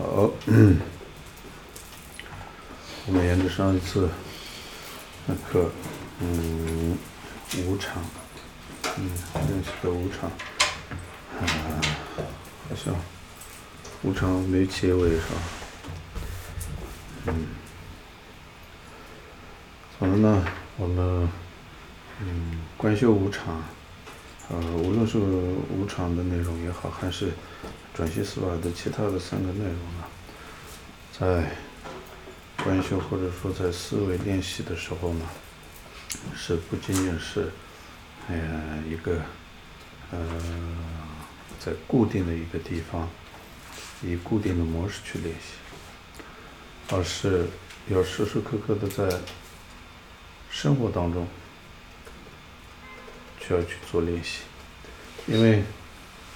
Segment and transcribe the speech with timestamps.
[0.00, 0.30] 好，
[3.06, 4.08] 我们沿着上一次
[5.26, 5.70] 那课，
[6.20, 6.96] 嗯，
[7.66, 8.02] 无常，
[8.96, 10.30] 嗯，认识的无常，
[11.38, 11.44] 啊，
[12.70, 12.94] 好像
[14.02, 15.24] 无常没结尾是吧？
[17.26, 17.46] 嗯，
[19.98, 20.46] 好了呢，
[20.78, 21.28] 我们
[22.20, 23.62] 嗯，观修无常，
[24.50, 27.30] 呃，无论是无常的内容也好，还是。
[27.92, 30.04] 转心思法的其他的三个内容呢，
[31.12, 31.50] 在
[32.64, 35.26] 观修或者说在思维练习的时候呢，
[36.34, 37.50] 是不仅仅是，
[38.28, 39.20] 呃，一个，
[40.12, 40.18] 呃，
[41.58, 43.06] 在固定的一个地方，
[44.02, 46.24] 以固定的模式去练习，
[46.94, 47.48] 而是
[47.88, 49.18] 要时时刻刻的在
[50.48, 51.26] 生活当中，
[53.40, 54.42] 需要去做练习，
[55.26, 55.62] 因为。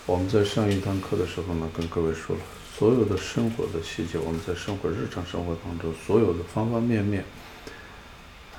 [0.07, 2.43] 我们在上一堂课的时候呢，跟各位说了，
[2.77, 7.25] 所有的生活的细节，我们在生活日常生活当中，所有的方方面面，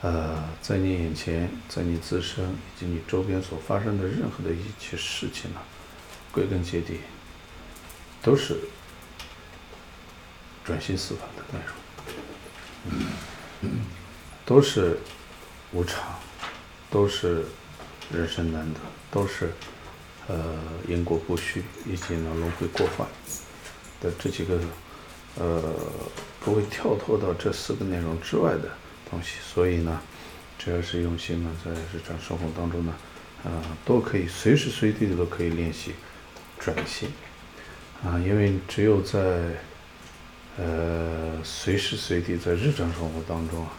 [0.02, 5.61] 呃，在你眼前，在你自身以及你周边所发生的任何的一切事情呢，
[6.31, 7.00] 归根结底，
[8.23, 8.58] 都是
[10.64, 11.64] 转心四法的内
[13.61, 13.72] 容，
[14.44, 14.98] 都是
[15.73, 16.02] 无常，
[16.89, 17.45] 都是
[18.11, 18.80] 人生难得，
[19.11, 19.52] 都是。
[20.28, 20.44] 呃，
[20.88, 23.08] 因果不虚，以及呢轮回过患
[24.02, 24.59] 的这几个，
[25.38, 25.61] 呃，
[26.39, 28.72] 不会跳脱到这四个内容之外的
[29.08, 30.02] 东西，所以呢，
[30.58, 32.95] 只要是用心呢，在日常生活当中呢，
[33.44, 35.94] 啊、都可以随时随地的都可以练习
[36.58, 37.08] 转心，
[38.03, 39.20] 啊，因为只有在，
[40.58, 43.70] 呃，随时随地在日常生活当中啊，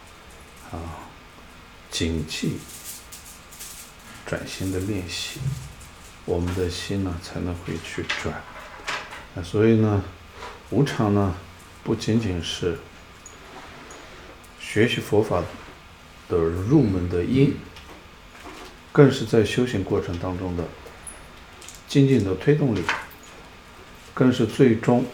[0.71, 0.79] 啊，
[1.91, 2.57] 谨记
[4.27, 5.39] 转心的练习。
[6.25, 8.35] 我们的心呢，才能会去转，
[9.33, 10.03] 啊，所以呢，
[10.69, 11.33] 无常呢，
[11.85, 12.77] 不仅仅是
[14.59, 15.41] 学习佛法
[16.27, 17.55] 的入门的因，
[18.91, 20.65] 更是在修行过程当中的
[21.87, 22.83] 精进的推动力，
[24.13, 25.05] 更是最终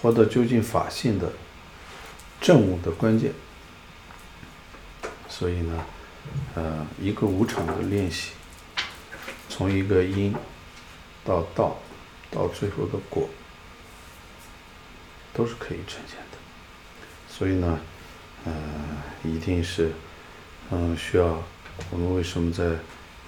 [0.00, 1.30] 获得究竟法性的
[2.40, 3.32] 证悟的关键。
[5.28, 5.84] 所以呢，
[6.54, 8.32] 呃，一个无常的练习。
[9.48, 10.34] 从一个因
[11.24, 11.78] 到道，
[12.30, 13.28] 到最后的果，
[15.32, 16.38] 都是可以呈现的。
[17.28, 17.78] 所以呢，
[18.44, 18.52] 呃，
[19.24, 19.92] 一定是，
[20.70, 21.42] 嗯、呃，需要
[21.90, 22.64] 我们为什么在，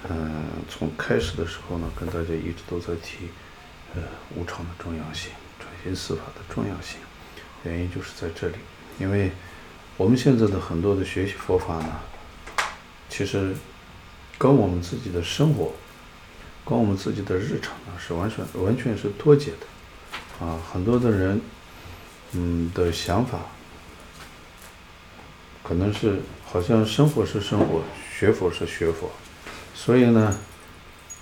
[0.09, 3.29] 嗯、呃，从开始的时候呢，跟大家一直都在提，
[3.95, 4.03] 呃，
[4.35, 6.99] 无常的重要性，转心思法的重要性，
[7.65, 8.57] 原因就是在这里。
[8.99, 9.31] 因为
[9.97, 12.01] 我们现在的很多的学习佛法呢，
[13.09, 13.55] 其实
[14.37, 15.73] 跟我们自己的生活。
[16.67, 21.41] 跟我们自己的日常呢是完全完全是脱节的，啊，很多的人，
[22.33, 23.39] 嗯的想法，
[25.63, 27.83] 可能是好像生活是生活，
[28.15, 29.11] 学佛是学佛，
[29.75, 30.39] 所以呢，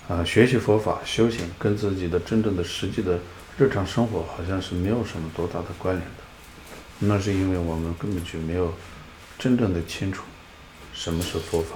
[0.09, 3.17] 啊，学习佛法修行跟自己的真正的实际的
[3.57, 8.73] 日常生活好像是没有什么多大的关联的，那是因为我们根本就没有
[9.39, 10.23] 真正的清楚
[10.97, 11.75] 什么是佛法，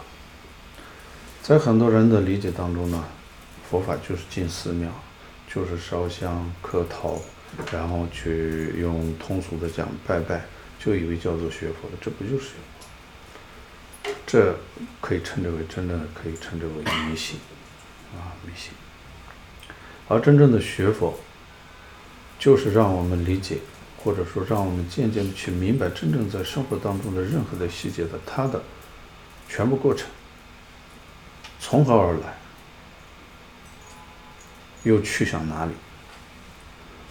[1.44, 3.06] 在很多人的理解当中呢。
[3.70, 4.90] 佛法就是进寺庙，
[5.48, 7.22] 就是烧香磕头，
[7.72, 10.44] 然后去用通俗的讲拜拜，
[10.78, 12.50] 就以为叫做学佛的，这不就是？
[14.26, 14.54] 这
[15.00, 17.40] 可以称之为真正的，可以称之为迷信
[18.14, 18.74] 啊，迷信。
[20.10, 21.18] 而真正的学佛，
[22.38, 23.60] 就是让我们理解，
[24.04, 28.62] 或者说让我们渐渐的去明白，真正在生活当中的任何的细节的它的
[29.54, 30.08] 全部过程，
[31.60, 32.38] 从何而来？
[34.84, 35.74] 又去向哪里？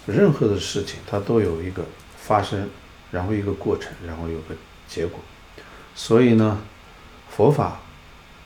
[0.06, 1.84] 任何的事情，它都有一个
[2.16, 2.70] 发生，
[3.12, 4.56] 然后一个过程，然后有个
[4.88, 5.20] 结果。
[5.94, 6.62] 所以呢，
[7.28, 7.78] 佛法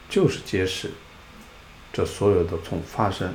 [0.09, 0.91] 就是揭示
[1.93, 3.33] 这所有的从发生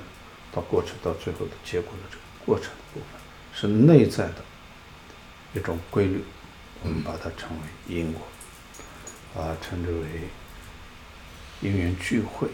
[0.52, 3.22] 到过程到最后的结果的这个过程的部分，
[3.54, 4.44] 是内在的
[5.54, 6.22] 一种规律。
[6.84, 8.28] 我们把它称为因果，
[9.42, 10.06] 啊称之为
[11.62, 12.48] 因缘聚会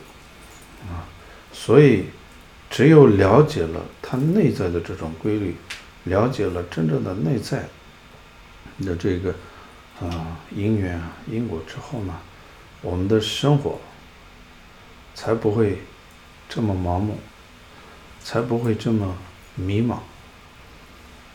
[0.89, 1.05] 啊。
[1.51, 2.05] 所以。
[2.67, 5.55] 只有了解了它内在的这种规律，
[6.05, 7.63] 了解了真正的内在
[8.83, 9.33] 的这个
[10.01, 12.19] 啊因缘啊因果之后呢，
[12.81, 13.79] 我们的生活
[15.13, 15.77] 才不会
[16.49, 17.17] 这么盲目，
[18.21, 19.15] 才不会这么
[19.53, 19.99] 迷茫，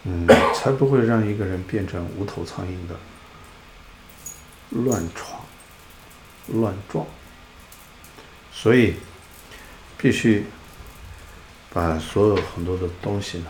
[0.03, 2.97] 嗯，才不会让一个人变成无头苍蝇的
[4.71, 5.41] 乱闯、
[6.49, 7.07] 乱撞。
[8.53, 8.95] 所以
[9.99, 10.45] 必须。
[11.73, 13.47] 把所有很多的东西呢，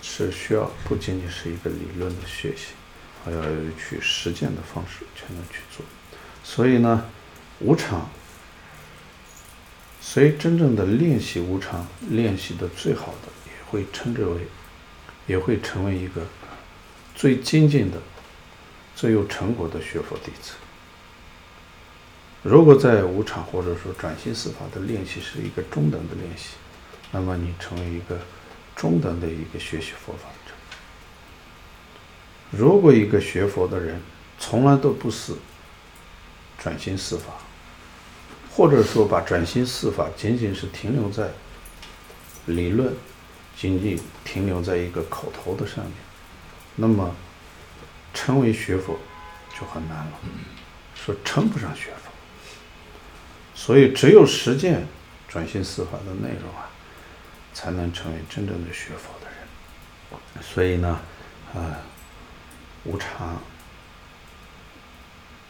[0.00, 2.66] 是需要不仅仅是一个理论的学习，
[3.24, 5.84] 还要有去实践的方式才能去做。
[6.44, 7.10] 所以呢，
[7.58, 8.08] 无常，
[10.00, 14.46] 谁真正的练习无常，练习的最好的，也会称之为，
[15.26, 16.24] 也会成为一个
[17.16, 18.00] 最精进的、
[18.94, 20.52] 最有成果的学佛弟子。
[22.42, 26.54] 如果在无常或者说转心四法的练习是一个中等的练习，
[27.10, 28.18] 那么你成为一个
[28.74, 30.54] 中等的一个学习佛法者。
[32.50, 34.00] 如果一个学佛的人
[34.38, 35.34] 从来都不是
[36.58, 37.24] 转心四法，
[38.50, 41.28] 或者说把转心四法仅仅是停留在
[42.46, 42.94] 理论，
[43.54, 45.94] 仅仅停留在一个口头的上面，
[46.74, 47.14] 那么
[48.14, 48.98] 成为学佛
[49.54, 50.12] 就很难了，
[50.94, 51.90] 说称不上学。
[53.62, 54.86] 所以，只有实践
[55.28, 56.70] 转心四法的内容啊，
[57.52, 60.42] 才能成为真正的学佛的人。
[60.42, 60.98] 所以呢，
[61.54, 61.76] 啊，
[62.84, 63.38] 无常，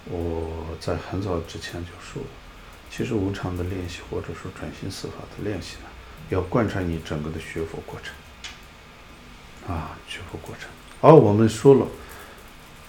[0.06, 2.20] 我在很早之前就说，
[2.90, 5.88] 其实无常的练习，或者说转心四法的练习呢，
[6.30, 9.72] 要贯穿你整个的学佛过程。
[9.72, 10.68] 啊，学佛过程。
[11.00, 11.86] 而我们说了，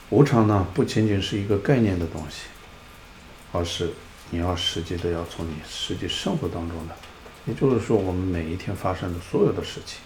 [0.09, 2.47] 无常呢，不仅仅是一个概念的东西，
[3.51, 3.93] 而是。
[4.31, 6.95] 你要实际的要从你实际生活当中的，
[7.45, 9.99] 也就是说，我们每一天发生的所有的事情，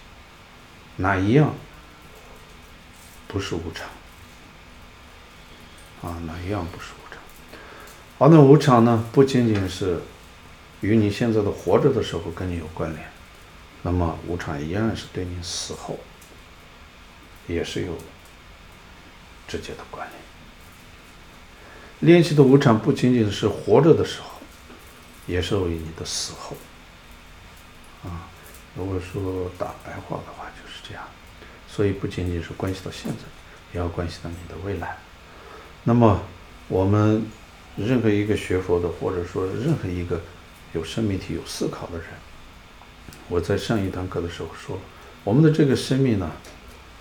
[0.97, 1.53] 哪一样
[3.27, 3.87] 不是无常？
[6.01, 7.19] 啊，哪一样不是无常？
[8.17, 10.01] 而那无常呢，不仅仅是
[10.81, 13.07] 与你现在的活着的时候跟你有关联，
[13.83, 15.99] 那么无常依然是对你死后
[17.45, 17.95] 也是有
[19.47, 20.24] 直接的关联。
[22.01, 24.39] 练习的无常不仅仅是活着的时候，
[25.27, 26.55] 也是为你的死后。
[28.03, 28.29] 啊，
[28.75, 31.03] 如果说打白话的话就是这样，
[31.67, 33.23] 所以不仅仅是关系到现在，
[33.73, 34.97] 也要关系到你的未来。
[35.83, 36.21] 那么，
[36.67, 37.25] 我们
[37.75, 40.21] 任何一个学佛的，或者说任何一个
[40.73, 42.07] 有生命体、有思考的人，
[43.29, 44.79] 我在上一堂课的时候说，
[45.23, 46.31] 我们的这个生命呢，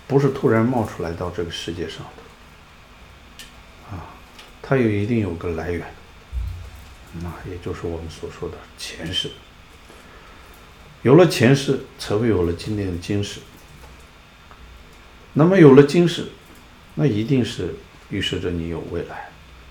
[0.06, 2.24] 不是突然冒出来到这个世界上的。
[4.66, 5.87] 它有一定有个来源，
[7.20, 9.31] 那也就是我们所说的前世。
[11.02, 13.40] 有了前世，才会有了今天的今世。
[15.34, 16.28] 那么有了今世，
[16.94, 17.75] 那一定是
[18.08, 19.28] 预示着你有未来。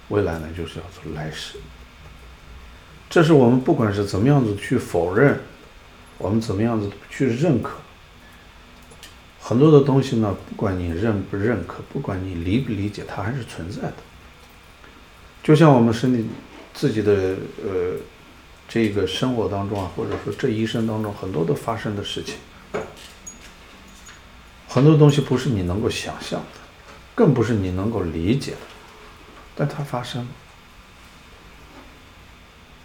[0.10, 1.58] 未来呢，就是要做来世。
[3.10, 5.40] 这是我们不管是怎么样子去否认，
[6.20, 7.78] 我们怎么样子去认可，
[9.42, 13.96] 很多的东西呢，不管你认不认可，不管你理不理解，它还是存在的。
[15.44, 16.26] 就像我们身体
[16.74, 17.12] 自己的
[17.62, 17.98] 呃
[18.66, 22.36] 这个生活当中啊，或者说这一生当中很多的发生的事情，
[24.70, 26.60] 很多东西不是你能够想象的，
[27.14, 28.58] 更不是你能够理解的，
[29.54, 30.30] 但它发生了，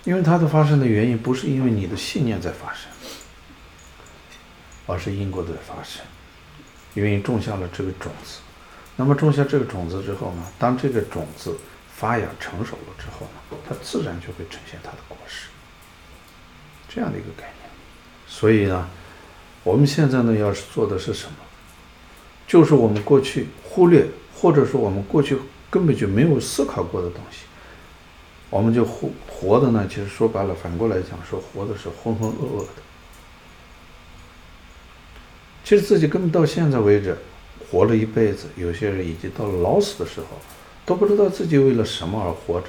[0.02, 2.90] 因为它的发生的原因不是因为你的信念在发生，
[4.88, 6.04] 而是因果在发生，
[6.94, 8.40] 因为你种下了这个种子，
[8.96, 11.56] 那么种下这个种子之后呢，当这个种子。
[11.98, 15.48] 发芽成熟了之后呢，它自然就会呈现它的果实，
[16.88, 17.68] 这样的一个概念。
[18.28, 18.88] 所以呢，
[19.64, 21.34] 我们现在呢要是做的是什么？
[22.46, 25.36] 就是我们过去忽略，或者说我们过去
[25.68, 27.38] 根本就没有思考过的东西，
[28.48, 32.68] 我们就活活的呢，其实说白了，反过来讲，说活的是浑浑噩噩的。
[35.64, 37.18] 其实自己根本到现在为止，
[37.68, 40.26] 活了一辈子，有些人已经到了老死的时候。
[40.88, 42.68] 都不知道自己为了什么而活着。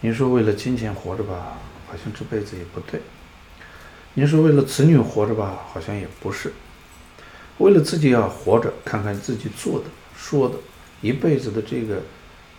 [0.00, 2.98] 你说为了金钱活着吧，好像这辈子也不对；
[4.14, 6.52] 你说为了子女活着吧，好像也不是。
[7.58, 9.84] 为了自己要活着，看看自己做的、
[10.18, 10.56] 说的，
[11.00, 12.02] 一辈子的这个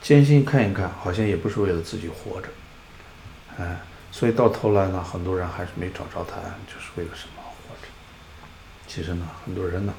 [0.01, 2.47] 艰辛看一看，好像也不是为了自己活着。
[3.57, 3.81] 哎，
[4.13, 7.89] 所以到头来呢，很多人还是没找着答案，就是为了什么活着？
[8.87, 9.93] 其实呢，很多人呢，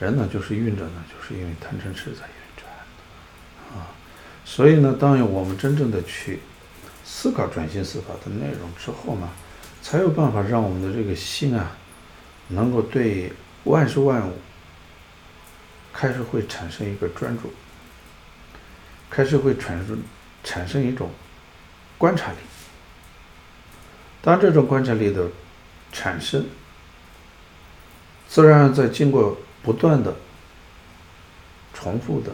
[0.00, 2.26] 人呢就是运着呢，就是因为贪嗔痴在。
[4.48, 6.38] 所以呢，当我们真正的去
[7.04, 9.28] 思考转心四法的内容之后呢，
[9.82, 11.76] 才有办法让我们的这个心啊，
[12.48, 13.32] 能够对
[13.64, 14.32] 万事万物
[15.92, 17.52] 开始会产生一个专注，
[19.10, 20.00] 开始会产生
[20.44, 21.10] 产生一种
[21.98, 22.38] 观察力。
[24.22, 25.28] 当这种观察力的
[25.92, 26.46] 产生，
[28.28, 30.14] 自然在经过不断的
[31.74, 32.30] 重复的。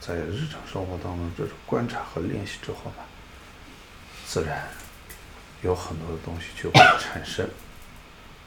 [0.00, 3.04] 在日常生活当中，这种观察和练习之后呢，
[4.26, 4.66] 自然
[5.62, 7.46] 有很多的东西就会产生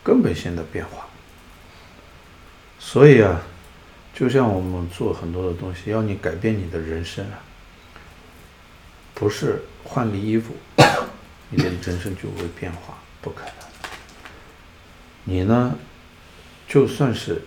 [0.03, 1.05] 根本性的变化。
[2.79, 3.39] 所以啊，
[4.13, 7.39] 就像我们做很多的东西，要你改变你的人生啊，
[9.13, 10.55] 不是换个衣服，
[11.49, 13.53] 你的人生就会变化，不可能。
[15.23, 15.77] 你呢，
[16.67, 17.41] 就算是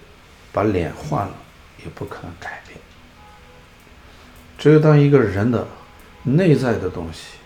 [0.53, 1.35] 把脸换了，
[1.85, 2.79] 也不可能改变。
[4.59, 5.67] 只有当一个人的
[6.23, 7.37] 内在的东西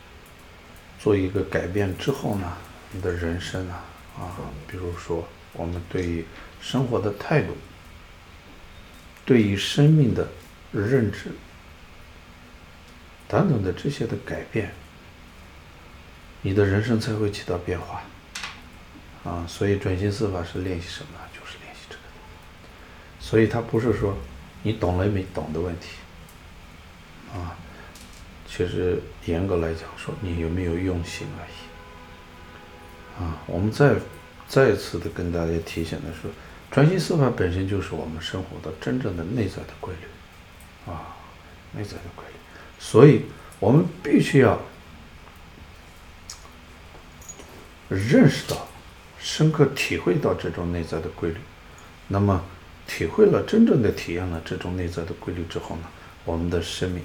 [0.98, 2.56] 做一个改变之后呢，
[2.92, 3.84] 你的人生啊，
[4.16, 4.36] 啊，
[4.68, 6.24] 比如说我们对于
[6.60, 7.56] 生活的态度，
[9.24, 10.28] 对于生命的
[10.72, 11.32] 认知
[13.26, 14.72] 等等的这些的改变，
[16.42, 18.02] 你的人生才会起到变化。
[19.22, 21.10] 啊，所以转心四法是练习什么？
[21.32, 22.02] 就是练习这个。
[23.20, 24.16] 所以它不是说
[24.62, 25.88] 你懂了没懂的问题。
[27.34, 27.56] 啊，
[28.48, 33.22] 其实严格来讲说，你有没有用心而已。
[33.22, 33.94] 啊，我们再
[34.48, 36.28] 再次的跟大家提醒的是，
[36.70, 40.90] 转心四法本身就是我们生活的真正的内在的规律。
[40.90, 41.16] 啊，
[41.72, 42.34] 内在的规律。
[42.78, 43.22] 所以
[43.58, 44.58] 我们必须要
[47.88, 48.66] 认识到。
[49.22, 51.36] 深刻体会到这种内在的规律，
[52.08, 52.42] 那么
[52.86, 55.82] 体会了真正的体验了这种内在的规律之后呢，
[56.24, 57.04] 我们的生命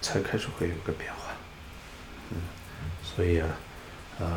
[0.00, 1.32] 才开始会有个变化。
[2.30, 2.36] 嗯，
[3.02, 3.48] 所以啊，
[4.18, 4.28] 呃，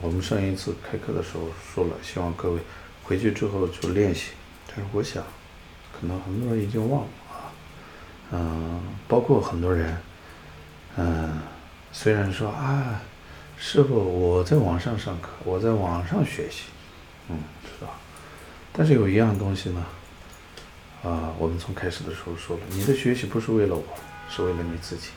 [0.00, 2.60] 我们上一次开课的时候说了，希望各位
[3.02, 4.32] 回去之后就练习。
[4.66, 5.22] 但是我想，
[5.92, 7.52] 可能很多人已经忘了啊。
[8.32, 9.96] 嗯、包括很多人，
[10.96, 11.40] 嗯、
[11.92, 13.00] 虽然说啊。
[13.60, 16.66] 师傅，我在网上上课，我在网上学习，
[17.28, 17.92] 嗯，知道？
[18.72, 19.84] 但是有一样东西呢，
[21.02, 23.84] 啊，我们从开始的时候说了，你的学习不是为了我，
[24.28, 25.08] 是为了你自己。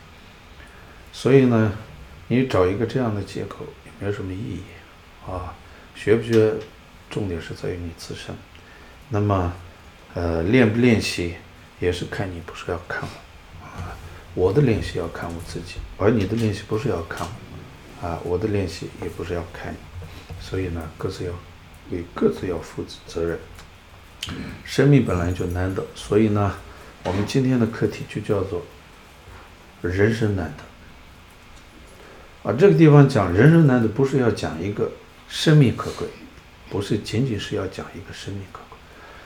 [1.11, 1.73] 所以呢，
[2.27, 4.61] 你找一个这样的借口也没有什么意义，
[5.25, 5.53] 啊，
[5.95, 6.53] 学不学，
[7.09, 8.33] 重点是在于你自身。
[9.09, 9.53] 那么，
[10.13, 11.35] 呃，练不练习
[11.79, 13.95] 也是看你，不是要看我，啊，
[14.33, 18.07] 我的练习要看我自己，而你的练习不是要看我。
[18.07, 19.77] 啊，我的练习也不是要看你，
[20.39, 21.31] 所以呢，各自要
[21.91, 23.37] 为各自要负责任。
[24.65, 26.55] 生命本来就难得，所以呢，
[27.03, 28.65] 我们今天的课题就叫做
[29.81, 32.49] 人生难得。
[32.49, 34.91] 啊，这个地方讲人生难得，不是要讲一个
[35.27, 36.07] 生命可贵，
[36.69, 38.77] 不是仅仅是要讲一个生命可贵。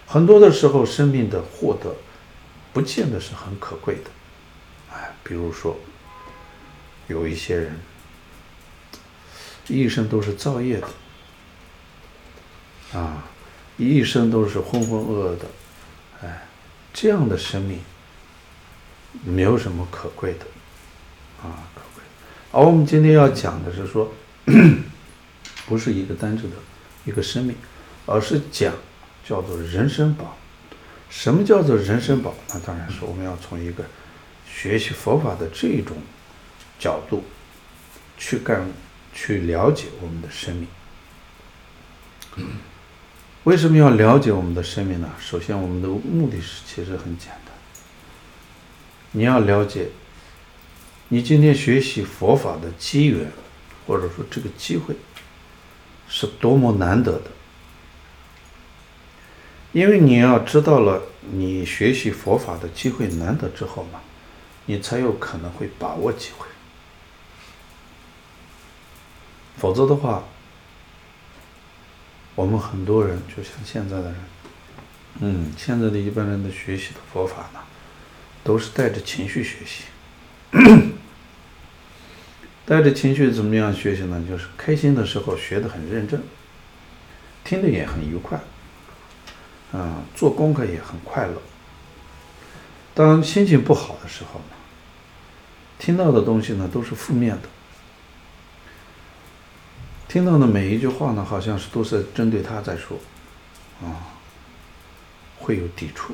[0.05, 1.95] 很多的时候，生命的获得
[2.73, 4.11] 不见得是很可贵的。
[4.93, 5.77] 哎，比如说
[7.07, 7.77] 有一些人。
[9.67, 10.87] 一生都是造业的，
[12.99, 13.23] 啊，
[13.77, 15.47] 一生都是浑浑噩噩的，
[16.21, 16.45] 哎，
[16.93, 17.79] 这样的生命
[19.23, 20.45] 没有什么可贵的，
[21.41, 22.03] 啊，可贵。
[22.51, 24.11] 而我们今天要讲的是说，
[25.65, 26.57] 不是一个单纯的
[27.05, 27.55] 一个生命，
[28.05, 28.73] 而是讲
[29.23, 30.35] 叫做人生宝。
[31.09, 32.33] 什么叫做人生宝？
[32.49, 33.85] 那当然是我们要从一个
[34.45, 35.97] 学习佛法的这种
[36.79, 37.23] 角度
[38.17, 38.67] 去干。
[39.17, 40.67] 去了解我们的生命。
[43.45, 45.09] 为什么要了解我们的生命呢？
[45.17, 47.44] 首先，我们的目的是其实很简单。
[49.15, 49.87] 你要了解，
[51.07, 53.31] 你今天学习佛法的机缘，
[53.87, 54.93] 或者说这个机会，
[56.09, 57.31] 是多么难得的。
[59.71, 64.01] 因为你要知道了，你学习佛法的机会难得之后嘛，
[64.65, 66.45] 你才有可能会把握机会。
[69.55, 70.25] 否则的话，
[72.35, 74.15] 我们很多人就像现在的人，
[75.21, 77.61] 嗯，现在的一般人的学习的佛法呢，
[78.45, 79.85] 都是带着情绪学习，
[82.63, 84.23] 带着情绪怎么样学习呢？
[84.29, 86.21] 就是开心的时候学得很认真，
[87.43, 88.39] 听得也很愉快，
[89.73, 91.41] 啊，做功课也很快乐。
[92.93, 94.55] 当心情不好的时候呢，
[95.79, 97.49] 听到的东西呢都是负面的。
[100.07, 102.99] 听到的每一句话呢，好像是都是针对他在说，
[103.81, 104.13] 啊，
[105.39, 106.13] 会有抵触。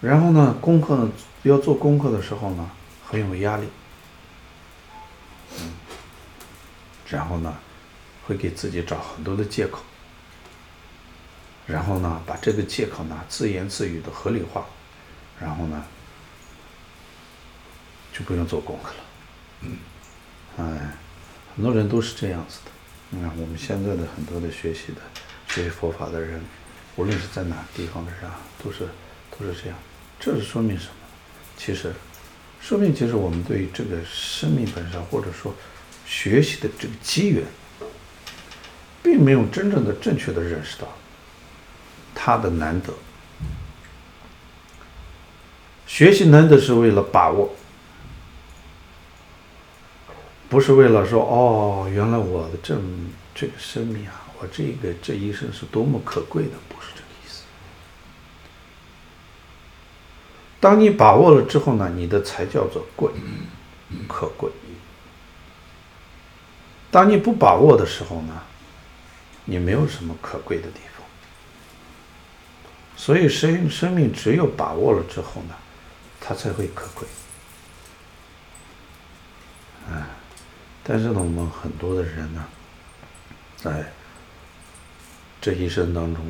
[0.00, 1.10] 然后呢，功课呢，
[1.42, 2.70] 要做功课的时候呢，
[3.06, 3.68] 很有压力，
[5.58, 5.72] 嗯，
[7.06, 7.56] 然后呢，
[8.26, 9.80] 会给自己找很多的借口，
[11.66, 14.66] 然后呢，把这个借口呢，自言自语的合理化，
[15.38, 15.84] 然后呢，
[18.12, 19.04] 就不用做功课了，
[19.60, 19.78] 嗯，
[20.56, 20.96] 哎。
[21.56, 22.70] 很多人都是这样子的，
[23.10, 25.00] 你看我们现在的很多的学习的
[25.48, 26.40] 学习佛法的人，
[26.94, 28.88] 无论是在哪个地方的人啊，都是
[29.36, 29.76] 都是这样。
[30.20, 30.92] 这是说明什么？
[31.56, 31.92] 其实，
[32.60, 35.54] 说明其实我们对这个生命本身，或者说
[36.06, 37.42] 学习的这个机缘，
[39.02, 40.86] 并没有真正的正确的认识到，
[42.14, 42.92] 他的难得。
[45.86, 47.54] 学习难得是为了把握，
[50.48, 52.78] 不是为了说哦，原来我的这
[53.34, 57.42] 这个生命啊，我这个这一生是多么可贵的，不是这个意思。
[60.60, 63.10] 当你把握了之后呢，你的才叫做贵，
[64.06, 64.50] 可贵。
[66.90, 68.42] 当你不把握的时候呢，
[69.46, 71.06] 你没有什么可贵的地方。
[72.96, 75.54] 所以生生命只有把握了之后呢，
[76.20, 77.08] 它才会可贵。
[79.88, 80.06] 啊，
[80.84, 82.44] 但是呢，我们很多的人呢，
[83.56, 83.90] 在
[85.40, 86.22] 这一生当中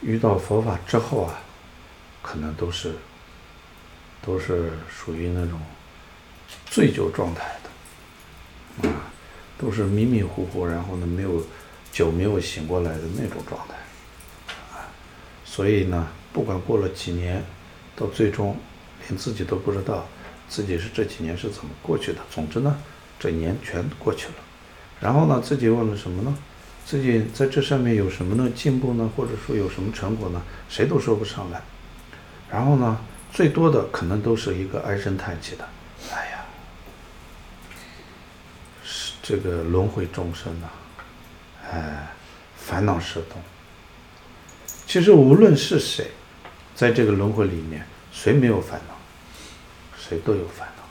[0.00, 1.38] 遇到佛法之后啊，
[2.30, 2.94] 可能都是
[4.22, 5.58] 都是属于那种
[6.66, 7.56] 醉酒状态
[8.82, 8.94] 的，啊。
[9.58, 11.44] 都是迷迷糊糊，然后呢，没有
[11.92, 13.74] 酒没有醒过来的那种状态，
[14.72, 14.88] 啊，
[15.44, 17.44] 所以呢，不管过了几年，
[17.94, 18.56] 到最终
[19.06, 20.06] 连自己都不知道
[20.48, 22.20] 自己是这几年是怎么过去的。
[22.30, 22.74] 总之呢，
[23.18, 24.34] 这年全过去了，
[24.98, 26.34] 然后呢，自己问了什么呢？
[26.86, 28.50] 自己在这上面有什么呢？
[28.56, 29.10] 进步呢？
[29.14, 30.40] 或者说有什么成果呢？
[30.70, 31.60] 谁都说不上来。
[32.50, 32.98] 然后呢，
[33.32, 35.68] 最多的可能都是一个唉声叹气的。
[36.12, 36.44] 哎呀，
[38.82, 40.66] 是这个轮回众生呐、
[41.62, 42.08] 啊，哎，
[42.56, 43.36] 烦恼事多。
[44.86, 46.10] 其实无论是谁，
[46.74, 48.94] 在这个轮回里面，谁没有烦恼？
[49.96, 50.82] 谁都有烦恼。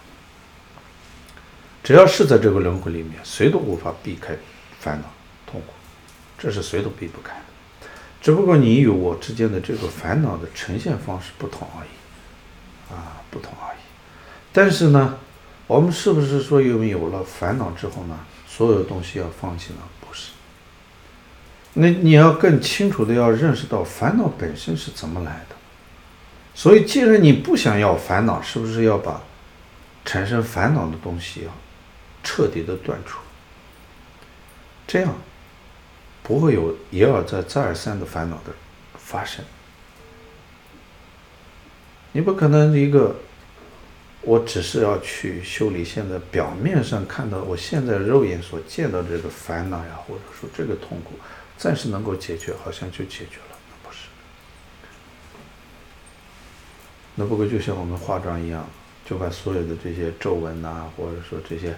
[1.84, 4.38] 只要是在这个轮回里面，谁都无法避开
[4.80, 5.08] 烦恼
[5.46, 5.74] 痛苦，
[6.38, 7.49] 这是谁都避不开的。
[8.22, 13.78] 只不过你与我之间的这个烦恼的呈现方式不同而已，啊，不同而已。
[14.52, 15.18] 但是呢，
[15.68, 19.80] 我们是不是说，因为有了烦恼之后呢，所有东西要放弃呢？
[20.02, 20.32] 不是。
[21.74, 25.56] 那你要更清楚的要认识到烦恼本身是怎么来的。
[26.56, 29.22] 所以，既然你不想要烦恼，是不是要把
[30.04, 31.52] 产生烦恼的东西要
[32.22, 33.20] 彻底的断除？
[34.86, 35.14] 这样
[36.30, 38.54] 不会有一而再、再而三的烦恼的
[38.94, 39.44] 发生。
[42.12, 43.16] 你不可能一个。
[44.22, 51.14] 我只是要去修理现在表面上看到，我现在肉眼所见到这个烦恼呀，或者说这个痛苦，
[51.58, 54.10] 暂时能够解决，好像就解决了，那不是。
[57.16, 58.70] 那不过就像我们化妆一样，
[59.06, 61.74] 就把所有的这些皱纹呐，或者说这些、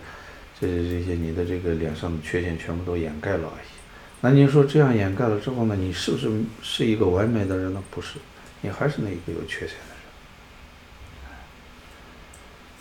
[0.60, 3.81] 这些、这些你的这个脸上的缺陷全部都掩盖了而已。
[4.24, 6.30] 那您说这样掩盖了之后呢，你是不是
[6.62, 7.84] 是一个完美的人呢？
[7.90, 8.20] 不是，
[8.62, 9.98] 你还是那一个有缺陷的人。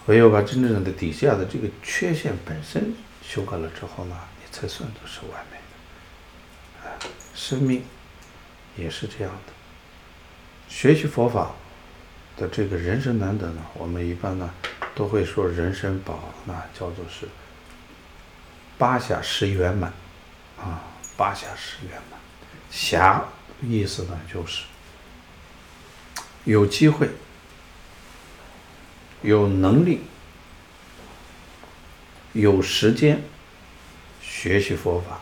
[0.07, 5.57] 唯有把真正的底下的这个缺陷本身修改了之后呢，你才算作是完美
[6.83, 6.90] 的。
[6.90, 6.98] 啊，
[7.35, 7.83] 生命
[8.76, 9.53] 也是这样的。
[10.68, 11.53] 学习佛法
[12.37, 14.50] 的这个人生难得呢，我们一般呢
[14.94, 17.26] 都会说人生宝，那叫做是
[18.76, 19.92] 八下十圆满
[20.59, 20.83] 啊，
[21.20, 22.18] 八暇是圆满。
[22.72, 23.20] 暇
[23.62, 24.64] 意思呢就是
[26.44, 27.11] 有机会。
[29.22, 30.00] 有能力、
[32.33, 33.22] 有时间
[34.22, 35.20] 学习佛法，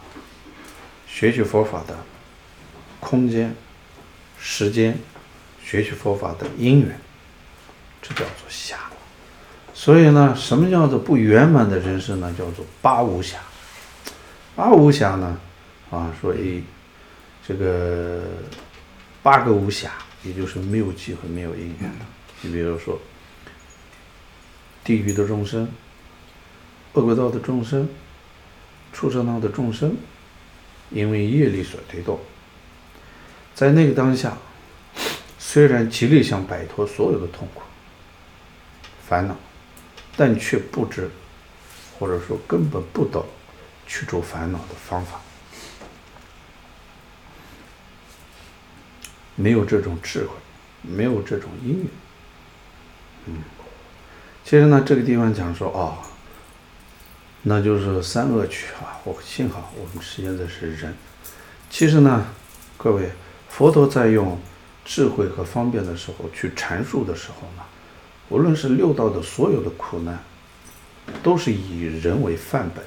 [1.08, 1.98] 学习佛法的
[3.00, 3.52] 空间、
[4.38, 4.96] 时间，
[5.64, 7.00] 学习佛法的因缘，
[8.00, 8.76] 这叫做暇。
[9.74, 12.32] 所以呢，什么叫做不圆满的人生呢？
[12.38, 13.34] 叫做八无暇。
[14.54, 15.40] 八无暇呢，
[15.90, 16.62] 啊，所以
[17.46, 18.22] 这个
[19.22, 19.88] 八个无暇，
[20.22, 22.05] 也就是没有机会、没有因缘的。
[22.42, 22.98] 你比如说。
[24.85, 25.68] 地狱的众生、
[26.94, 27.87] 恶鬼道的众生、
[28.90, 29.94] 畜生道的众生，
[30.88, 32.18] 因为业力所推动，
[33.55, 34.38] 在那个当下，
[35.38, 37.61] 虽然极力想摆脱所有的痛苦、
[39.07, 39.37] 烦恼，
[40.16, 41.11] 但却不知，
[41.98, 43.27] 或者说根本不懂
[43.87, 45.20] 去除烦恼的方法，
[49.40, 50.35] 没有这种智慧，
[50.83, 51.87] 没有这种因缘，
[53.27, 53.35] 嗯。
[54.44, 55.98] 其实呢，这个地方讲说哦，
[57.42, 58.98] 那就是三恶趣啊。
[59.05, 60.92] 我幸好我们实现在是人。
[61.70, 62.27] 其实呢，
[62.77, 63.12] 各位，
[63.48, 64.40] 佛陀在用
[64.85, 67.62] 智慧和方便的时候去阐述的时候呢，
[68.29, 70.18] 无论是六道的所有的苦难，
[71.22, 72.85] 都是以人为范本，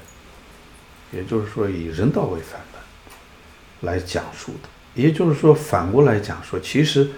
[1.12, 4.68] 也就是说以人道为范本来讲述的。
[4.94, 7.10] 也就是说，反过来讲说，其实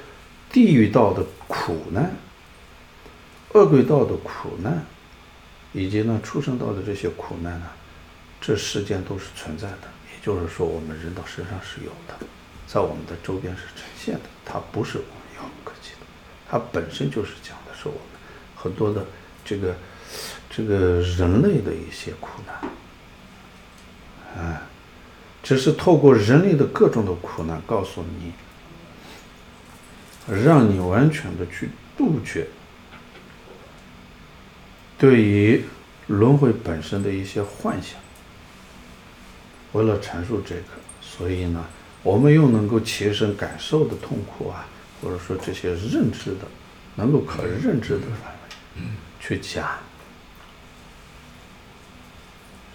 [0.50, 2.10] 地狱道的苦难。
[3.52, 4.84] 恶鬼道的苦难，
[5.72, 7.66] 以及呢畜生道的这些苦难呢，
[8.40, 9.88] 这世间都是存在的。
[10.12, 12.26] 也就是说，我们人道身上是有的。
[12.66, 16.06] 在我们的周边是呈现的，它不是我们遥不可及的，
[16.50, 18.02] 它本身就是讲的是我们
[18.56, 19.06] 很多的
[19.44, 19.76] 这个
[20.50, 24.62] 这个人类的一些苦难，啊，
[25.44, 28.33] 只是透过人类的各种的苦难，告诉你，
[30.35, 32.48] 让你完全的去杜绝
[34.98, 35.62] 对于
[36.09, 38.00] 轮回本身的一些幻想。
[39.70, 40.62] 为了阐述这个，
[41.00, 41.64] 所以呢。
[42.04, 44.66] 我们又能够切身感受的痛苦啊，
[45.00, 46.46] 或者说这些认知的，
[46.96, 48.30] 能够可认知的范
[48.76, 48.83] 围，
[49.18, 49.66] 去讲，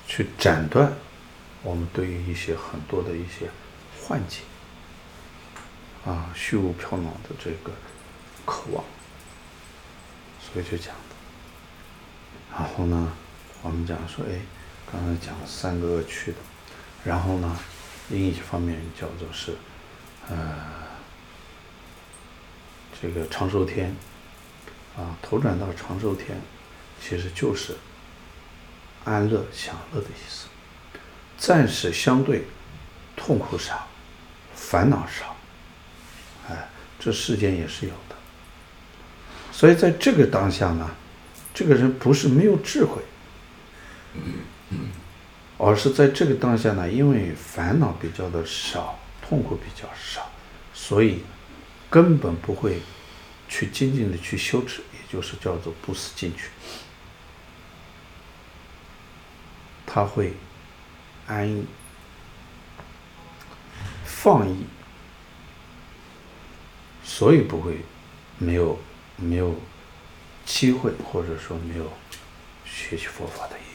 [0.07, 0.91] 去斩断
[1.63, 3.49] 我们对于一些很多的一些
[4.01, 4.41] 幻境
[6.05, 7.71] 啊，虚无缥缈的这个
[8.45, 8.83] 渴望，
[10.39, 10.95] 所以就讲。
[12.51, 13.13] 然后呢，
[13.61, 14.39] 我们讲说，哎，
[14.91, 16.37] 刚才讲了三个恶趣的，
[17.03, 17.59] 然后呢。
[18.11, 19.55] 另一方面叫做是，
[20.27, 20.65] 呃，
[22.99, 23.95] 这个长寿天，
[24.97, 26.41] 啊，投转到长寿天，
[26.99, 27.77] 其实就是
[29.05, 30.47] 安乐享乐的意思，
[31.39, 32.45] 暂时相对
[33.15, 33.87] 痛苦少，
[34.53, 35.35] 烦恼少，
[36.49, 38.15] 哎，这世间也是有的。
[39.51, 40.91] 所以在这个当下呢，
[41.53, 43.01] 这个人不是没有智慧。
[45.57, 50.29] 而是在这个当下呢，因为烦恼比较的少，痛苦比较少，
[50.73, 51.21] 所以
[51.89, 52.79] 根本不会
[53.49, 56.49] 去精进的去修持，也就是叫做不思进取。
[59.85, 60.33] 他会
[61.29, 61.65] 安逸、
[64.03, 64.65] 放逸，
[67.03, 67.77] 所以不会
[68.39, 68.77] 没有
[69.15, 69.55] 没有
[70.45, 71.89] 机会，或者说没有
[72.65, 73.65] 学习佛法的意义。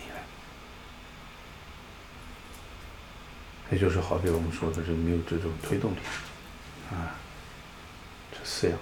[3.70, 5.96] 也就是好比我们说的，这没有这种推动力，
[6.90, 7.16] 啊，
[8.30, 8.78] 这四样。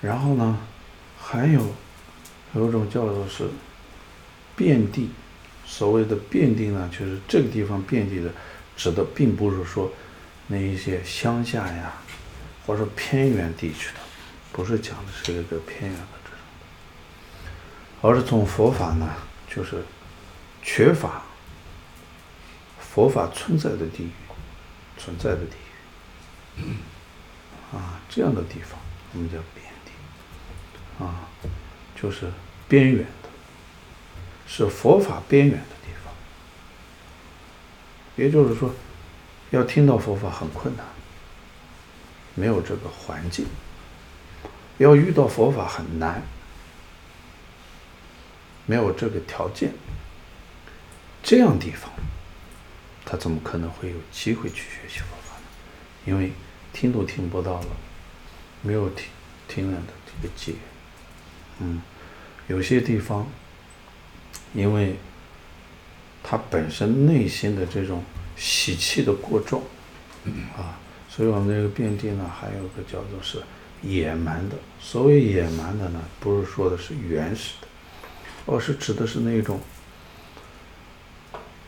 [0.00, 0.58] 然后呢，
[1.18, 1.64] 还有
[2.54, 3.48] 有一种叫做是
[4.56, 5.10] 遍地，
[5.66, 8.30] 所谓的遍地呢，就是这个地方遍地的，
[8.76, 9.90] 指的并不是说
[10.46, 11.94] 那一些乡下呀，
[12.66, 14.00] 或者偏远地区的，
[14.52, 16.38] 不是讲的是一个偏远的这种，
[18.02, 19.08] 而是从佛法呢，
[19.48, 19.82] 就是
[20.62, 21.22] 缺乏。
[22.78, 24.10] 佛法存在的地域，
[24.98, 25.56] 存在的地
[26.58, 26.62] 域，
[27.74, 28.78] 啊，这样的地方
[29.14, 31.26] 我们叫边地，啊，
[31.98, 32.30] 就是
[32.68, 33.06] 边缘，
[34.46, 36.12] 是佛法边缘的地方。
[38.16, 38.74] 也就是说，
[39.50, 40.86] 要听到佛法很困难，
[42.34, 43.46] 没有这个环境；
[44.78, 46.22] 要遇到佛法很难，
[48.66, 49.72] 没有这个条件。
[51.22, 51.90] 这样地方。
[53.04, 55.42] 他怎么可能会有机会去学习佛法呢？
[56.06, 56.32] 因为
[56.72, 57.66] 听都听不到了，
[58.62, 59.06] 没有听
[59.48, 60.60] 听了的这个机缘。
[61.58, 61.82] 嗯，
[62.46, 63.28] 有些地方，
[64.54, 64.96] 因为
[66.22, 68.02] 他本身内心的这种
[68.36, 69.62] 喜气的过重，
[70.56, 73.42] 啊，所以我们这个遍地呢，还有个叫做是
[73.82, 74.56] 野蛮的。
[74.80, 77.68] 所谓野蛮的呢，不是说的是原始的，
[78.46, 79.60] 而是指的是那种。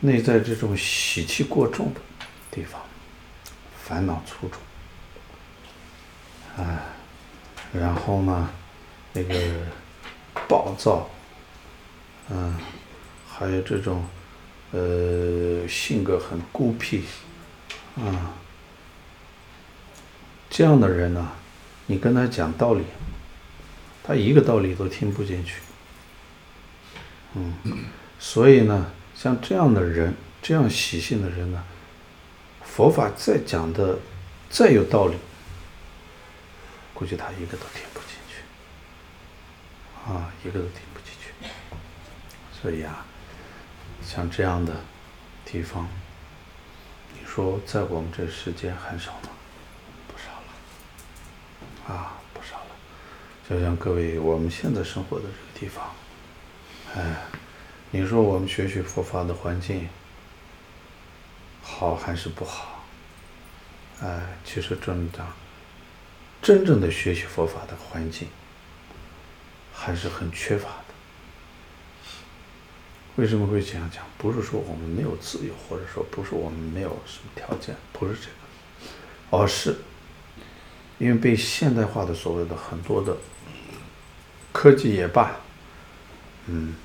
[0.01, 2.01] 内在这种喜气过重的
[2.51, 2.79] 地方，
[3.81, 4.61] 烦恼粗重，
[6.63, 6.83] 啊，
[7.73, 8.49] 然后呢，
[9.13, 9.33] 那个
[10.47, 11.09] 暴躁，
[12.29, 12.55] 嗯，
[13.27, 14.05] 还有这种，
[14.71, 17.01] 呃，性格很孤僻，
[17.97, 18.33] 啊，
[20.49, 21.31] 这样的人呢，
[21.85, 22.83] 你跟他讲道理，
[24.03, 25.55] 他一个道理都听不进去，
[27.35, 27.53] 嗯，
[28.19, 28.91] 所以呢。
[29.17, 31.63] 像这样的人，这样习性的人呢，
[32.65, 33.97] 佛法再讲的
[34.49, 35.15] 再有道理，
[36.93, 40.84] 估计他一个都听不进去，啊，一个都听。
[42.65, 43.05] 所以啊，
[44.03, 44.73] 像这样的
[45.45, 45.87] 地方，
[47.13, 49.29] 你说在我们这世间很少吗？
[50.07, 52.71] 不少了，啊，不少了。
[53.47, 55.91] 就像各位我们现在生活的这个地方，
[56.95, 57.15] 哎。
[57.91, 59.87] 你说我们学习佛法的环境
[61.61, 62.83] 好还是不好？
[64.01, 65.23] 哎，其实真的，
[66.41, 68.27] 真正的学习佛法的环境
[69.71, 70.84] 还是很缺乏的。
[73.15, 74.03] 为什么会这样讲？
[74.17, 79.77] 不是说我们没有自由，或者说不是我们没有什么条件，不是这个，而是
[80.97, 83.17] 因为被现代化的所谓的很多的
[84.51, 85.31] 科技也罢，
[86.47, 86.75] 嗯。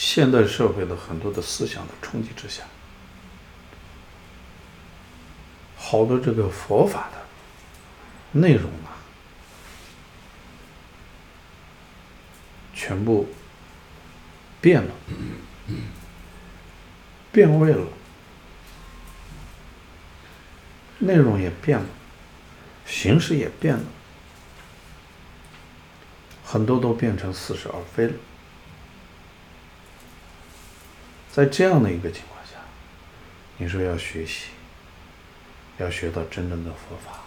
[0.00, 2.62] 现代社会的很多的思想的冲击之下，
[5.76, 8.94] 好多这个佛法的内容啊，
[12.72, 13.28] 全部
[14.60, 14.94] 变了，
[17.30, 17.86] 变味了，
[20.98, 21.86] 内容也变了，
[22.86, 23.84] 形式也变了，
[26.44, 28.14] 很多都变成似是而非了。
[31.30, 32.56] 在这样的一个情况下，
[33.58, 34.48] 你说要学习，
[35.76, 37.20] 要学到真正的佛法，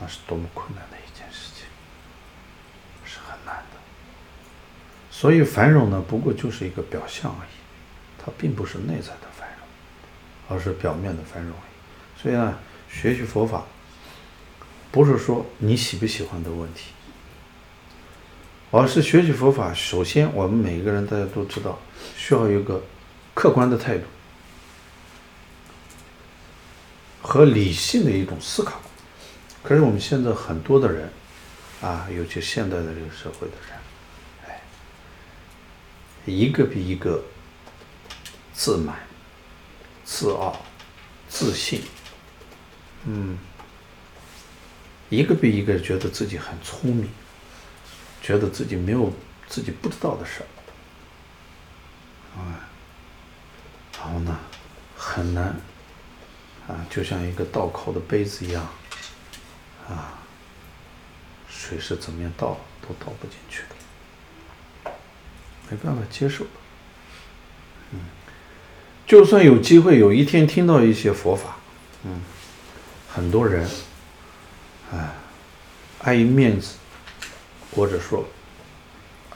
[0.00, 1.66] 那是多么困难的一件事情，
[3.04, 3.78] 是很难的。
[5.16, 7.50] 所以繁荣呢，不过就是一个表象而已，
[8.18, 9.68] 它并不是内在的繁荣，
[10.48, 11.52] 而是表面的繁荣。
[12.20, 12.58] 所以呢，
[12.90, 13.64] 学习佛法，
[14.90, 16.90] 不是说你喜不喜欢的问题，
[18.72, 21.78] 而是学习佛法，首先我们每一个人大家都知道，
[22.16, 22.82] 需要一个。
[23.36, 24.04] 客观的态度
[27.20, 28.80] 和理性的一种思考，
[29.60, 31.10] 可是我们现在很多的人，
[31.82, 33.76] 啊，尤其现代的这个社会的人，
[36.26, 37.22] 一个比一个
[38.52, 38.96] 自满、
[40.04, 40.64] 自傲、
[41.28, 41.82] 自信，
[43.04, 43.38] 嗯，
[45.10, 47.08] 一个比一个觉得自己很聪明，
[48.22, 49.12] 觉得自己没有
[49.48, 50.42] 自己不知道的事
[52.34, 52.68] 儿，啊。
[53.98, 54.38] 然后呢，
[54.96, 55.44] 很难，
[56.68, 58.68] 啊，就像一个倒扣的杯子一样，
[59.88, 60.18] 啊，
[61.48, 63.73] 水是怎么样倒都倒不进去的，
[65.70, 66.44] 没办法接受。
[67.92, 68.00] 嗯，
[69.06, 71.56] 就算有机会有一天听到一些佛法，
[72.04, 72.20] 嗯，
[73.08, 73.68] 很多人，
[74.92, 75.10] 哎，
[76.02, 76.76] 碍于面子，
[77.74, 78.26] 或者说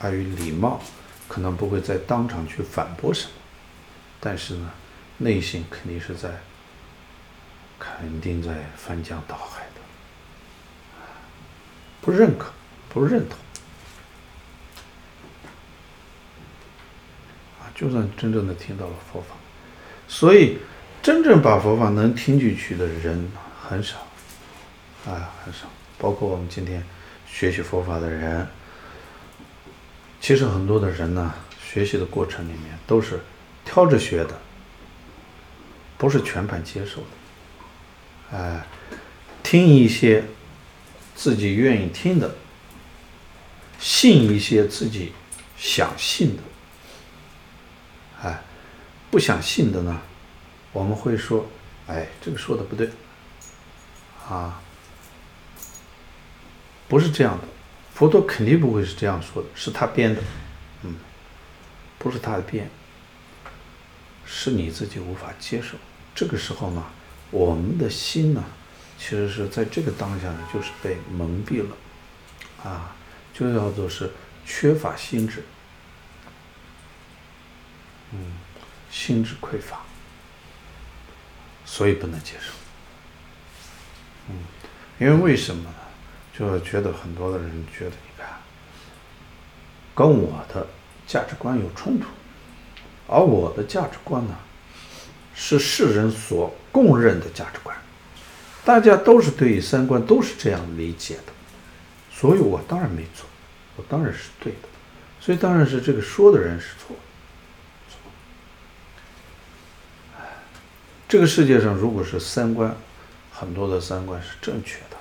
[0.00, 0.80] 碍于礼貌，
[1.26, 3.32] 可能不会再当场去反驳什么。
[4.20, 4.70] 但是呢，
[5.18, 6.28] 内心肯定是在，
[7.78, 9.80] 肯定在翻江倒海的，
[12.00, 12.52] 不认可，
[12.88, 13.38] 不认同，
[17.78, 19.36] 就算真正的听到了佛法，
[20.08, 20.58] 所以
[21.02, 23.30] 真正把佛法能听进去的人
[23.68, 23.98] 很少，
[25.06, 26.82] 啊，很少，包括我们今天
[27.26, 28.48] 学习佛法的人，
[30.20, 33.20] 其实很多的人呢，学习的过程里面都是。
[33.70, 34.40] 挑着学的，
[35.98, 38.66] 不是全盘接受的，哎，
[39.42, 40.24] 听一些
[41.14, 42.34] 自己愿意听的，
[43.78, 45.12] 信一些自己
[45.58, 46.42] 想信的，
[49.10, 50.00] 不想信的呢，
[50.72, 51.46] 我们会说，
[51.86, 52.90] 哎，这个说的不对，
[54.28, 54.60] 啊，
[56.88, 57.44] 不是这样的，
[57.94, 60.22] 佛陀肯定不会是这样说的，是他编的，
[60.82, 60.96] 嗯，
[61.98, 62.70] 不是他的编。
[64.30, 65.78] 是你自己无法接受，
[66.14, 66.84] 这个时候呢，
[67.30, 68.44] 我们的心呢，
[68.98, 71.74] 其实是在这个当下呢，就是被蒙蔽了，
[72.62, 72.94] 啊，
[73.32, 74.12] 就叫做是
[74.44, 75.42] 缺乏心智，
[78.12, 78.32] 嗯，
[78.90, 79.80] 心智匮乏，
[81.64, 82.52] 所以不能接受，
[84.30, 84.36] 嗯，
[84.98, 85.74] 因为为什么呢？
[86.38, 88.28] 就觉得很多的人觉得，你看，
[89.94, 90.66] 跟我的
[91.06, 92.06] 价值观有冲突。
[93.08, 94.36] 而我的价值观呢，
[95.34, 97.76] 是世人所公认的价值观，
[98.64, 101.32] 大家都是对三观都是这样理解的，
[102.12, 103.26] 所以我当然没错，
[103.76, 104.68] 我当然是对的，
[105.20, 107.02] 所以当然是这个说的人是错的。
[111.08, 112.76] 这个世界上如果是三观，
[113.32, 114.96] 很多的三观是正确的，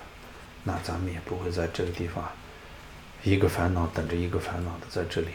[0.63, 2.23] 那咱们也不会在这个地方，
[3.23, 5.27] 一个烦恼等着一个烦恼的在这里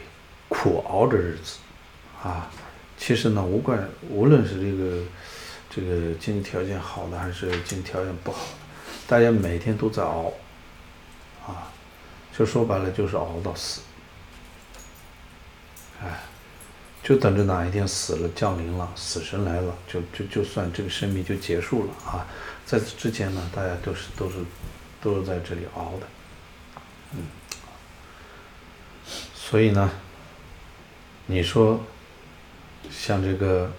[0.49, 1.57] 苦熬着日子。
[2.23, 2.49] 啊，
[2.97, 5.03] 其实呢，无关，无论是这个
[5.69, 8.47] 这个经济条件好的还是经济条件不好的，
[9.05, 10.33] 大家每天都在熬，
[11.45, 11.69] 啊，
[12.35, 13.81] 就说白了就是熬到死，
[16.01, 16.23] 哎，
[17.03, 22.25] 就等着哪一天死了降临了，死神来了，就就就算这个生命就结束了啊。
[22.65, 24.37] 在此之前呢，大家都是都是
[25.01, 26.07] 都是在这里熬的，
[27.11, 27.27] 嗯，
[29.35, 29.91] 所以呢，
[31.27, 31.79] 你说。
[32.91, 33.71] 像这个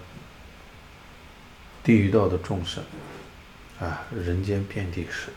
[1.83, 2.83] 地狱道的众生，
[3.79, 5.29] 啊，人间遍地是，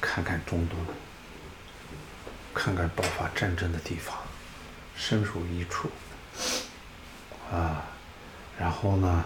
[0.00, 0.78] 看看中东，
[2.54, 4.16] 看看爆发战争的地方，
[4.96, 5.90] 身首异处，
[7.50, 7.84] 啊，
[8.58, 9.24] 然后呢，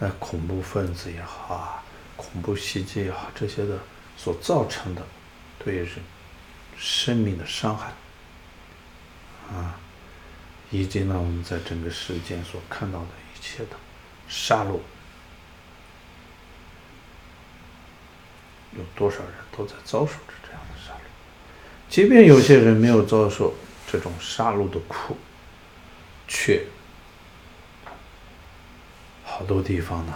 [0.00, 1.82] 呃，恐怖分子也好啊，
[2.16, 3.78] 恐怖袭击也好，这些的
[4.16, 5.02] 所造成的
[5.58, 5.88] 对人
[6.78, 7.92] 生命的伤害，
[9.52, 9.78] 啊。
[10.74, 13.76] 以及呢，我们在整个世间所看到的一切的
[14.26, 14.78] 杀戮，
[18.78, 21.90] 有多少人都在遭受着这样的杀戮。
[21.90, 23.52] 即便有些人没有遭受
[23.86, 25.14] 这种杀戮的苦，
[26.26, 26.64] 却
[29.34, 30.12] 好多地方呢，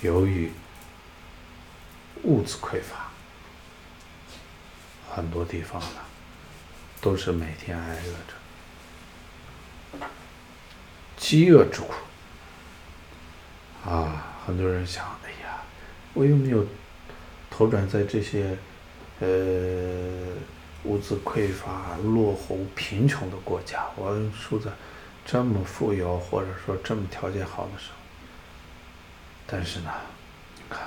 [0.00, 0.50] 由于
[2.22, 3.10] 物质匮乏，
[5.14, 5.96] 很多地方呢
[7.02, 10.06] 都是每天挨饿着，
[11.18, 11.92] 饥饿之苦。
[13.84, 15.62] 啊，很多人想，哎呀，
[16.14, 16.66] 我又没有
[17.50, 18.56] 投转在这些
[19.20, 19.28] 呃
[20.84, 23.84] 物质匮乏、落后、贫穷的国家？
[23.96, 24.70] 我输在
[25.24, 27.96] 这么富有或者说这么条件好的时候，
[29.46, 29.90] 但是呢，
[30.56, 30.80] 你看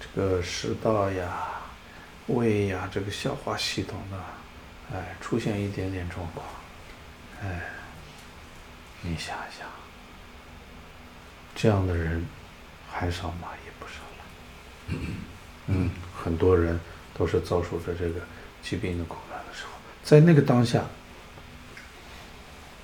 [0.00, 1.48] 这个食道呀、
[2.28, 4.24] 胃呀、这个消化系统呢，
[4.92, 6.46] 哎，出现一点点状况，
[7.42, 7.62] 哎，
[9.02, 9.68] 你想一想。
[11.54, 12.24] 这样的人
[12.90, 13.48] 还少吗？
[13.66, 14.98] 也不少了。
[15.66, 16.78] 嗯，很多人
[17.12, 18.20] 都是遭受着这个
[18.62, 19.70] 疾病的苦难的时候，
[20.02, 20.84] 在那个当下，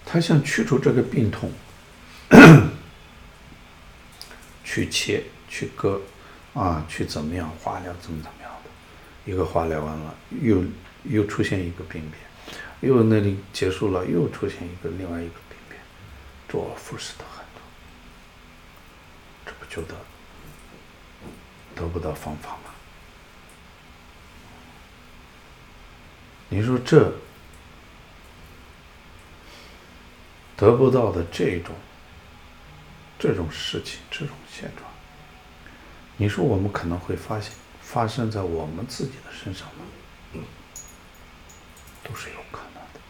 [0.07, 1.53] 他想去除这个病痛，
[4.65, 6.01] 去切、去割，
[6.55, 8.71] 啊，去怎么样化疗，怎么怎么样的，
[9.31, 10.65] 一个化疗完了，又
[11.03, 12.23] 又出现一个病变，
[12.81, 15.79] 又那里结束了，又出现一个另外一个病变，
[16.49, 17.37] 周而复始的很。
[19.69, 19.97] 觉得
[21.75, 22.71] 得不到方法吗？
[26.49, 27.13] 你说这
[30.57, 31.75] 得不到的这种
[33.19, 34.91] 这种事情，这种现状，
[36.17, 39.85] 你说我们可能会发现发生在我们自己的身上吗？
[42.03, 43.01] 都是有可能的，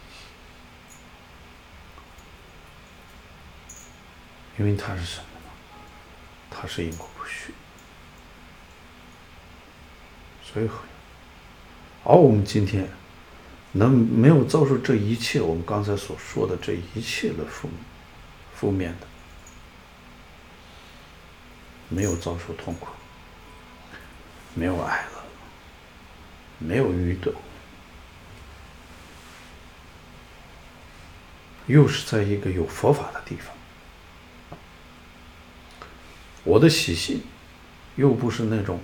[4.57, 5.51] 因为它是什么呢？
[6.49, 7.53] 它是因果不虚，
[10.43, 10.67] 所以，
[12.03, 12.89] 而我们今天
[13.77, 17.69] 能没有遭受这一切，我们刚才所说的这一切的负
[18.55, 19.07] 负面的，
[21.89, 22.87] 没有遭受痛苦，
[24.55, 25.19] 没有挨饿，
[26.59, 27.35] 没有愚钝，
[31.67, 33.53] 又是在一个有佛法的地方。
[36.43, 37.21] 我的习性，
[37.95, 38.79] 又不是那种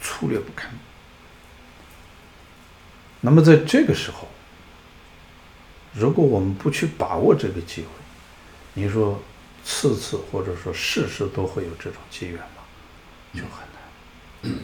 [0.00, 0.70] 粗劣不堪。
[3.24, 4.28] 那么在这个时候，
[5.94, 7.88] 如果我们不去把握这个机会，
[8.74, 9.22] 你说
[9.64, 12.62] 次次或者说事事都会有这种机缘吗？
[13.32, 14.60] 就很难。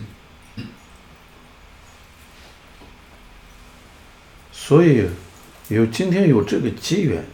[4.53, 5.09] 所以
[5.69, 7.25] 有今天有这个机缘，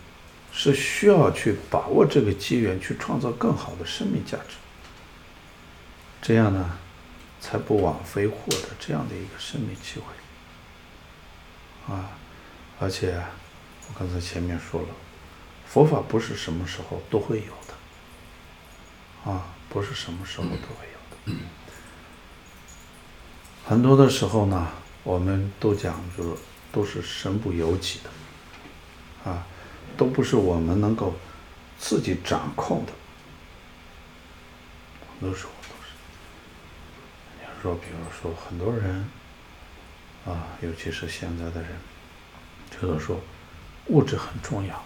[0.52, 4.56] 是需要去把握这个机缘，去创造更好的生命价值。
[6.20, 6.78] 这样呢，
[7.40, 10.04] 才不枉费获得这样的一个生命机会
[11.88, 12.10] 啊！
[12.80, 13.22] 而且，
[13.88, 14.88] 我刚才前面说了，
[15.66, 21.38] 佛法不是什么时候都会有的啊，不是什么时候都会有的。
[23.66, 24.68] 很多的时候呢，
[25.02, 26.36] 我们都讲说，
[26.72, 29.46] 都是身不由己的啊，
[29.96, 31.14] 都不是我们能够
[31.78, 32.92] 自己掌控的，
[35.20, 35.90] 很多时候都是。
[37.38, 37.44] 你。
[37.62, 39.08] 说，比如说，很多人
[40.26, 41.70] 啊，尤其是现在的人，
[42.70, 43.20] 就是说
[43.86, 44.82] 物质很重要。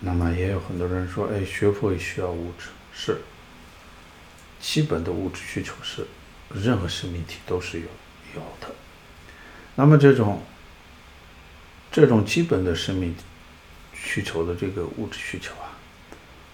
[0.00, 3.20] 那么也有很多人说，哎，学佛也需要物质，是
[4.60, 6.06] 基本的物质需求是
[6.52, 7.86] 任何生命体都是有
[8.34, 8.74] 有的。
[9.74, 10.42] 那么这种
[11.90, 13.14] 这种基本的生命
[13.94, 15.72] 需求的这个物质需求啊，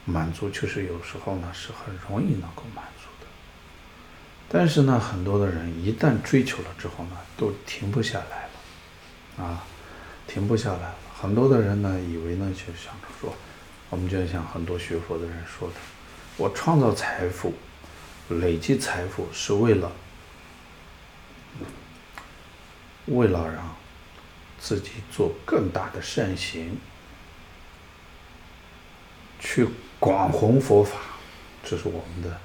[0.04, 3.01] 满足确实有时候呢是很容易能够满足。
[4.54, 8.48] 但是呢，很多的人一旦追求了之后呢，都停不下来
[9.38, 9.64] 了，啊，
[10.26, 10.94] 停不下来了。
[11.18, 13.34] 很多的人呢，以为呢，就想着说，
[13.88, 15.74] 我们就像很多学佛的人说的，
[16.36, 17.54] 我创造财富、
[18.28, 19.90] 累积财富是为了，
[23.06, 23.74] 为了让
[24.60, 26.76] 自己做更大的善行，
[29.40, 29.66] 去
[29.98, 30.98] 广弘佛法，
[31.64, 32.38] 这是我们的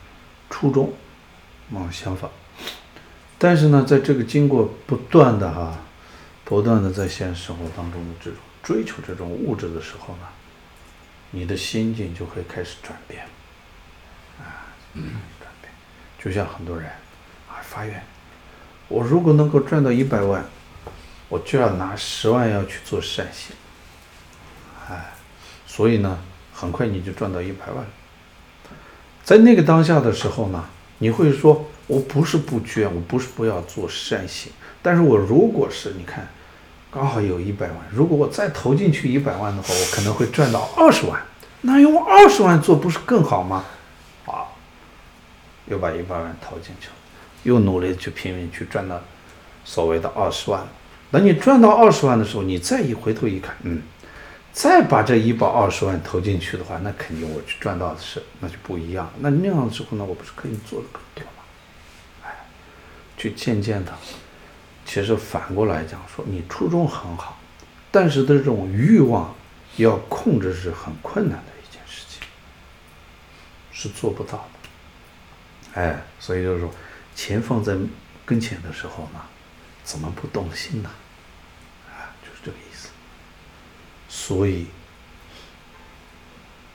[0.49, 0.93] 初衷。
[1.73, 2.29] 啊，想法，
[3.37, 5.79] 但是呢，在这个经过不断的哈、啊，
[6.45, 10.27] 不断的在现实生活当中的这种追求这种物质的时候呢，
[11.31, 13.25] 你的心境就会开始转变，
[14.39, 15.03] 啊，嗯，
[15.39, 15.71] 转变，
[16.23, 16.87] 就像很多人
[17.49, 18.01] 啊发愿，
[18.87, 20.45] 我如果能够赚到一百万，
[21.27, 23.53] 我就要拿十万要去做善行，
[24.89, 25.13] 哎，
[25.65, 26.17] 所以呢，
[26.53, 27.85] 很快你就赚到一百万。
[29.25, 30.63] 在那个当下的时候呢，
[30.99, 36.27] 你会说，我不是不捐，我不是不要做善行，但是我如果是你看，
[36.89, 41.21] 刚好有一百万，如果我再投进去一百万的话，我可能会赚到二十万，
[41.61, 43.63] 那用二十万做不是更好吗？
[44.25, 44.49] 啊，
[45.67, 46.93] 又把一百万投进去了，
[47.43, 48.99] 又努力去拼命去赚到
[49.63, 50.65] 所谓的二十万。
[51.11, 53.81] 等你赚到二十万的时候，你再一回头一看，嗯。
[54.57, 59.07] 再把这一百二十万投进去的话，那肯定我去赚到的是，那就不一样。
[59.19, 61.43] 那那样之后呢，我不是可以做的更多吗？
[62.25, 62.35] 哎，
[63.15, 63.93] 去渐渐的，
[64.83, 67.37] 其实反过来讲说，你初衷很好，
[67.91, 69.31] 但是的这种欲望
[69.75, 72.27] 要控制是很困难的一件事情，
[73.71, 75.79] 是做不到的。
[75.79, 76.71] 哎，所以就是说，
[77.13, 77.77] 钱放在
[78.25, 79.21] 跟前的时候呢，
[79.83, 80.89] 怎么不动心呢？
[84.09, 84.67] 所以，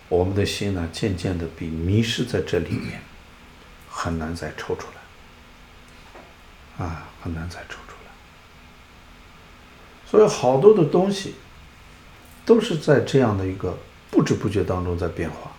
[0.08, 3.00] 我们的心呢，渐渐的被迷失在这里面，
[3.88, 4.86] 很难再抽出
[6.78, 8.10] 来，啊，很难再抽出来。
[10.06, 11.34] 所以，好多的东西
[12.44, 13.78] 都是在这样的一个
[14.10, 15.52] 不知不觉当中在变化。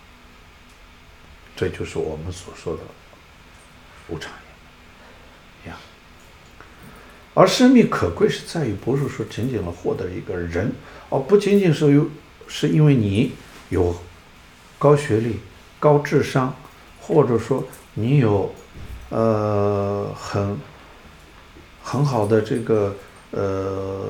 [1.56, 2.82] 这就是我们所说的
[4.08, 4.32] 无常
[5.64, 5.78] 一样。
[7.36, 10.72] 而生命可贵是在于，不是说仅仅的获得一个人，
[11.14, 12.08] 而不仅仅是有，
[12.48, 13.34] 是因为你
[13.70, 13.96] 有
[14.80, 15.40] 高学历、
[15.80, 16.56] 高智商，
[17.00, 18.52] 或者说你有
[19.10, 20.58] 呃很
[21.84, 22.96] 很好的这个
[23.30, 24.10] 呃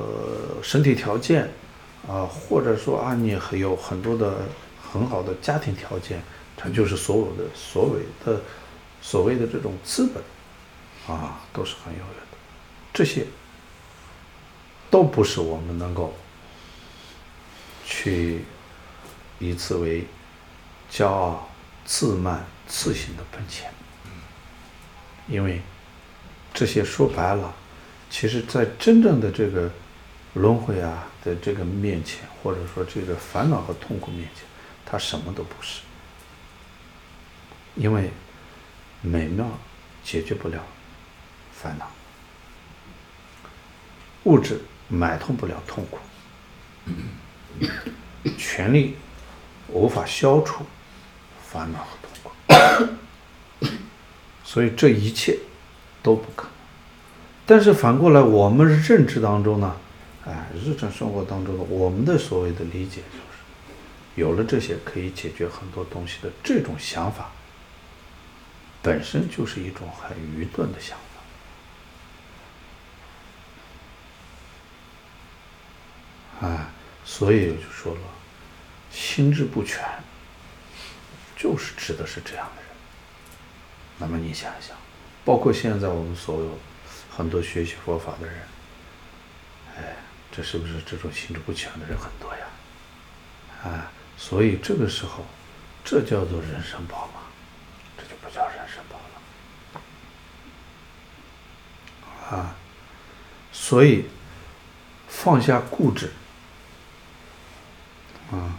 [0.62, 1.52] 身体条件
[2.08, 4.38] 啊，或者说啊你还有很多的
[4.90, 6.22] 很好的家庭条件，
[6.56, 8.40] 它就是所有的所谓的
[9.02, 12.24] 所谓的这种资本啊，都是很有的。
[12.94, 13.26] 这些
[14.90, 16.14] 都不是我们能够
[17.84, 18.44] 去
[19.38, 20.06] 以此为
[20.90, 21.48] 骄傲、
[21.84, 23.70] 自慢、自信的本钱，
[25.28, 25.60] 因为
[26.52, 27.54] 这些说白了，
[28.08, 29.70] 其实在真正的这个
[30.34, 34.44] 轮回啊的这个面前，或者说这个烦恼和痛苦面前，
[34.86, 35.82] 它什么都不是，
[37.74, 38.10] 因为
[39.02, 39.46] 美妙
[40.02, 40.64] 解决不了
[41.52, 41.90] 烦恼。
[44.24, 45.98] 物质买通不了痛苦，
[48.36, 48.96] 权力
[49.68, 50.64] 无法消除
[51.46, 52.10] 烦恼和痛
[53.58, 53.66] 苦，
[54.44, 55.38] 所以这一切
[56.02, 56.52] 都不可能。
[57.46, 59.76] 但是反过来，我们认知当中呢，
[60.26, 63.36] 哎，日常生活当中的我们的所谓的理解就是，
[64.14, 67.30] 有了这些可以解决很多东西的这种想法，
[68.80, 70.96] 本身就是一种很愚钝的想
[76.40, 76.46] 法。
[76.48, 76.70] 啊，
[77.04, 78.00] 所以就说了，
[78.90, 79.84] 心智不全，
[81.36, 82.70] 就是指的是这样的人。
[83.98, 84.76] 那么你想一想，
[85.24, 86.58] 包括现在我们所有
[87.10, 88.36] 很多学习佛法的人，
[89.76, 89.96] 哎，
[90.32, 92.46] 这是不是这种心智不全的人很多呀？
[93.62, 95.24] 啊，所以这个时候，
[95.84, 97.20] 这叫做人生宝马，
[97.96, 98.98] 这就不叫人生宝
[102.32, 102.38] 了。
[102.38, 102.56] 啊，
[103.52, 104.06] 所以
[105.06, 106.10] 放下固执。
[108.34, 108.58] 啊，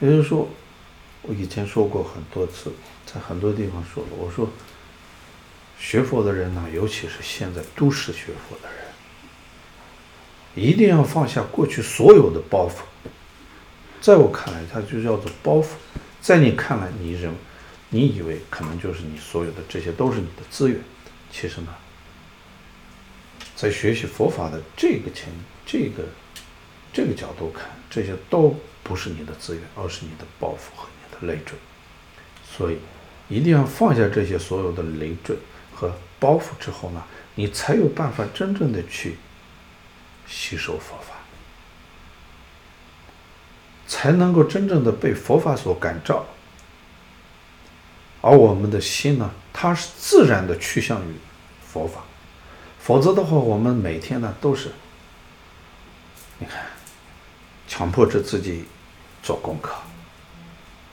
[0.00, 0.48] 也就是说，
[1.22, 2.72] 我以前说过很多次，
[3.04, 4.48] 在很多地方说了，我说，
[5.78, 8.86] 学佛的人呢，尤其是现在都市学佛的人，
[10.54, 12.76] 一定要放下过去所有的包袱。
[14.00, 15.66] 在我看来，它就叫做包袱；
[16.20, 17.36] 在你看来，你认为，
[17.90, 20.80] 你以为可能就是你所有的这些都是你的资源，
[21.30, 21.74] 其实呢，
[23.54, 25.28] 在学习佛法的这个前
[25.66, 26.04] 这个。
[26.92, 31.56] 这个角度看，这些都不是你的资源，而是你的包袱和你的累赘。
[32.44, 32.78] 所以，
[33.28, 35.36] 一定要放下这些所有的累赘
[35.72, 37.02] 和包袱之后呢，
[37.36, 39.16] 你才有办法真正的去
[40.26, 41.14] 吸收佛法，
[43.86, 46.26] 才能够真正的被佛法所感召。
[48.20, 51.14] 而我们的心呢，它是自然的趋向于
[51.64, 52.02] 佛法，
[52.80, 54.72] 否则的话，我们每天呢都是，
[56.38, 56.69] 你看。
[57.70, 58.64] 强迫着自己
[59.22, 59.76] 做功课，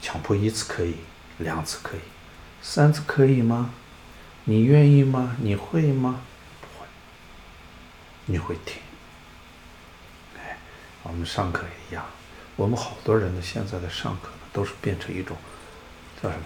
[0.00, 0.94] 强迫一次可以，
[1.38, 2.00] 两次可以，
[2.62, 3.74] 三次可以吗？
[4.44, 5.36] 你愿意吗？
[5.40, 6.20] 你会吗？
[6.60, 6.86] 不会。
[8.26, 8.80] 你会听。
[10.38, 10.56] 哎，
[11.02, 12.06] 我们上课也一样，
[12.54, 15.36] 我们好多人呢，现在的上课呢，都是变成一种
[16.22, 16.44] 叫什么？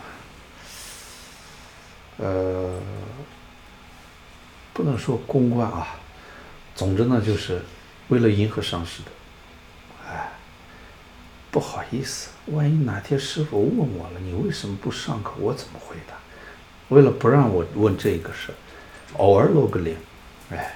[2.26, 2.80] 呃，
[4.72, 5.88] 不能说公关啊，
[6.74, 7.62] 总之呢，就是
[8.08, 9.10] 为了迎合上司的。
[10.12, 10.30] 哎
[11.50, 15.32] 不好意思，万一哪天师傅问我了，你为什么不上课？
[15.38, 16.14] 我怎么回答？
[16.88, 18.52] 为了不让我问这个事，
[19.18, 19.96] 偶尔露个脸，
[20.50, 20.74] 哎，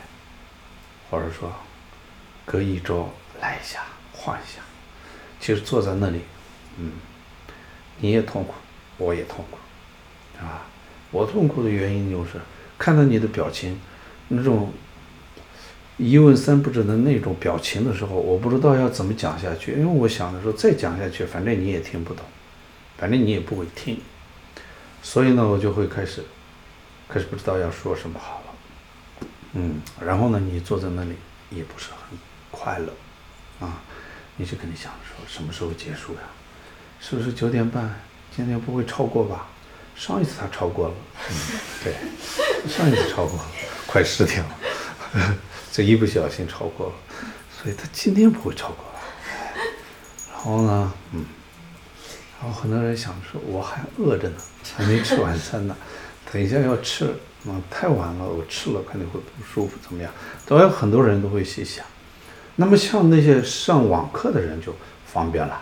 [1.10, 1.50] 或者说
[2.44, 3.08] 隔一周
[3.40, 4.60] 来一下，晃一下。
[5.40, 6.20] 其实坐在那里，
[6.78, 6.92] 嗯，
[7.98, 8.52] 你也痛苦，
[8.98, 10.60] 我也痛苦，啊，
[11.10, 12.32] 我痛苦的原因就是
[12.76, 13.80] 看到你的表情，
[14.28, 14.72] 那种
[15.96, 22.24] 一问三不知的那种表情的时候，我不知道要怎么讲下去，因为我想着说再讲下去，反正你也听不懂，
[22.98, 24.00] 反正你也不会听，
[25.02, 26.22] 所以呢，我就会开始，
[27.08, 31.14] 开始不知道要说什么好了，嗯，然后呢，你坐在那里
[31.50, 32.18] 也不是很
[32.50, 32.92] 快乐，
[33.66, 33.82] 啊。
[34.38, 36.20] 你就肯定想说什么时候结束呀？
[37.00, 37.98] 是不是九点半？
[38.36, 39.48] 今天不会超过吧？
[39.94, 40.94] 上一次他超过了，
[41.30, 41.34] 嗯，
[41.82, 41.94] 对，
[42.70, 43.46] 上一次超过了，
[43.86, 45.34] 快十天了，
[45.72, 46.92] 这一不小心超过了，
[47.62, 49.00] 所以他今天不会超过了。
[50.32, 51.24] 然后呢，嗯，
[52.40, 54.36] 然后很多人想说我还饿着呢，
[54.76, 55.76] 还没吃晚餐呢，
[56.32, 57.14] 等一下要吃，
[57.46, 60.12] 嗯，太晚了，我吃了肯定会不舒服，怎么样？
[60.46, 61.84] 都有很多人都会去想。
[62.56, 65.60] 那么像那些上网课的人就方便了，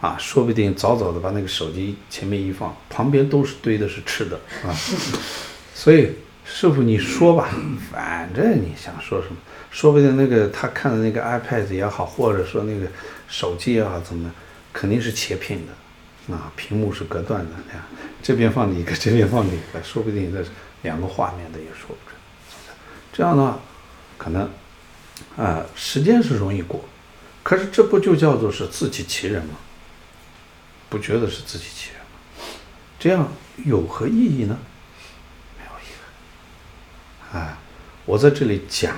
[0.00, 4.72] 啊，说不定早早的把那个手机前面一放，旁边都是堆的是吃的啊，
[5.74, 6.12] 所以
[6.52, 7.48] 师傅你说吧，
[7.92, 9.36] 反正你想说什么，
[9.70, 12.86] 说不定那个他看的那个 iPad 也好，或者说那个
[13.28, 14.30] 手机也好，怎么
[14.72, 17.52] 肯定是切屏的，啊，屏幕是隔断的，
[18.20, 20.44] 这边放你一个， 这边放你一个，说不定这
[20.82, 22.16] 两个画面的也说不准，
[23.12, 23.60] 这样的话
[24.18, 24.50] 可能。
[25.36, 26.84] 啊，时间是容易过，
[27.42, 29.54] 可是这不就叫做是自欺欺人吗？
[30.88, 32.46] 不觉得是自欺欺人吗？
[32.98, 33.30] 这样
[33.64, 34.58] 有何意义呢？
[37.32, 37.58] 啊，
[38.04, 38.96] 我在这里讲，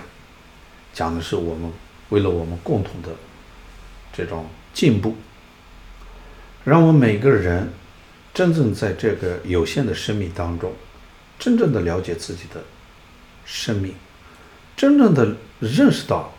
[0.92, 1.70] 讲的是我们
[2.08, 3.10] 为了我们共同的
[4.12, 5.16] 这种进步，
[6.64, 7.72] 让我们每个人
[8.32, 10.72] 真正在这个有限的生命当中，
[11.38, 12.62] 真正的了解自己的
[13.44, 13.94] 生命。
[14.74, 16.32] 真正的认识到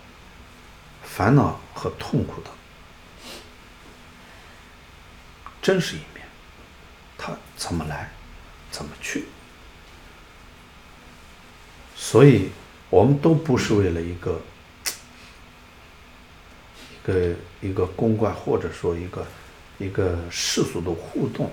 [1.04, 2.50] 烦恼和痛苦的
[5.62, 6.26] 真实一面，
[7.18, 8.12] 它怎么来，
[8.72, 9.26] 怎么去？
[12.04, 12.50] 所以，
[12.90, 14.42] 我们都不是为了一个
[16.92, 19.26] 一个一个公关，或者说一个
[19.78, 21.50] 一个世俗的互动、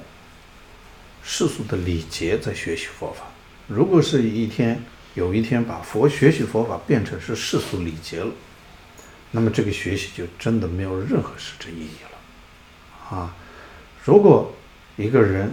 [1.22, 3.26] 世俗的礼节在学习佛法。
[3.68, 4.82] 如果是一天。
[5.14, 8.32] 有一天把佛学习佛法变成是世俗礼节了，
[9.32, 13.34] 那么这个学习就真的没有任何实质意义了，啊！
[14.04, 14.54] 如果
[14.96, 15.52] 一个人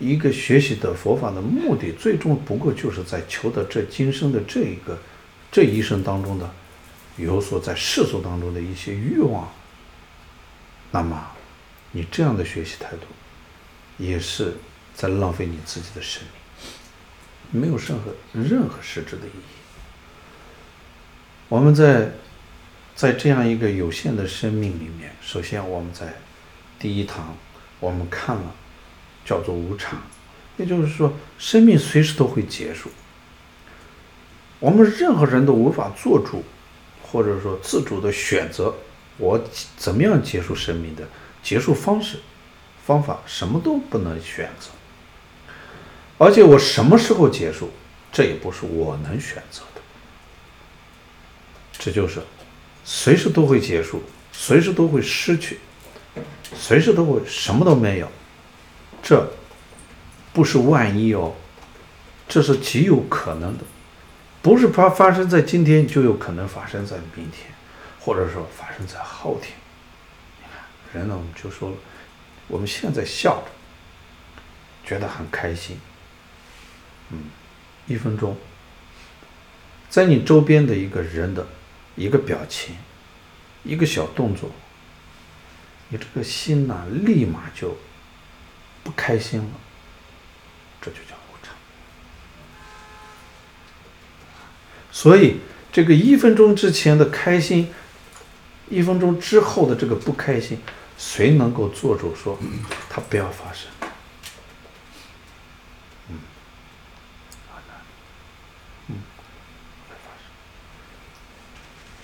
[0.00, 4.98] 一个学习的佛法的目的，最终不过就是在求得这今生的这一个
[5.52, 6.50] 这一生当中的
[7.16, 9.46] 有所在世俗当中的一些欲望，
[10.90, 11.30] 那么
[11.92, 13.06] 你这样的学习态度
[13.98, 14.54] 也是
[14.94, 17.60] 在浪费你自己的生命。
[17.60, 19.58] 没有任何任何实质的意义。
[21.48, 22.12] 我们在
[22.94, 26.14] 在这样一个有限的生命里面，首先我们在
[26.78, 27.36] 第一堂
[27.80, 28.54] 我们看了
[29.30, 30.02] 叫做无常，
[30.56, 32.90] 也就是说生命随时都会结束。
[34.58, 36.42] 我们任何人都无法做主，
[37.00, 38.74] 或者说自主的选择
[39.18, 39.40] 我
[39.76, 41.08] 怎么样结束生命的
[41.44, 42.18] 结束方式、
[42.84, 44.70] 方法，什么都不能选择。
[46.18, 47.70] 而且我什么时候结束，
[48.10, 49.80] 这也不是我能选择的。
[51.78, 52.20] 这就是
[52.84, 54.02] 随时都会结束，
[54.32, 55.60] 随时都会失去，
[56.52, 58.10] 随时都会什么都没有。
[59.02, 59.32] 这
[60.32, 61.34] 不是万一哦，
[62.28, 63.64] 这是极有可能的，
[64.42, 67.52] 不是发发生在今天，就有可能发生在明天，
[67.98, 69.52] 或者说发生在后天。
[70.38, 70.44] 你
[70.92, 71.76] 看，人呢，我们就说了，
[72.46, 75.78] 我们现在笑着，觉得很开心。
[77.10, 77.24] 嗯，
[77.86, 78.36] 一分钟，
[79.88, 81.44] 在你周边的一个人的
[81.96, 82.76] 一个表情，
[83.64, 84.48] 一个小动作，
[85.88, 87.76] 你这个心呐，立马就
[88.82, 89.46] 不开心了，
[90.80, 91.54] 这就叫无常。
[94.90, 95.40] 所以，
[95.72, 97.72] 这个一分钟之前的开心，
[98.68, 100.60] 一分钟之后的这个不开心，
[100.98, 102.38] 谁能够做主说，
[102.88, 103.68] 它不要发生？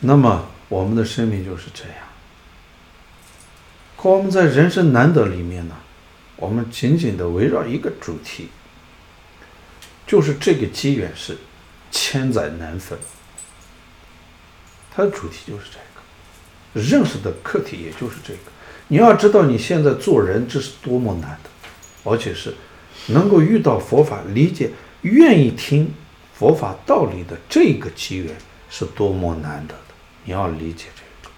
[0.01, 1.95] 那么我们的生命就是这样。
[3.97, 5.75] 可我们在人生难得里面呢，
[6.37, 8.49] 我们紧紧的围绕一个主题，
[10.07, 11.37] 就是这个机缘是
[11.91, 12.99] 千载难逢。
[14.95, 15.79] 它的主题就是这
[16.81, 18.51] 个，认识的课题也就是这个，
[18.89, 21.51] 你要知道你现在做人这是多么难的，
[22.05, 22.55] 而且是
[23.09, 24.71] 能够遇到佛法、理解、
[25.03, 25.93] 愿意听
[26.35, 28.35] 佛法道理的这个机缘
[28.71, 29.95] 是多么难得的。
[30.25, 31.35] 你要理解这个，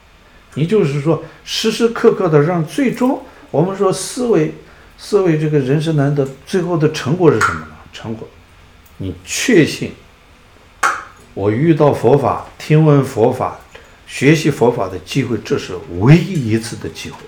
[0.54, 4.54] 你就是说时时刻刻的让最终我们说思维
[4.98, 7.76] 思维这个人生难得，最后的成果是什么呢？
[7.92, 8.28] 成果，
[8.98, 9.94] 你确信
[11.32, 13.58] 我遇到佛法、听闻佛法。
[14.08, 17.18] 学习佛法的机会，这是唯一一次的机会。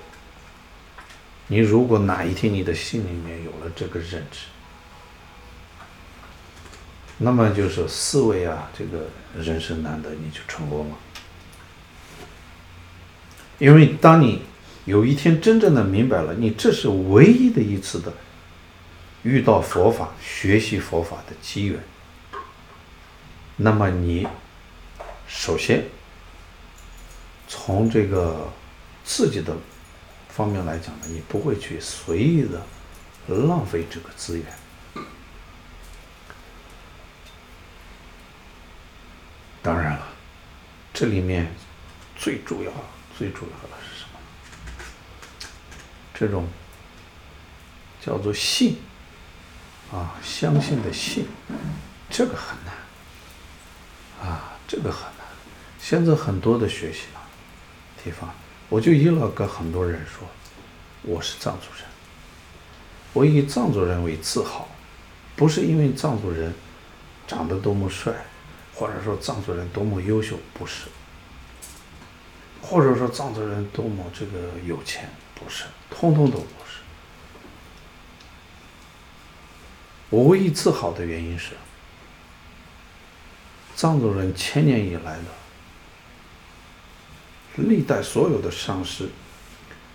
[1.48, 4.38] 你如果哪一天你的心里面有了这个认知，
[7.18, 10.96] 那么就是思维啊，这个人生难得，你就成功了。
[13.58, 14.40] 因为当你
[14.90, 18.12] 有一天真正的明白了，你这是唯一的一次的
[19.22, 21.80] 遇到佛法、学习佛法的机缘，
[23.56, 24.26] 那么你
[25.26, 25.84] 首先。
[27.52, 28.48] 从这个
[29.02, 29.52] 自己的
[30.28, 32.62] 方面来讲呢，你不会去随意的
[33.26, 34.46] 浪费这个资源。
[39.60, 40.06] 当然了，
[40.94, 41.52] 这里面
[42.16, 42.70] 最主要、
[43.18, 43.79] 最主要的？
[46.20, 46.46] 这种
[47.98, 48.76] 叫做信
[49.90, 51.24] 啊，相信的信，
[52.10, 55.26] 这个很难啊，这个很难。
[55.80, 57.24] 现在很多的学习啊。
[58.04, 58.28] 地方，
[58.68, 60.28] 我就一老跟很多人说，
[61.00, 61.86] 我是藏族人，
[63.14, 64.68] 我以藏族人为自豪，
[65.34, 66.52] 不是因为藏族人
[67.26, 68.12] 长得多么帅，
[68.74, 70.84] 或者说藏族人多么优秀，不是，
[72.60, 75.10] 或者说藏族人多么这个有钱，
[75.42, 76.80] 不是，通通都不是。
[80.10, 81.54] 我唯一自豪的原因是，
[83.74, 85.24] 藏族人千年以来的。
[87.56, 89.08] 历代所有的上师，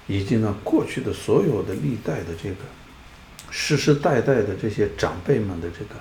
[0.08, 2.58] 以及呢过去的所有的历代的这个
[3.50, 5.96] 世世代代的这些长辈们的这个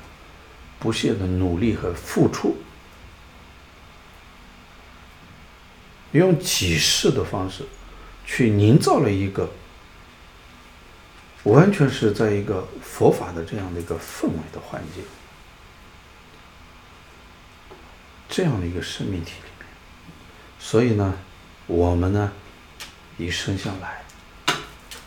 [0.78, 2.56] 不懈的努力和付出，
[6.12, 7.64] 用几世的方式
[8.24, 9.50] 去营造了一个
[11.44, 15.02] 完全是在一个佛法的这样的一个氛围的环境，
[18.28, 19.66] 这样的一个生命体里面，
[20.58, 21.18] 所以呢。
[21.66, 22.30] 我们呢，
[23.16, 24.04] 一生下来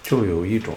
[0.01, 0.75] 就有一种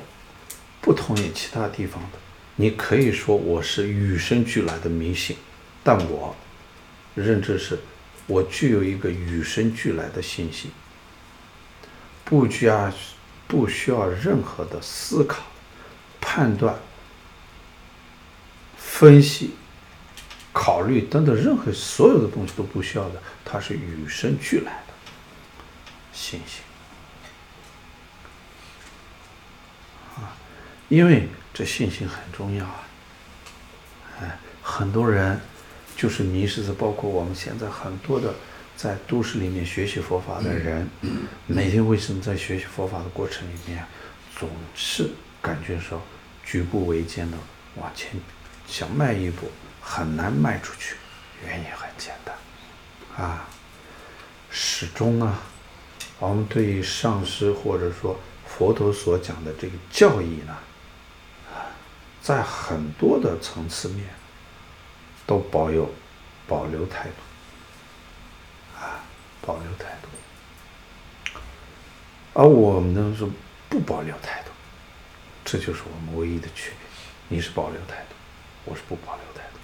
[0.83, 2.19] 不同于其他地方的。
[2.57, 5.39] 你可以说我是与生俱来的迷信，
[5.83, 6.37] 但我
[7.15, 7.79] 认知是，
[8.27, 10.71] 我具有一个与生俱来的信心，
[12.31, 12.93] 不加
[13.49, 15.43] 不需要任何的思考、
[16.21, 16.79] 判断、
[18.77, 19.57] 分析、
[20.53, 24.95] 考虑等等任何所有的东西都不需要的，它是与生俱来的。
[26.13, 26.63] 信心
[30.15, 30.31] 啊，
[30.89, 32.87] 因为这信心很重要啊。
[34.21, 35.41] 哎，很多人
[35.97, 38.33] 就是迷失在，包括我们现在很多的
[38.83, 40.89] 在都市里面学习佛法的人，
[41.47, 43.85] 每天为什么在学习佛法的过程里面，
[44.35, 45.11] 总是
[45.43, 46.01] 感觉说
[46.43, 47.37] 举步维艰的
[47.77, 48.13] 往前
[48.67, 49.51] 想迈一步，
[49.83, 50.97] 很难迈出去。
[51.45, 52.35] 原因很简单
[53.23, 53.47] 啊，
[54.51, 55.43] 始终啊。
[56.19, 60.57] 我们对于上师或者说佛陀所讲的这个教义呢，
[62.23, 64.07] 在很多的层次面
[65.27, 65.91] 都保有
[66.49, 67.30] 保留态度，啊，
[69.41, 70.09] 保留态度，
[72.35, 73.27] 而我们呢是
[73.69, 74.51] 不保留态度，
[75.45, 77.37] 这就是我们唯一的区别。
[77.37, 78.15] 你是保留态度，
[78.65, 79.59] 我是不保留态度。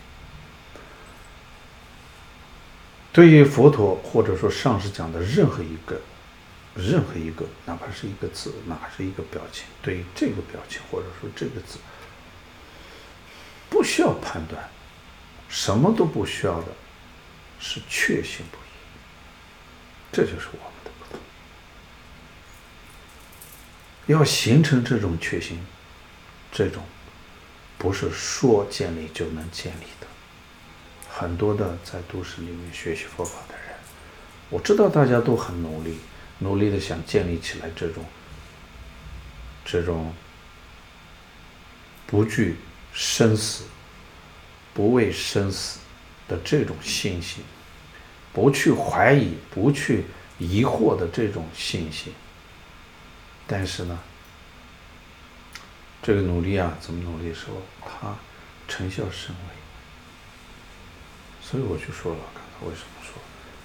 [3.13, 6.01] 对于佛陀或者说上师讲的任何一个。
[6.79, 11.79] 任何一个，哪怕是一个字，哪怕是一个表情，对于这个表情或者说这个字，
[13.71, 14.69] 不需要判断，
[15.49, 16.67] 什么都不需要的，
[17.59, 18.59] 是确信不。
[20.13, 21.21] 这就是我们的不同。
[24.07, 25.59] 要形成这种确信，
[26.53, 26.83] 这种
[27.79, 30.07] 不是说建立就能建立的。
[31.09, 33.75] 很多的在都市里面学习佛法的人，
[34.51, 35.99] 我知道大家都很努力。
[36.39, 38.05] 努力的想建立起来这种，
[39.65, 40.13] 这种
[42.07, 42.57] 不惧
[42.93, 43.65] 生死、
[44.75, 45.79] 不畏生死
[46.29, 47.43] 的这种信心，
[48.37, 50.05] 不去怀疑、不去
[50.39, 52.13] 疑惑的这种信心。
[53.47, 53.99] 但是呢，
[56.03, 58.15] 这个努力啊，怎么努力的时候，它
[58.69, 59.55] 成效甚微。
[61.41, 63.15] 所以我就说了，刚才为什么说，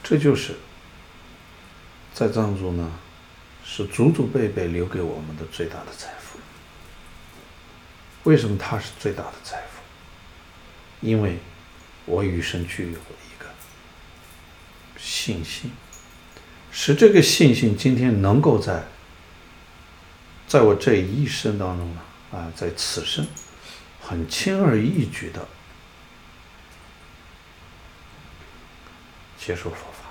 [0.01, 0.55] 这就是。
[2.13, 2.89] 在藏族呢，
[3.65, 6.39] 是祖祖辈辈留给我们的最大的财富。
[8.23, 9.81] 为什么它是最大的财富？
[11.05, 11.39] 因为
[12.05, 12.99] 我与生俱有的
[15.01, 15.71] 信心，
[16.71, 18.83] 使这个信心今天能够在
[20.47, 23.25] 在我这一生当中呢，啊，在此生
[23.99, 25.47] 很轻而易举的
[29.39, 30.09] 接受佛法。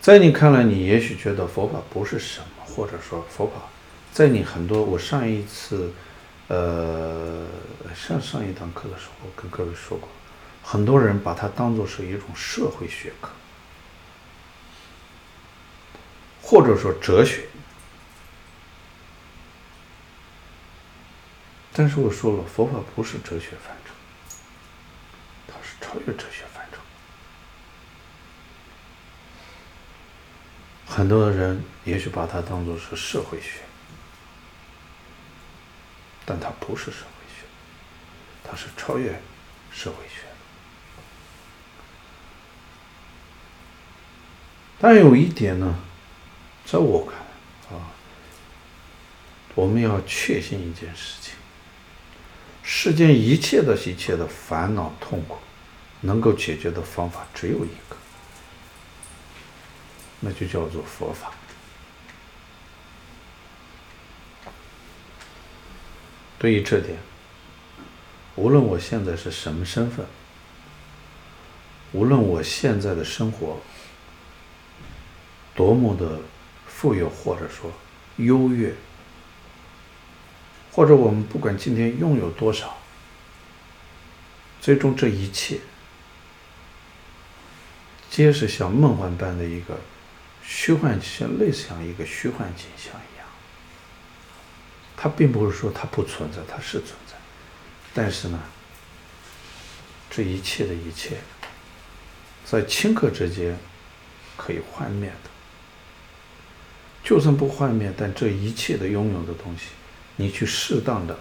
[0.00, 3.54] 在你看来，你也许觉得佛法不是什么，或者说佛法。
[4.12, 5.92] 在你很多，我上一次，
[6.48, 7.44] 呃，
[7.94, 10.08] 上上一堂课的时候，跟各位说过，
[10.68, 13.30] 很多人把它当做是一种社会学科，
[16.42, 17.46] 或者说哲学。
[21.72, 23.92] 但是我说了，佛法不是哲学范畴，
[25.46, 26.78] 它是超越哲学范畴。
[30.84, 33.60] 很多的人也许把它当做是社会学。
[36.24, 37.46] 但它不是社会学，
[38.42, 39.22] 它是超越
[39.70, 40.25] 社会学。
[44.78, 45.74] 但有一点呢，
[46.64, 47.88] 在我看来啊，
[49.54, 51.34] 我们要确信一件事情：
[52.62, 55.38] 世间一切的一切的烦恼痛苦，
[56.02, 57.96] 能够解决的方法只有一个，
[60.20, 61.32] 那就叫做佛法。
[66.38, 66.98] 对于这点，
[68.34, 70.04] 无论我现在是什么身份，
[71.92, 73.58] 无论我现在的生活
[75.56, 76.20] 多么的
[76.68, 77.72] 富有，或者说
[78.16, 78.74] 优越，
[80.70, 82.76] 或者我们不管今天拥有多少，
[84.60, 85.58] 最终这一切，
[88.10, 89.80] 皆是像梦幻般的一个
[90.44, 93.26] 虚幻，像类似像一个虚幻景象一样。
[94.94, 97.14] 它并不是说它不存在，它是存在，
[97.94, 98.38] 但是呢，
[100.10, 101.16] 这一切的一切，
[102.44, 103.58] 在顷刻之间
[104.36, 105.30] 可以幻灭的。
[107.06, 109.66] 就算不幻灭，但这一切的拥有的东西，
[110.16, 111.16] 你去适当的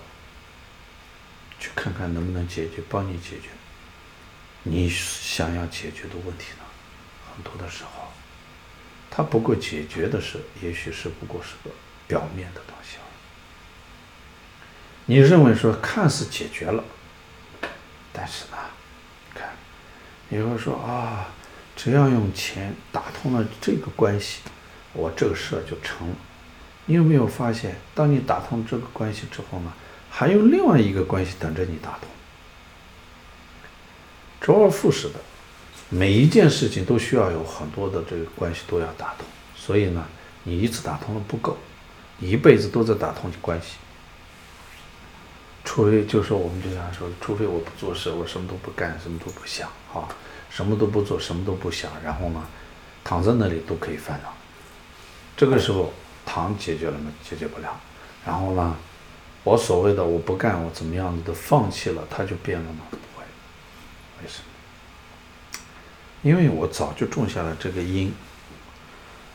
[1.60, 3.50] 去看看能不能解决，帮你解决
[4.64, 6.66] 你想要解决的问题呢？
[7.32, 8.12] 很多的时候，
[9.12, 11.70] 它不够解决的是，也许是不过是个
[12.08, 12.98] 表面的东西。
[15.06, 16.84] 你认为说看似解决了，
[18.12, 18.58] 但是呢，
[19.36, 19.50] 看，
[20.30, 21.28] 你会说啊，
[21.76, 24.40] 只要用钱打通了这个关系，
[24.96, 26.16] 我这个事儿就成了。
[26.86, 29.74] 你有没有发现，当你打通这个关系之后呢，
[30.10, 32.10] 还有另外一个关系等着你打通？
[34.42, 35.16] 周而复始的，
[35.90, 39.26] 每一件事情都需要有很多的这个关系都要打通，
[39.56, 40.06] 所以呢，
[40.44, 41.58] 你一次打通了不够，
[42.20, 43.78] 你一辈子都在打通关系。
[45.64, 50.08] 除非就是我们就想说，除非我不做事，我什么都不干，什么都不想，啊，
[50.52, 52.46] 什么都不做，什么都不想，然后呢，
[53.04, 54.32] 躺在那里都可以烦恼。
[55.38, 55.94] 这个时候
[56.26, 57.12] 糖解决了吗？
[57.28, 57.80] 解决不了。
[58.26, 58.76] 然后呢，
[59.44, 62.80] 我所谓的我不干，我怎么样子的放弃了，它就变了吗？
[62.92, 63.24] 不会。
[64.22, 65.60] 为什么？
[66.24, 68.14] 因为我早就种下了这个因。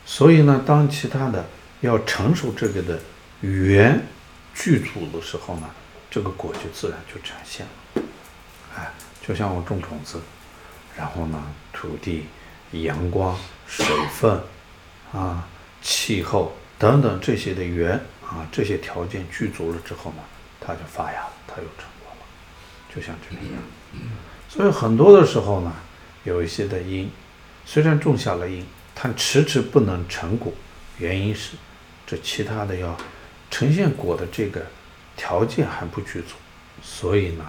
[0.05, 1.45] 所以呢，当其他的
[1.81, 2.99] 要成熟这个的
[3.41, 4.03] 缘
[4.53, 5.69] 具足的时候呢，
[6.09, 8.03] 这个果就自然就展现了，
[8.75, 8.91] 哎，
[9.25, 10.19] 就像我种种子，
[10.97, 11.41] 然后呢，
[11.71, 12.25] 土地、
[12.71, 13.37] 阳光、
[13.67, 14.41] 水分，
[15.13, 15.47] 啊，
[15.81, 20.23] 气候等等这些的缘啊，这些条件具足了之后呢，
[20.59, 22.25] 它就发芽了，它有成果了，
[22.95, 23.61] 就像这个一样。
[24.47, 25.73] 所以很多的时候呢，
[26.23, 27.09] 有一些的因，
[27.65, 28.65] 虽然种下了因，
[28.95, 30.53] 它迟迟不能成果，
[30.97, 31.51] 原因是
[32.05, 32.95] 这其他的要
[33.49, 34.65] 呈现果的这个。
[35.17, 36.35] 条件还不具足，
[36.81, 37.45] 所以呢，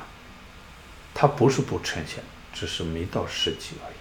[1.14, 2.22] 它不是不呈现，
[2.53, 3.91] 只是没到时机而已。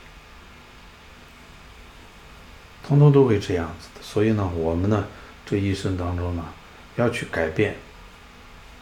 [2.92, 5.08] 通通都会这样子的，所以呢，我们呢，
[5.46, 6.44] 这一生当中呢，
[6.98, 7.78] 要去改变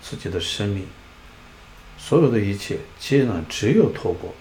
[0.02, 0.88] 自己的生命，
[1.96, 4.34] 所有的一切皆呢，只有透过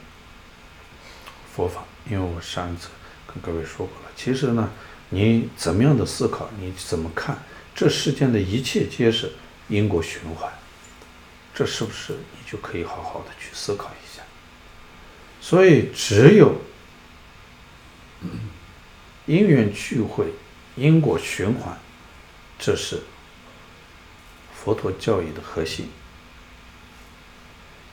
[1.55, 1.85] 佛法。
[2.11, 2.89] 因为我上一次
[3.27, 4.71] 跟各位说过了，其实呢，
[5.11, 7.37] 你怎么样的思考，你怎么看，
[7.75, 9.31] 这世间的一切皆是。
[9.69, 10.51] 因果循环，
[11.55, 14.23] 这是不是你就可以好好的去思考一下？
[15.43, 16.55] 所以，只有
[19.29, 20.33] 因缘聚会、
[20.75, 21.77] 因果循环，
[22.59, 23.03] 这是
[24.55, 25.91] 佛陀教义的核心。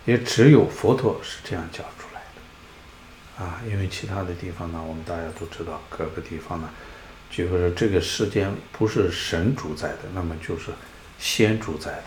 [0.05, 3.43] 也只有佛陀是这样教出来的。
[3.43, 6.69] 啊，因为其他的地方呢，我们大家都知道，各个地方呢，
[7.29, 10.71] 就是这个世间不是神主宰的，那么就是
[11.19, 12.03] 仙主宰的。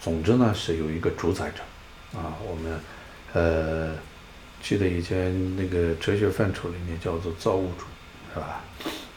[0.00, 1.62] 总之呢，是有一个主宰者
[2.16, 2.36] 啊。
[2.46, 2.80] 我们
[3.32, 3.96] 呃，
[4.62, 7.84] 记得以前那个哲学范畴里面叫做造物主，
[8.34, 8.62] 是吧？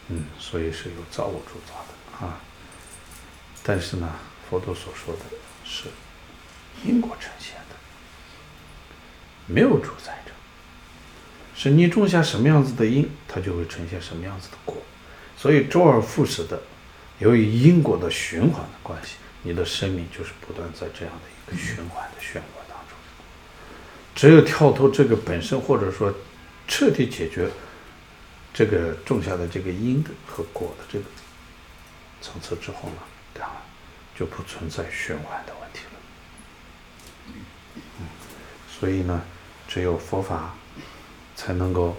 [0.08, 2.40] 嗯，所以是由造物主造的啊。
[3.62, 4.08] 但是呢，
[4.48, 5.20] 佛陀所说的
[5.64, 5.84] 是
[6.84, 7.76] 因果呈现的，
[9.46, 10.32] 没有主宰者。
[11.54, 14.76] 是你种下什么样子的因，它就会呈现什么样子的果，
[15.36, 16.60] 所以周而复始的，
[17.20, 22.96] 由于因果的循环的关系，你的生命就是不断在这样的一个循环的漩涡当中。
[24.14, 26.12] 只有跳脱这个本身，或者说
[26.66, 27.48] 彻底解决
[28.52, 31.04] 这个种下的这个因的和果的这个
[32.20, 33.42] 层次之后呢，
[34.18, 36.00] 就不存在循环的问题了。
[37.26, 38.06] 嗯，
[38.68, 39.22] 所以呢，
[39.68, 40.54] 只有佛法。
[41.34, 41.96] 才能够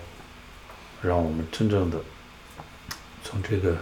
[1.02, 2.00] 让我们真正的
[3.24, 3.76] 从这个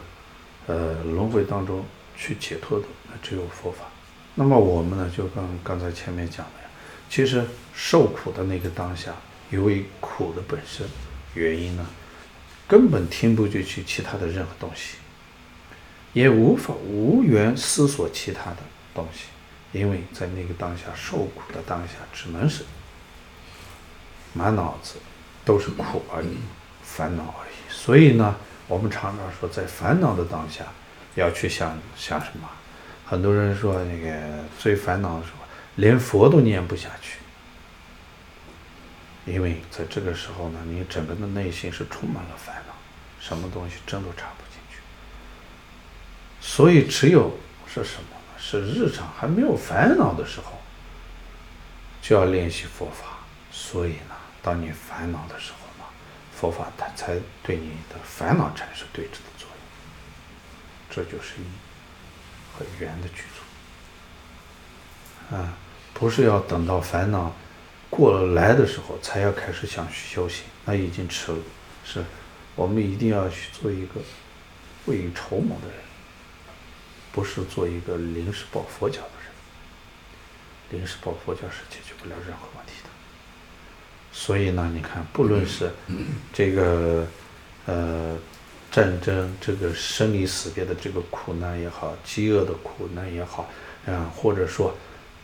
[0.65, 1.85] 呃轮回当中
[2.17, 3.85] 去解脱的，那只有佛法。
[4.33, 6.53] 那么我们呢，就跟刚才前面讲的，
[7.09, 7.45] 其实
[7.75, 9.13] 受苦的那个当下，
[9.49, 10.87] 由于苦的本身
[11.35, 11.85] 原因呢，
[12.71, 14.95] 根本听不进去其他的任何东西，
[16.13, 18.57] 也无法无缘思索其他的
[18.95, 19.25] 东西，
[19.77, 22.63] 因为在那个当下受苦的当下，只能是
[24.31, 24.95] 满脑子。
[25.43, 26.37] 都是苦而已，
[26.83, 27.53] 烦恼而已。
[27.67, 28.35] 所以呢，
[28.67, 30.63] 我们常常说，在烦恼的当下，
[31.15, 32.47] 要去想想什么？
[33.03, 34.15] 很多人说，那个
[34.59, 35.43] 最烦恼的时候，
[35.77, 37.17] 连佛都念不下去，
[39.25, 42.73] 因为在这个时候呢，你整个的内心是充满了烦恼，
[43.19, 44.77] 什么东西针都插不进去。
[46.41, 48.39] 所以，只有是什么呢？
[48.39, 50.59] 是日常还没有烦恼的时候，
[52.01, 53.19] 就要练习佛法。
[53.51, 54.15] 所以呢。
[54.43, 55.85] 当你烦恼的时候呢，
[56.35, 57.13] 佛法它才
[57.43, 59.55] 对你的烦恼产生对治的作用。
[60.89, 61.45] 这就是一
[62.51, 63.21] 和缘的具
[65.29, 65.35] 足。
[65.35, 65.53] 啊，
[65.93, 67.31] 不是要等到烦恼
[67.91, 71.37] 过来的时候才要开始想去修行，那已经迟了。
[71.83, 72.01] 是，
[72.55, 74.01] 我们一定要去做一个
[74.85, 75.77] 未雨绸缪的人，
[77.11, 80.79] 不是做一个临时抱佛脚的人。
[80.79, 82.89] 临时抱佛脚是解决不了任何问题的。
[84.13, 85.69] 所以呢，你看，不论是
[86.31, 87.05] 这个
[87.65, 88.17] 呃
[88.71, 93.49] 战争，这个生离死别的这个苦难也好，饥饿的苦难也好，
[93.85, 94.73] 啊，或者说，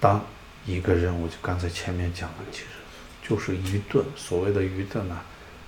[0.01, 0.21] 当
[0.67, 2.65] 一个人，我就刚才前面讲的，其实
[3.27, 4.05] 就是愚钝。
[4.15, 5.17] 所谓的愚钝呢，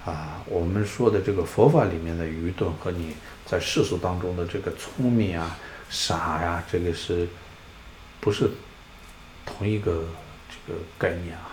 [0.06, 5.58] 啊，我们说的这个佛法里面的愚钝和你在世俗当中的这个聪明啊、
[5.90, 7.28] 傻呀，这个是
[8.20, 8.52] 不是
[9.46, 10.04] 同一个
[10.50, 11.50] 这个概念啊？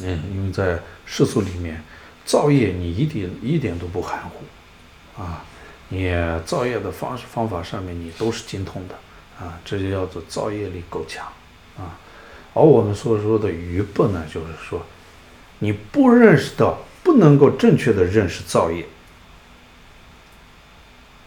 [0.00, 1.82] 嗯，因为在世俗里面，
[2.24, 5.44] 造业你一点一点都不含糊，啊，
[5.88, 6.12] 你
[6.44, 8.94] 造业的方式方法上面你都是精通的，
[9.38, 11.32] 啊，这就叫做造业力够强，啊，
[12.58, 14.84] 而我们所说的愚笨呢，就是说，
[15.60, 18.84] 你不认识到，不能够正确的认识造业，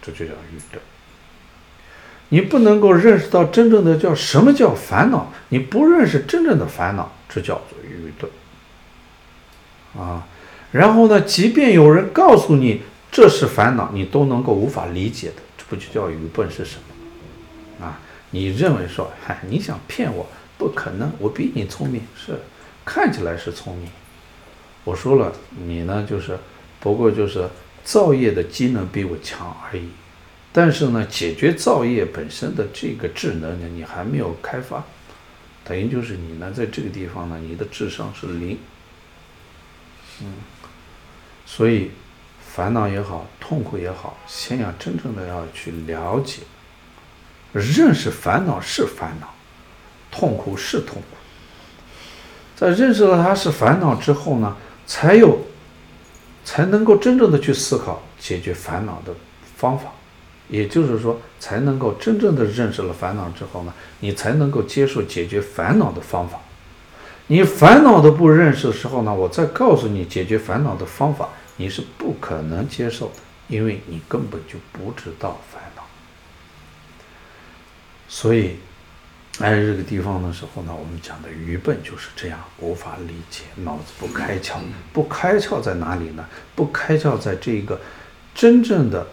[0.02, 0.84] 这就叫愚钝。
[2.28, 8.32] 你不能够认识到真正的叫什么叫烦恼，你不认识真正的烦恼，这叫做愚钝。
[9.98, 10.28] 啊，
[10.72, 16.76] 然后呢，即便有人告诉你这是烦恼，你都能够无法理解的，这不就叫愚笨是什
[17.80, 17.86] 么？
[17.86, 20.26] 啊，你认为说，嗨，你想骗我，
[20.62, 22.40] 不可能，我比你聪明，是，
[22.86, 23.90] 看起来是聪明。
[24.84, 25.34] 我说了，
[25.66, 26.38] 你呢，就是，
[26.80, 27.50] 不过就是
[27.84, 29.90] 造业的机能比我强而已，
[30.54, 34.84] 但是呢，解决造业本身的这个智能呢，你还没有开发，
[35.64, 38.60] 等于就是你呢，在这个地方呢，你的智商是零。
[40.22, 40.32] 嗯，
[41.44, 41.90] 所以
[42.54, 46.44] 烦恼也好，痛苦也好，先要真正的要去了解、
[47.52, 49.34] 认识烦恼是烦恼，
[50.12, 51.18] 痛苦是痛苦。
[52.56, 54.56] 在认识了它是烦恼之后呢，
[54.86, 55.40] 才有
[56.44, 59.14] 才能够真正的去思考解决烦恼的
[59.56, 59.86] 方法。
[60.50, 66.38] 也就是说，才能够真正的认识了烦恼之后呢，你才能够接受解决烦恼的方法。
[67.28, 73.14] 你烦恼都不认识的时候呢，我再告诉你解决烦恼的方法，你是不可能接受的，
[73.48, 75.84] 因为你根本就不知道烦恼。
[78.10, 78.58] 所以，
[79.40, 84.60] 哎这个地方的时候呢，我们讲的愚笨就是这样，无法理解，脑子不开窍。
[84.94, 86.24] 不开窍在哪里呢？
[86.54, 87.80] 不开窍在这个
[88.36, 89.08] 真正的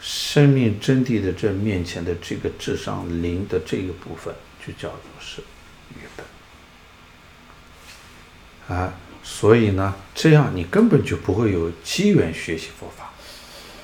[0.00, 4.34] 生命真谛的这面前的这个智商零的这个部分，
[4.66, 5.42] 就叫做是
[5.94, 6.26] 愚笨。
[8.76, 8.92] 啊，
[9.22, 13.10] 所以呢，这样你根本就不会有机缘学习佛法，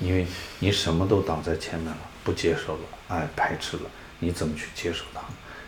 [0.01, 0.27] 因为
[0.59, 3.83] 你什么都挡在前面了，不接受了，哎，排斥了，
[4.19, 5.21] 你怎么去接受它？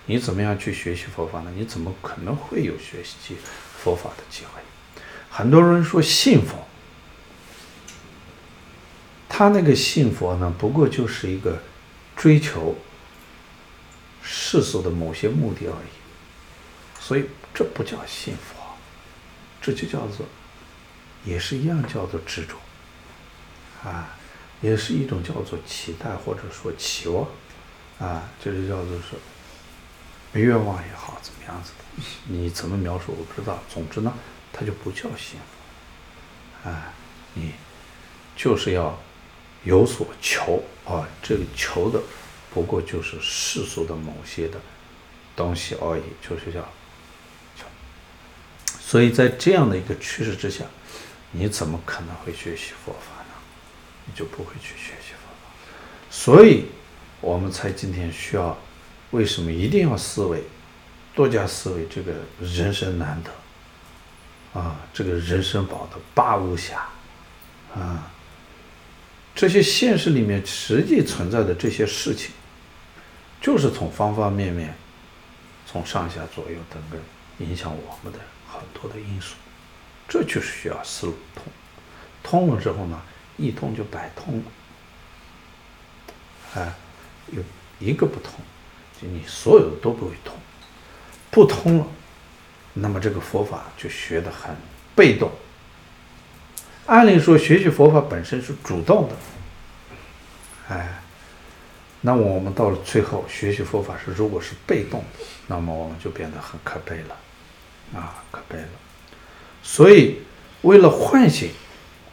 [0.07, 1.53] 你怎么样去学习佛法呢？
[1.57, 3.37] 你怎么可能会有学习
[3.77, 4.61] 佛法的机会？
[5.29, 6.67] 很多人说信佛，
[9.29, 11.61] 他那个信佛呢，不过就是一个
[12.17, 12.77] 追求
[14.23, 18.57] 世俗的某些目的而已，所以这不叫信佛，
[19.61, 20.25] 这就叫做，
[21.25, 22.57] 也是一样叫做执着，
[23.83, 24.17] 啊，
[24.61, 27.27] 也是一种叫做期待或者说期望，
[27.99, 29.19] 啊，这就叫做说。
[30.39, 32.03] 愿望也好，怎么样子的？
[32.25, 33.63] 你怎么描述我不知道。
[33.73, 34.13] 总之呢，
[34.53, 35.39] 它就不叫幸
[36.63, 36.69] 福。
[36.69, 36.93] 啊，
[37.35, 37.53] 你
[38.37, 38.99] 就是要
[39.65, 42.01] 有所求啊，这个求的
[42.53, 44.61] 不过就是世俗的某些的
[45.35, 46.61] 东西而已，就是叫
[47.57, 47.65] 求。
[48.81, 50.65] 所以在这样的一个趋势之下，
[51.31, 53.35] 你怎么可能会学习佛法呢？
[54.07, 55.51] 你就不会去学习佛法。
[56.11, 56.67] 所以
[57.21, 58.57] 我们才今天需要。
[59.17, 60.43] 为什么一定要思维，
[61.15, 66.75] 多加思维这个人生难得，啊，这个人生宝的八无暇，
[67.75, 68.13] 啊，
[69.35, 72.31] 这些现实里面实际存在的这些事情，
[73.41, 74.77] 就是从方方面面，
[75.67, 77.01] 从上下左右等等
[77.39, 79.35] 影响我们的很多的因素，
[80.07, 81.45] 这就是需要思路通，
[82.23, 83.01] 通了之后呢，
[83.39, 84.45] 一通就百通
[86.55, 86.77] 了，啊，
[87.33, 87.43] 有
[87.79, 88.33] 一个不通。
[89.01, 90.35] 就你所有的都不会通，
[91.31, 91.87] 不通了，
[92.73, 94.55] 那么这个佛法就学得很
[94.95, 95.31] 被动。
[96.87, 99.15] 按理说，学习佛法本身是主动的，
[100.69, 101.03] 哎，
[102.01, 107.17] 那么我们到了最后，学习佛法是如果是被动的，那么我们就变得很可悲了，
[108.01, 108.69] 啊，可悲了。
[109.63, 110.21] 所以，
[110.63, 111.51] 为了唤醒，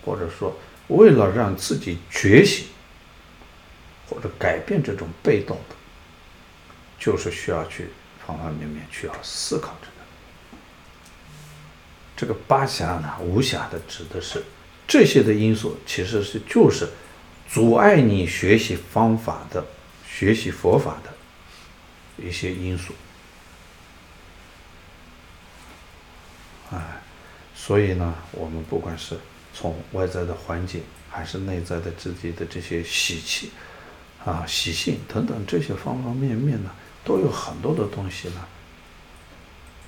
[0.04, 0.58] 或者说
[0.88, 2.66] 为了让自己觉醒，
[4.10, 5.76] 或者改变这种被动的。
[7.04, 7.90] 就是需要去
[8.26, 9.94] 方方面面去要思考这个，
[12.16, 14.42] 这个八暇呢，无暇的指的是
[14.88, 16.88] 这些的因素，其实是就是
[17.50, 19.66] 阻碍你学习方法的、
[20.08, 22.94] 学习佛法的一些因素。
[26.72, 26.80] 哎，
[27.54, 29.20] 所以呢，我们不管是
[29.54, 33.52] 从外在的环境，还是内在的自己的这些习气
[34.24, 36.72] 啊、习性等等这些方方面面呢。
[37.04, 38.46] 都有很多的东西呢，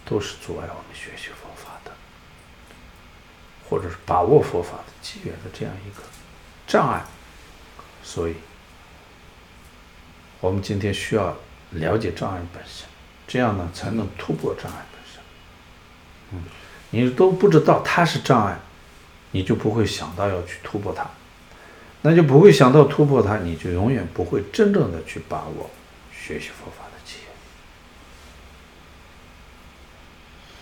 [0.06, 1.92] 都是阻碍我们学习佛法的，
[3.70, 6.04] 或者是把握佛法的机缘的这样一个
[6.68, 7.04] 障碍。
[8.04, 8.36] 所以，
[10.40, 11.36] 我们今天需要
[11.72, 12.88] 了解障碍本身，
[13.28, 15.24] 这样呢才能突破障碍本身。
[16.34, 16.44] 嗯，
[16.92, 18.60] 你都不知道它是障碍，
[19.32, 21.10] 你就不会想到要去突破它，
[22.02, 25.70] 那就不会想到突破它，你就永远不会真正的去把握
[26.12, 26.85] 学习佛法。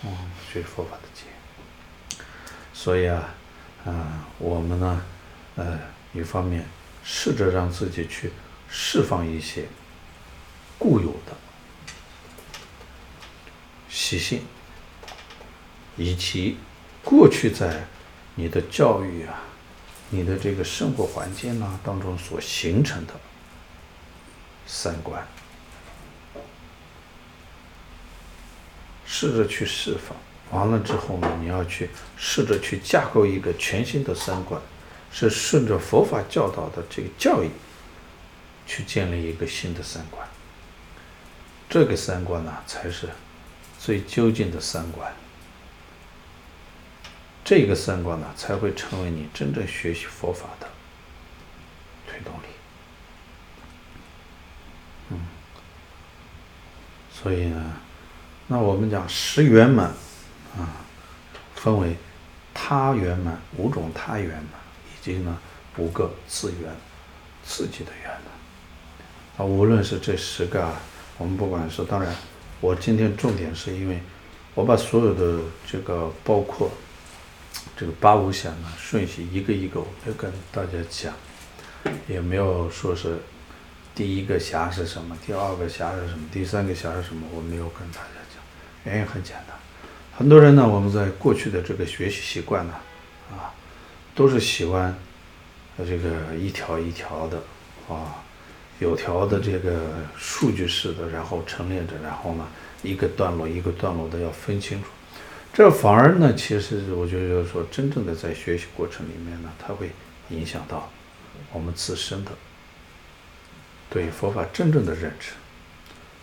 [0.06, 0.10] 嗯，
[0.52, 1.24] 学佛法的劫，
[2.74, 3.34] 所以啊，
[3.86, 5.02] 啊、我们呢，
[5.56, 5.78] 呃，
[6.12, 6.66] 一方面
[7.02, 8.30] 试着让自己去
[8.68, 9.66] 释放一些
[10.78, 11.34] 固有的
[13.88, 14.42] 习性，
[15.96, 16.58] 以及
[17.02, 17.86] 过去在
[18.34, 19.40] 你的教育啊、
[20.10, 23.14] 你的这个生活环境啊当中所形成的
[24.66, 25.26] 三观。
[29.06, 30.16] 试着去释放，
[30.58, 34.60] 完了之后呢，你要去试着去架构一个全新的三观，
[35.12, 37.50] 是顺着佛法教导的这个教义
[38.66, 40.26] 去建立一个新的三观。
[41.68, 43.08] 这个三观呢，才是
[43.78, 45.12] 最究竟的三观。
[47.44, 50.66] 这个三观呢，才会成为你真正学习佛法的
[52.06, 52.46] 推动力。
[55.10, 55.20] 嗯，
[57.12, 57.80] 所以呢。
[58.46, 59.86] 那我们讲十圆满，
[60.58, 60.84] 啊，
[61.54, 61.96] 分为
[62.52, 64.60] 他圆满五种他圆满，
[64.92, 65.38] 以及呢
[65.78, 66.70] 五个自圆，
[67.42, 69.38] 自己的圆满。
[69.38, 70.78] 啊，无论是这十个啊，
[71.16, 72.14] 我们不管是当然，
[72.60, 73.98] 我今天重点是因为，
[74.54, 76.70] 我把所有的这个包括
[77.76, 81.14] 这个八无暇呢顺序一个一个，我没有跟大家讲，
[82.06, 83.18] 也没有说是
[83.94, 88.23] 第一个侠是什么，第二个侠是什么，第三个侠是什么，我没有跟大家。
[88.84, 89.56] 原因很简单，
[90.16, 92.74] 很多人呢，我们在过去的这个学习习惯呢，
[93.32, 93.52] 啊，
[94.14, 94.94] 都是喜欢，
[95.78, 97.38] 这个一条一条的，
[97.88, 98.22] 啊，
[98.78, 99.80] 有条的这个
[100.16, 102.46] 数据式的，然后陈列着，然后呢，
[102.82, 104.88] 一个段落一个段落的要分清楚，
[105.52, 109.90] 这反而呢，其实我觉得就是说，真正的在学习过程里面呢，它会
[110.28, 110.90] 影响到
[111.52, 112.32] 我们自身的
[113.88, 115.30] 对佛法真正的认知。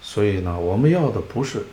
[0.01, 1.64] 所以呢，我们要的不是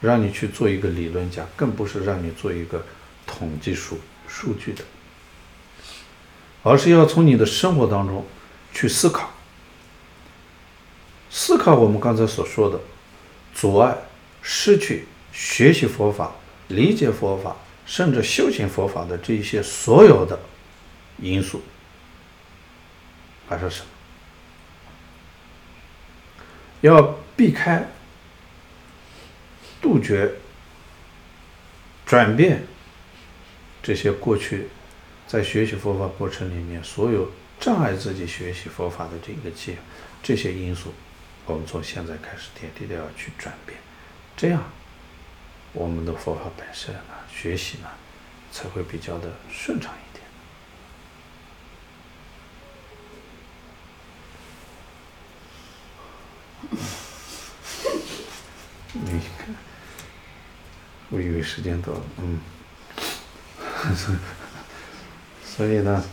[0.00, 2.84] 让你去做一个理论家，更不是让你做一个
[3.26, 4.84] 统计数数据的，
[6.62, 8.24] 而是要从你的生活当中
[8.72, 9.30] 去思考。
[11.30, 12.80] 思考我们刚才所说的
[13.54, 13.96] 阻碍、
[14.42, 16.32] 失去学习佛法、
[16.68, 20.38] 理解佛法，甚至修行佛法的这一些所有的
[21.18, 21.62] 因素，
[23.48, 23.86] 还是什么？
[26.82, 27.88] 要避开、
[29.86, 30.28] 杜绝、
[32.04, 32.66] 转变
[33.80, 34.66] 这些过去
[35.28, 37.30] 在学习佛法过程里面所有
[37.60, 39.76] 障碍自己学习佛法的这个界
[40.24, 40.92] 这些因素。
[41.44, 43.78] 我们从现在开始，点滴的要去转变，
[44.36, 44.60] 这样
[45.72, 47.00] 我们的佛法本身呢，
[47.32, 47.88] 学习呢，
[48.50, 50.26] 才会比较的顺畅一点。
[58.92, 59.20] 你，
[61.16, 62.38] 我以为时间到了，嗯，
[65.42, 66.04] 所以呢，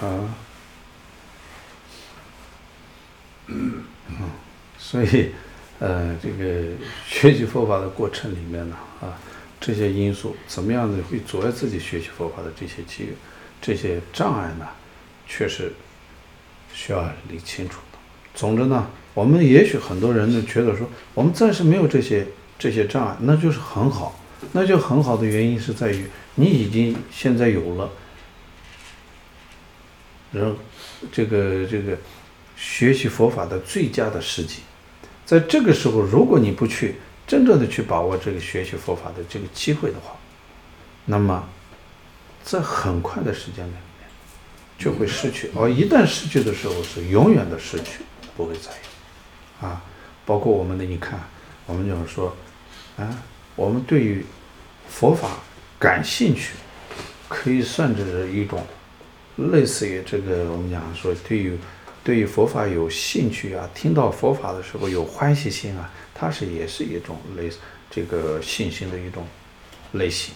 [0.00, 0.34] 啊。
[3.48, 3.84] 嗯，
[4.78, 5.32] 所以，
[5.78, 6.74] 呃，这个
[7.06, 9.18] 学习佛法的过程里面呢，啊，
[9.60, 13.12] 这些因素怎么样的会阻碍自己学习佛法的这些机，
[13.60, 14.66] 这些障碍呢，
[15.26, 15.74] 确实
[16.72, 17.80] 需要理清楚。
[18.34, 22.26] 总之呢，我们也许很多人呢觉得说，我们暂时没有这些
[22.58, 24.18] 这些障碍，那就是很好，
[24.52, 27.90] 那就很好的原因是在于你已经现在有了，
[30.32, 30.54] 人
[31.12, 31.96] 这个这个。
[32.54, 34.58] 学习佛法的最佳的时机，
[35.26, 36.94] 在这个时候，如果你不去
[37.26, 40.14] 真正的去把握这个学习佛法的这个机会的话，
[41.06, 41.48] 那么
[42.44, 44.08] 在很快的时间里面
[44.78, 45.50] 就会失去。
[45.56, 48.04] 而一旦失去的时候，是永远的失去，
[48.36, 49.68] 不会再有。
[49.68, 49.82] 啊，
[50.24, 51.20] 包括我们的，你看，
[51.66, 52.34] 我们就是说，
[52.96, 53.08] 啊，
[53.56, 54.24] 我们对于
[54.88, 55.38] 佛法
[55.78, 56.54] 感兴趣，
[57.28, 58.64] 可以算是一种
[59.36, 61.58] 类似于这个我们讲说对于。
[62.04, 67.48] 对于佛法有兴趣啊，听到佛法的时候有欢喜心啊，它是也是一种类
[67.88, 69.24] 这个信心的一种
[69.92, 70.34] 类型。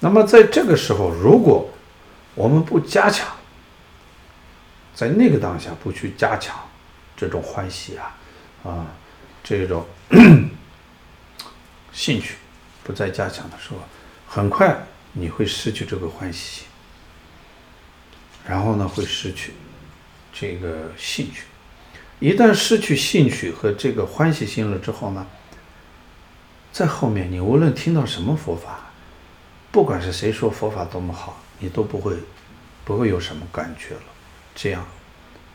[0.00, 1.66] 那么在这个时候，如果
[2.34, 3.34] 我们不加强，
[4.94, 6.54] 在那个当下不去加强
[7.16, 8.16] 这种欢喜啊，
[8.64, 8.86] 啊，
[9.42, 9.86] 这种
[11.92, 12.34] 兴趣
[12.84, 13.78] 不再加强的时候，
[14.26, 16.64] 很快你会失去这个欢喜，
[18.46, 19.54] 然后呢，会失去。
[20.38, 21.44] 这个兴趣，
[22.20, 25.26] 一旦失去兴趣和这个欢喜心了之后呢，
[26.70, 28.90] 在后面你无论听到什么佛法，
[29.72, 32.14] 不管是谁说佛法多么好，你都不会，
[32.84, 34.02] 不会有什么感觉了。
[34.54, 34.86] 这样，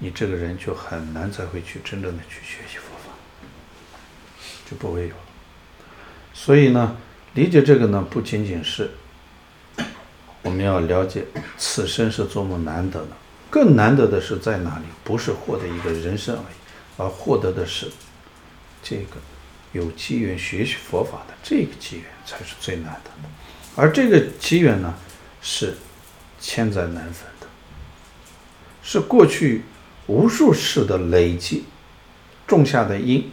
[0.04, 3.14] 你这个人就很难再会去真正的去学习佛法，
[4.68, 5.22] 就不会有了。
[6.34, 6.98] 所以呢，
[7.36, 8.90] 理解这个呢，不仅仅是
[10.42, 11.24] 我们要了解
[11.56, 13.10] 此生是多么难得的。
[13.52, 14.86] 更难得的是在哪里？
[15.04, 16.56] 不是获得一个人生而已，
[16.98, 17.92] 而获得的是
[18.82, 19.18] 这个
[19.72, 23.30] 有机缘学习佛法的这个机缘才是最难得的。
[23.76, 24.92] 而这个机缘呢，
[25.44, 25.76] 是
[26.40, 27.48] 千载难逢的，
[28.82, 29.62] 是过去
[30.12, 31.64] 无数世的累积
[32.46, 33.32] 种下的因，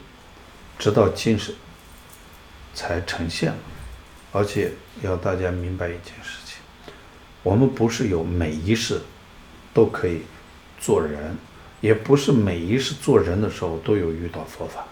[0.78, 1.56] 直到今世
[2.72, 3.58] 才呈现了。
[4.30, 4.72] 而且
[5.02, 6.56] 要大家明白一件事情：
[7.42, 9.00] 我们不是有每一世。
[9.74, 10.22] 都可以
[10.80, 11.36] 做人，
[11.80, 14.84] 也不是每一世做人的时候都有遇到佛法，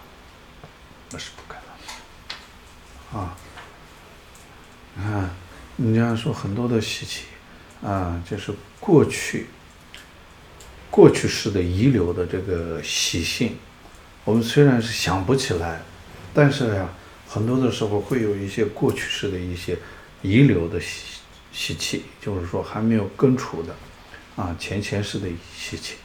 [1.11, 1.55] 那是不可
[3.11, 3.19] 能的。
[3.19, 3.35] 啊，
[4.95, 5.29] 你看，
[5.77, 7.23] 人家说很多的习气，
[7.83, 9.47] 啊，就是过去
[10.97, 13.55] 过去世的遗留的这个习性，
[14.25, 15.79] 我们虽然是想不起来，
[16.33, 16.89] 但是呀，
[17.29, 19.77] 很多的时候会有一些过去世的一些
[20.23, 21.19] 遗留的习
[21.53, 23.75] 习气，就是说还没有根除的。
[24.35, 25.97] 啊，前前世的习气，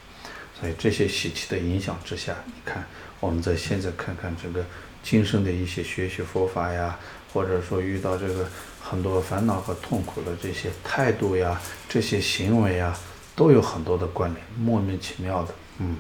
[0.61, 2.87] 所以这些习气的影响之下，你看，
[3.19, 4.63] 我们在现在看看这个
[5.03, 6.99] 今生的一些学习佛法呀，
[7.33, 8.47] 或者说遇到这个
[8.79, 11.59] 很多烦恼和痛苦的这些态度呀，
[11.89, 12.95] 这些行为呀，
[13.35, 15.97] 都有很多的关联，莫名其妙的，嗯，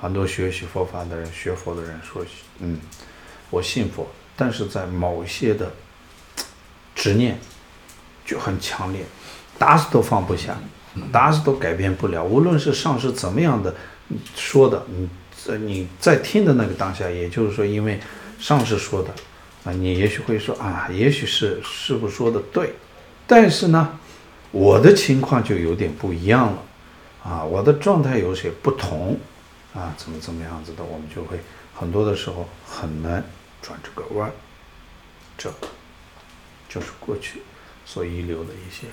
[0.00, 2.24] 很多学习佛法的人、学佛的人说，
[2.60, 2.78] 嗯，
[3.50, 4.06] 我信佛，
[4.36, 5.72] 但是在某些的
[6.94, 7.38] 执念
[8.24, 9.04] 就很强烈，
[9.58, 10.56] 打死都放不下。
[11.12, 13.74] 打死都改变不了，无论是上师怎么样的
[14.34, 15.08] 说的，你
[15.44, 18.00] 在你在听的那个当下，也就是说，因为
[18.38, 19.10] 上师说的，
[19.64, 22.72] 啊，你也许会说啊，也许是师傅说的对，
[23.26, 23.98] 但是呢，
[24.56, 26.62] 我的情况就有点不一样了，
[27.22, 29.18] 啊，我的状态有些不同，
[29.74, 31.38] 啊，怎么怎么样子的，我们就会
[31.74, 33.22] 很多的时候很难
[33.60, 34.32] 转这个弯儿，
[35.36, 35.52] 这
[36.70, 37.42] 就是过去
[37.84, 38.86] 所遗留的一些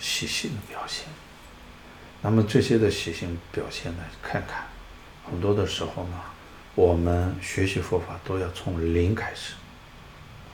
[0.00, 1.04] 习性的表现。
[2.22, 4.64] 那么这些的习性表现呢，看看，
[5.30, 6.18] 很多的时候呢，
[6.74, 9.52] 我们学习佛法都要从零开始。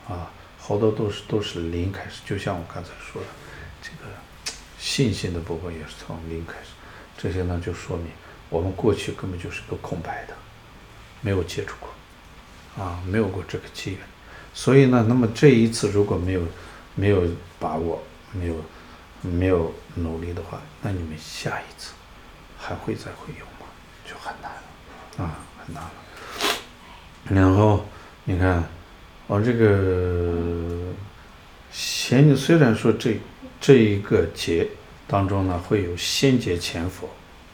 [0.08, 0.28] 啊，
[0.58, 3.28] 好多都是都是零开始，就像我刚才说的，
[3.80, 4.10] 这个
[4.80, 6.70] 信心的部分也是从零开始。
[7.16, 8.06] 这些呢，就说明
[8.48, 10.34] 我们过去根本就是个空白的，
[11.20, 14.00] 没有接触过，啊，没有过这个机缘。
[14.54, 16.42] 所以呢，那么这一次如果没有
[16.94, 17.22] 没有
[17.58, 18.02] 把握，
[18.32, 18.56] 没有
[19.20, 21.92] 没有努力的话，那你们下一次
[22.58, 23.66] 还会再会有吗？
[24.04, 25.90] 就很难了，啊，很难了。
[27.28, 27.84] 然后
[28.24, 28.64] 你看。
[29.32, 30.34] 哦，这个
[31.70, 33.16] 先虽然说这
[33.60, 34.66] 这一个劫
[35.06, 37.08] 当中呢，会有先劫前佛，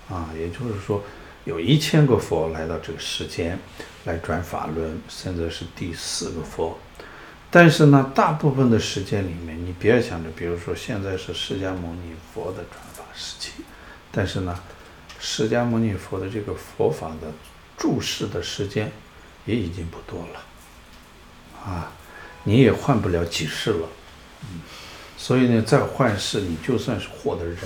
[0.08, 1.02] 啊，也就是说
[1.44, 3.58] 有一千个佛来到这个世间
[4.04, 6.78] 来转法轮，现在是第四个佛。
[7.50, 13.64] 但是呢，大部分的时间里面，你别想着，比如说现在是释迦牟尼佛的转法时期，
[14.12, 14.58] 但是呢，
[15.18, 17.32] 释迦牟尼佛的这个佛法的
[17.78, 18.92] 住世的时间
[19.44, 20.42] 也已经不多了。
[21.64, 21.92] 啊，
[22.44, 23.88] 你也换不了几世了，
[25.26, 27.58] 所以呢，在幻世，你就算是获得人，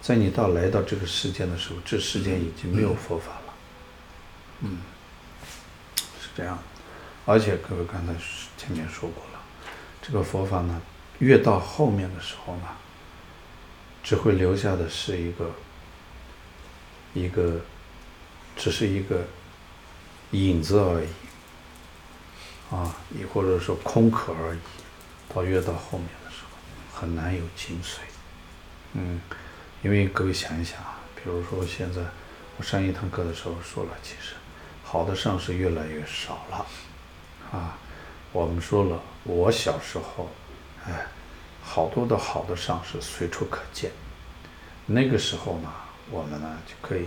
[0.00, 3.54] 在你到来到这个世间的时候，这世间已经没有佛法了，
[4.60, 4.78] 嗯，
[5.96, 6.56] 是这样。
[7.26, 8.14] 而且各位刚才
[8.56, 9.40] 前面说过了，
[10.00, 10.80] 这个佛法呢，
[11.18, 12.68] 越到后面的时候呢，
[14.00, 15.50] 只会留下的是一个，
[17.14, 17.60] 一个，
[18.56, 19.24] 只是一个
[20.30, 21.08] 影子而已。
[22.70, 24.58] 啊，亦或者说空壳而已，
[25.34, 26.47] 到越到后面的时候，
[26.98, 27.98] 很难有精髓。
[28.94, 29.20] 嗯，
[29.82, 32.00] 因为各位想一想啊，比如说现在
[32.56, 34.34] 我上一堂课的时候说了，其实
[34.82, 36.66] 好的上师越来越少了。
[37.52, 37.78] 啊，
[38.32, 40.28] 我们说了，我小时候，
[40.84, 41.06] 哎，
[41.62, 43.92] 好多的好的上师随处可见。
[44.86, 45.70] 那个时候呢，
[46.10, 47.06] 我们呢就可以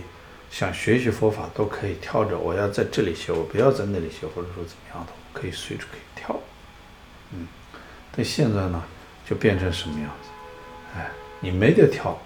[0.50, 5.12] 想学习佛法都可以跳着，我要在这里学，我不要在那里学，或者说怎么样的。
[5.12, 6.38] 我可以随处可以跳，
[7.32, 7.46] 嗯，
[8.14, 8.82] 但现在呢，
[9.32, 10.28] 就变成什么样子？
[10.94, 11.10] 哎，
[11.40, 12.20] 你没得挑，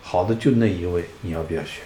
[0.00, 1.82] 好的就那一位，你要不要选？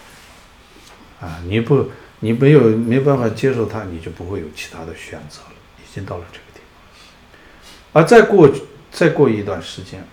[1.18, 1.90] 啊，你不，
[2.20, 5.52] 你没有没办法接受他，你就不会有其他的选择了。
[5.78, 8.52] 已经到了这个地方，而再过
[8.90, 10.06] 再过一段时间，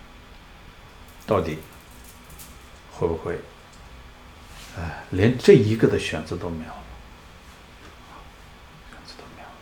[1.28, 1.58] 到底
[2.94, 3.38] 会不会？
[4.78, 6.84] 哎，连这一个的选择都没有了，
[8.92, 9.56] 选择都没有了。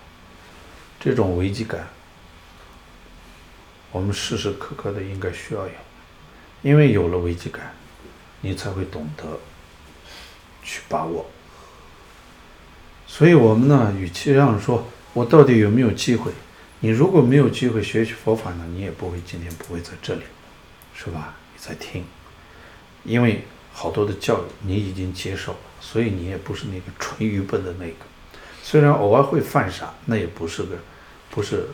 [0.99, 1.87] 这种危机感，
[3.91, 5.73] 我们时时刻刻的应该需要有，
[6.61, 7.73] 因为有了危机感，
[8.41, 9.23] 你才会懂得
[10.63, 11.25] 去把握。
[13.05, 16.31] 所以，我们呢，与其让说我到底有没有机会，
[16.79, 20.21] 你如果没有机会学习佛法呢，你也不会今天不会在这里，
[20.95, 21.35] 是吧？
[21.53, 22.05] 你在听，
[23.03, 23.43] 因为
[23.73, 27.95] 好多的教育你已经接受了，所以你也不是那个纯愚笨的那个。
[28.63, 30.77] 虽然偶尔会犯傻，那也不是个，
[31.29, 31.67] 不是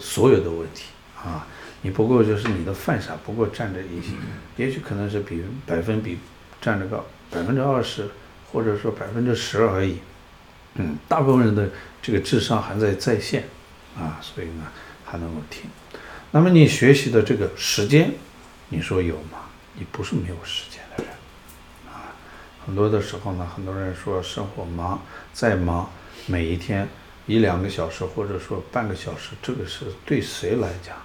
[0.00, 0.84] 所有的问题
[1.24, 1.46] 啊。
[1.82, 4.12] 你不过就是你的犯傻，不过占着一些，
[4.56, 6.18] 也许可能是比百分比
[6.60, 8.08] 占着个百分之二十，
[8.50, 9.98] 或者说百分之十而已。
[10.76, 11.68] 嗯，大部分人的
[12.00, 13.44] 这个智商还在在线
[13.98, 14.64] 啊，所以呢
[15.04, 15.70] 还能够听。
[16.30, 18.12] 那么你学习的这个时间，
[18.70, 19.40] 你说有吗？
[19.74, 21.12] 你不是没有时间的人
[21.92, 22.16] 啊。
[22.64, 25.02] 很多的时候呢，很多人说生活忙，
[25.32, 25.90] 再忙。
[26.26, 26.88] 每一天
[27.26, 30.96] 一两个小时，或者说半个小时，这个是对谁来讲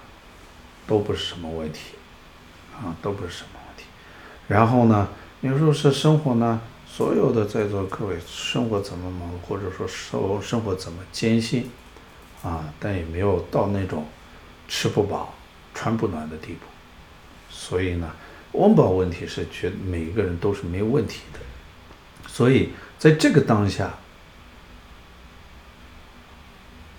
[0.90, 1.92] 都不是什么问题，
[2.74, 3.84] 啊，都不是什么问题。
[4.48, 5.06] 然后呢，
[5.38, 6.60] 你说是生活呢？
[6.84, 11.70] 所有的在座各位，生活怎么忙，或者说生生活怎么艰辛，
[12.42, 14.04] 啊，但也没有到那种
[14.66, 15.32] 吃不饱、
[15.72, 16.66] 穿不暖的地步。
[17.48, 18.10] 所以呢，
[18.50, 21.38] 温饱问题是觉得每一个人都是没有问题的。
[22.26, 23.94] 所以在这个当下。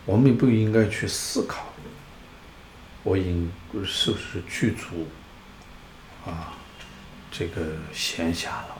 [0.03, 1.65] 我们不应该去思考，
[3.03, 3.51] 我应
[3.85, 5.07] 是不是具足
[6.25, 6.53] 啊？
[7.31, 7.61] 这个
[7.93, 8.77] 闲暇了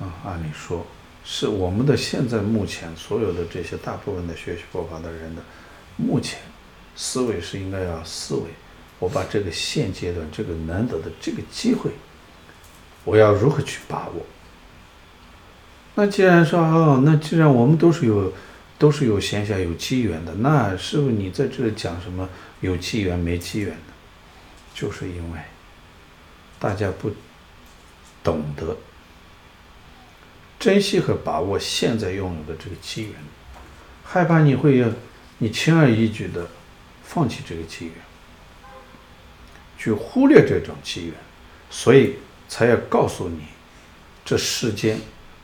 [0.00, 0.12] 啊？
[0.24, 0.84] 按理说，
[1.24, 5.42] 是我们的现在目前所有的这些大部分的学习佛法的人的
[5.96, 6.40] 目前
[6.96, 8.42] 思维是应该要思维，
[8.98, 11.90] 我把这个现阶段这个难得的这个机会，
[13.04, 14.26] 我要如何去把握？
[15.94, 18.32] 那既然说哦，那既然我们都是有。
[18.76, 20.34] 都是有闲暇、有机缘的。
[20.40, 22.28] 那师傅你在这里讲什么
[22.64, 23.94] 有机缘没机缘的？
[24.74, 25.38] 就是因为
[26.58, 27.12] 大家不
[28.24, 28.76] 懂得
[30.58, 33.12] 珍惜和把握现在拥有的这个机缘，
[34.02, 34.88] 害怕你会要
[35.38, 36.48] 你轻而易举的
[37.04, 37.94] 放弃这个机缘，
[39.78, 41.14] 去忽略这种机缘，
[41.70, 42.16] 所以
[42.48, 43.42] 才要告诉你，
[44.24, 44.98] 这世间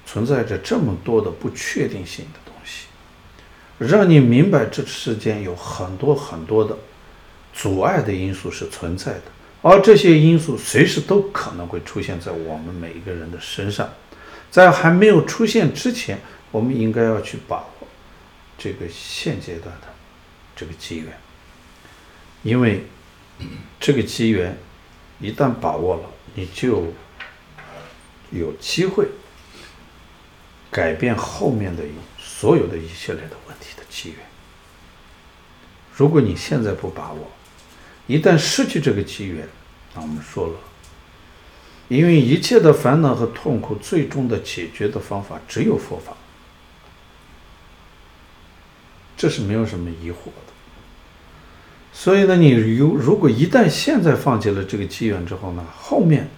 [0.07, 2.87] 存在着这么多的不确定性的东西，
[3.79, 6.77] 让你明白这世间有很多很多的
[7.53, 9.23] 阻碍的因素是存在的，
[9.63, 13.89] 而这些因素随时都可能会出现在我们每一个人的身上，
[14.51, 16.19] 在还没有出现之前，
[16.51, 17.89] 我们应该要去把握
[18.57, 19.89] 这个现阶段的
[20.55, 21.19] 这个机缘，
[22.43, 22.85] 因为
[23.79, 24.57] 这个机缘
[25.19, 26.03] 一旦把握了，
[26.35, 26.93] 你就
[28.31, 29.09] 有机会
[30.71, 31.83] 改变后面的
[32.19, 34.19] 所有的一系列的问题的机缘。
[35.93, 37.31] 如果你现在不把握，
[38.11, 39.49] 一旦失去这个机缘，
[39.95, 40.55] 那我们说了，
[41.87, 46.17] 因为一切的烦恼和痛苦，最终的解决的方法只有佛法，
[49.17, 50.53] 这是没有什么疑惑的。
[51.93, 56.29] 所以呢，你如如果一旦现在放弃了这个机缘之后呢，后面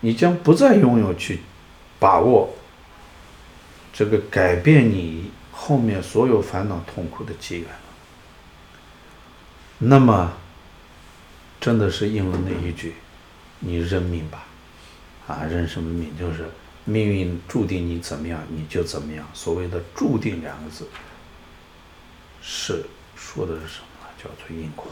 [0.00, 1.40] 你将不再拥有去
[1.98, 2.54] 把握
[3.94, 7.78] 这个改变你后面所有烦恼痛苦的机缘了。
[9.78, 10.36] 那么。
[11.60, 12.94] 真的是应了那一句
[13.60, 14.46] ：“你认命吧，
[15.26, 16.16] 啊，认什么命？
[16.18, 16.48] 就是
[16.86, 19.28] 命运注定你怎么样，你就怎么样。
[19.34, 20.88] 所谓的‘注定’两个字，
[22.40, 22.82] 是
[23.14, 24.08] 说的是什么？
[24.16, 24.86] 叫做因果。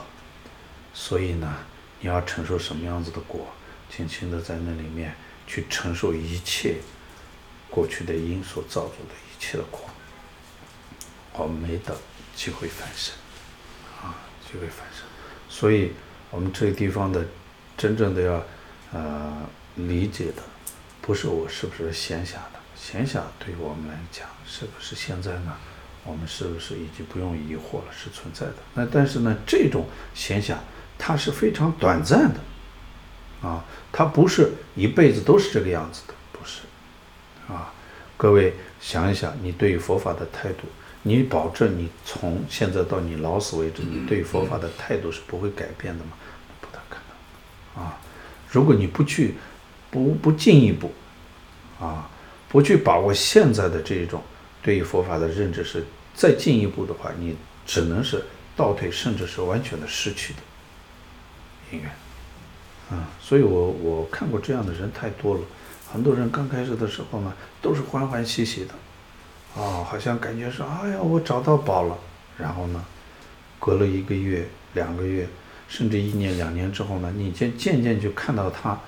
[0.92, 1.56] 所以呢，
[2.00, 3.46] 你要承受什么样子的果，
[3.90, 5.14] 轻轻的在那里面
[5.46, 6.76] 去承受一切
[7.70, 9.88] 过去的因所造作的一切的果，
[11.32, 11.96] 我没得
[12.36, 13.14] 机会翻身，
[14.02, 14.14] 啊，
[14.46, 15.02] 机会翻身。
[15.48, 15.92] 所以。”
[16.30, 17.24] 我们这个地方的
[17.76, 18.42] 真正的要
[18.92, 19.32] 呃
[19.76, 20.42] 理解的，
[21.00, 25.54] 不是我是不是闲暇的，闲暇对于我们来讲，是不是现在呢？
[26.04, 27.92] 我们是不是已经不用疑惑了？
[27.92, 28.54] 是存在的。
[28.74, 30.54] 那但是呢，这种闲暇
[30.98, 32.40] 它是非常短暂的，
[33.46, 36.60] 啊，它不是一辈子都是这个样子的，不是，
[37.52, 37.72] 啊，
[38.16, 40.64] 各位想一想，你对于佛法的态度。
[41.08, 46.10] 你保证你从现在到你老死为止，你对佛法的态度是不会改变的吗？
[46.60, 47.98] 不大可能啊！
[48.50, 49.34] 如果你不去，
[49.90, 50.92] 不不进一步，
[51.80, 52.06] 啊，
[52.50, 54.22] 不去把握现在的这种
[54.62, 55.82] 对于佛法的认知是
[56.14, 58.22] 再进一步的话，你只能是
[58.54, 60.40] 倒退，甚至是完全的失去的
[61.72, 61.90] 因缘。
[62.90, 65.40] 啊，所以我我看过这样的人太多了，
[65.90, 67.32] 很多人刚开始的时候呢，
[67.62, 68.74] 都是欢欢喜喜的。
[69.54, 71.98] 哦，好像感觉说，哎呀，我找到宝了。
[72.36, 72.84] 然后呢，
[73.58, 75.26] 隔了一个月、两个月，
[75.66, 78.78] 甚至一年、两年之后呢，你渐渐渐就看到他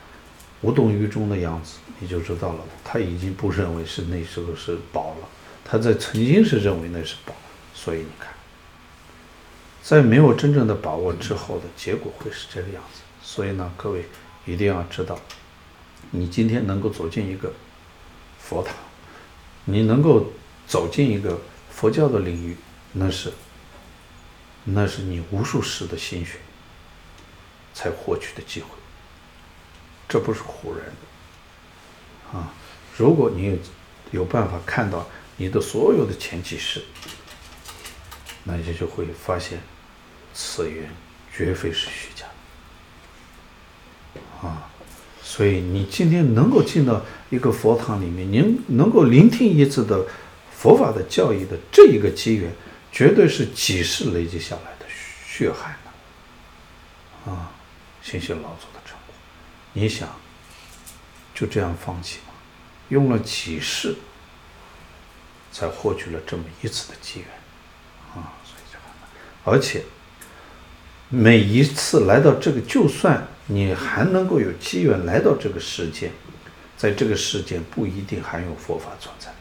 [0.60, 5.28] 无动于衷的样子，你就知道了，他已经不认为是那时候是宝了。
[5.64, 7.34] 他在曾经是认为那是宝，
[7.74, 8.32] 所以你看，
[9.82, 13.00] 在没有真正的把握之后的结果会是这个样子。
[13.20, 14.04] 所以呢，各位
[14.46, 15.18] 一定要知道，
[16.12, 17.52] 你今天能够走进一个
[18.38, 18.72] 佛堂，
[19.64, 20.24] 你能够。
[20.70, 21.36] 走进一个
[21.68, 22.56] 佛教的领域，
[22.92, 23.32] 那是，
[24.62, 26.34] 那是你无数世的心血
[27.74, 28.68] 才获取的机会，
[30.08, 32.54] 这不是唬人的啊！
[32.96, 33.58] 如果你有
[34.12, 35.04] 有办法看到
[35.38, 36.80] 你的所有的前几世，
[38.44, 39.58] 那你就会发现，
[40.32, 40.88] 此缘
[41.36, 42.26] 绝非是虚假
[44.40, 44.70] 啊！
[45.20, 50.06] 所以你今天能够进到一个佛堂里面，您能够聆听一次的。
[50.60, 52.52] 佛法的教义的这一个机缘，
[52.92, 54.84] 绝对是几世累积下来的
[55.26, 55.74] 血汗
[57.24, 57.50] 的啊！
[58.02, 59.14] 心血劳作的成果，
[59.72, 60.14] 你想
[61.34, 62.34] 就这样放弃吗？
[62.90, 63.96] 用了几世
[65.50, 67.28] 才获取了这么一次的机缘
[68.14, 68.36] 啊！
[68.44, 68.84] 所以这个，
[69.50, 69.82] 而且
[71.08, 76.12] 每一次来到这个，就算你还能够有机缘来到这个世间，
[76.76, 79.32] 在这个世间不一定还有佛法存在。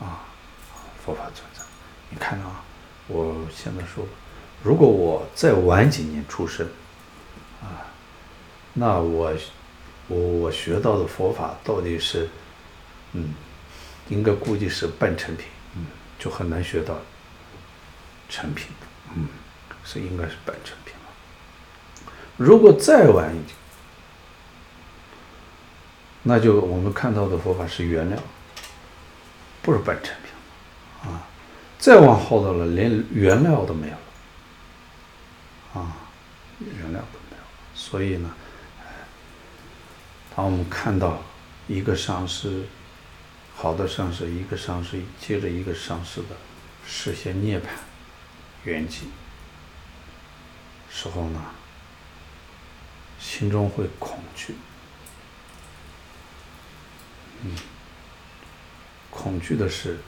[0.00, 0.24] 啊，
[1.10, 1.64] 佛法存在，
[2.08, 2.62] 你看啊，
[3.08, 4.06] 我现在说，
[4.62, 6.64] 如果我再晚几年出生，
[7.60, 7.82] 啊，
[8.72, 9.32] 那我
[10.06, 12.28] 我我学到的佛法到底是，
[13.14, 13.34] 嗯，
[14.08, 16.96] 应该估计是半成品，嗯，就很难学到
[18.28, 18.68] 成品，
[19.16, 19.26] 嗯，
[19.84, 22.12] 是应该是半成品了。
[22.36, 23.56] 如果再晚一点，
[26.22, 28.16] 那就我们看到的佛法是原料。
[29.62, 30.19] 不是半成品，
[31.80, 35.96] 再往后头了，连原料都没有了，啊，
[36.60, 37.48] 原料都没有了。
[37.74, 38.30] 所以呢，
[40.36, 41.22] 当我们看到
[41.66, 42.66] 一个上师，
[43.56, 46.36] 好的上师，一个上师接着一个上师的
[46.86, 47.64] 实现涅槃
[48.64, 49.04] 圆寂
[50.90, 51.40] 时候呢，
[53.18, 54.54] 心中会恐惧，
[57.42, 57.56] 嗯，
[59.10, 59.98] 恐惧的是。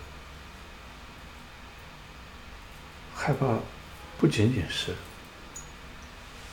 [3.25, 3.57] 害怕，
[4.19, 4.93] 不仅仅是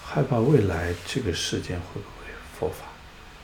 [0.05, 2.85] 害怕未来这个世间会不会佛法，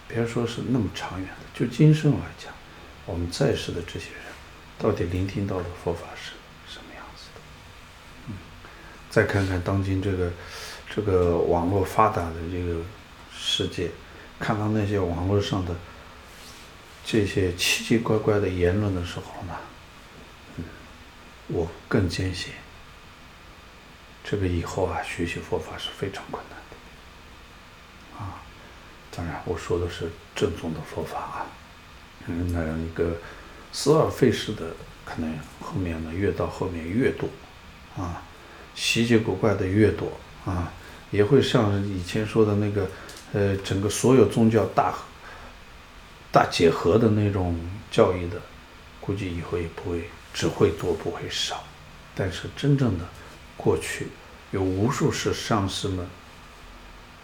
[0.07, 2.53] 别说是那么长远的，就今生来讲，
[3.07, 4.21] 我们在世的这些人，
[4.77, 6.33] 到底聆听到的佛法是
[6.71, 7.41] 什么样子的？
[8.27, 8.35] 嗯，
[9.09, 10.31] 再看看当今这个
[10.87, 12.79] 这个网络发达的这个
[13.35, 13.89] 世界，
[14.39, 15.75] 看到那些网络上的
[17.03, 19.55] 这些奇奇怪怪的言论的时候呢，
[20.57, 20.63] 嗯，
[21.47, 22.53] 我更坚信。
[24.27, 28.41] 这个以后啊，学习佛法是非常困难的，啊，
[29.15, 31.45] 当然我说的是正宗的佛法啊，
[32.25, 33.17] 嗯，那样一个
[33.71, 34.65] 似而非实的，
[35.05, 35.31] 可能
[35.61, 37.29] 后面呢越到后面越多，
[37.95, 38.23] 啊，
[38.73, 40.11] 稀奇古怪的越多
[40.43, 40.73] 啊，
[41.11, 42.89] 也会像以前说的那个，
[43.31, 44.95] 呃，整个所有宗教大
[46.31, 47.59] 大结合的那种
[47.91, 48.41] 教义的，
[48.99, 51.63] 估计以后也不会只会多不会少，
[52.15, 53.05] 但是真正的。
[53.57, 54.07] 过去
[54.51, 56.07] 有无数世上师们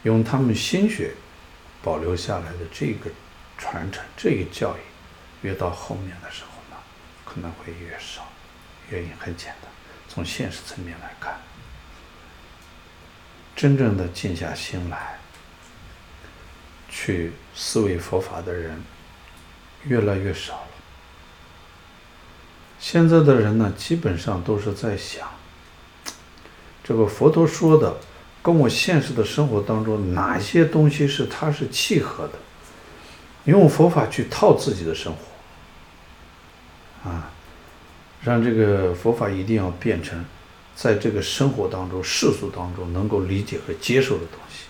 [0.03, 1.13] 用他们心血
[1.83, 3.09] 保留下来的这个
[3.57, 4.79] 传承，这个教义，
[5.41, 6.77] 越到后面的时候呢，
[7.23, 8.27] 可能会越少。
[8.89, 9.71] 原因很简单，
[10.09, 11.39] 从现实层面来看，
[13.55, 15.19] 真正的静下心来
[16.89, 18.83] 去思维佛法的人
[19.83, 20.67] 越来越少了。
[22.79, 25.29] 现在的人呢，基本上都是在想。
[26.83, 27.95] 这个佛陀说的，
[28.41, 32.33] 跟我现实的生活当中哪些东西是它是契合的？
[33.45, 35.13] 用佛法去套自己的生
[37.03, 37.31] 活，啊，
[38.23, 40.25] 让这个佛法一定要变成
[40.75, 44.65] 在这个生活当中、世俗当中能够理解和接受的东西，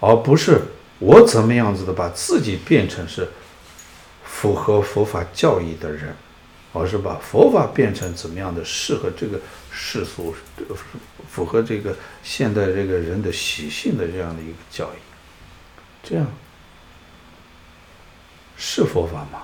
[0.00, 0.62] 而不是
[0.98, 3.28] 我怎么样子的把自己变成是
[4.24, 6.14] 符合佛法教义的人。
[6.74, 9.40] 而是把佛法变成怎么样的适合这个
[9.72, 10.34] 世俗，
[11.30, 14.98] 符合这个现代这个人的习性的这样的一个教义，
[16.02, 16.26] 这样
[18.56, 19.42] 是佛法吗？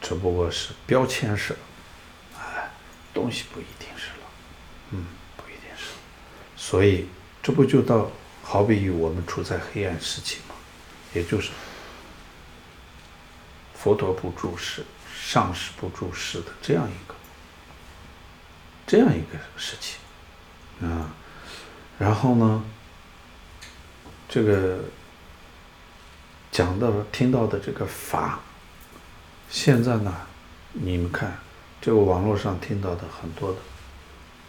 [0.00, 1.54] 只不过是标签式，
[2.38, 2.70] 哎，
[3.12, 4.26] 东西不一定是了，
[4.90, 5.04] 嗯，
[5.36, 5.92] 不一定是。
[6.56, 7.06] 所以
[7.42, 8.10] 这不就到
[8.42, 10.54] 好比于我们处在黑暗时期吗？
[11.12, 11.50] 也就是
[13.74, 14.84] 佛陀不住世。
[15.22, 17.14] 上师不住世的这样一个，
[18.90, 19.98] 这样一个时期，
[20.84, 21.14] 啊，
[21.96, 22.64] 然后呢，
[24.28, 24.80] 这个
[26.50, 28.40] 讲到听到的这个法，
[29.48, 30.12] 现在呢，
[30.72, 31.38] 你们看
[31.80, 33.58] 这个网络上听到的很多的，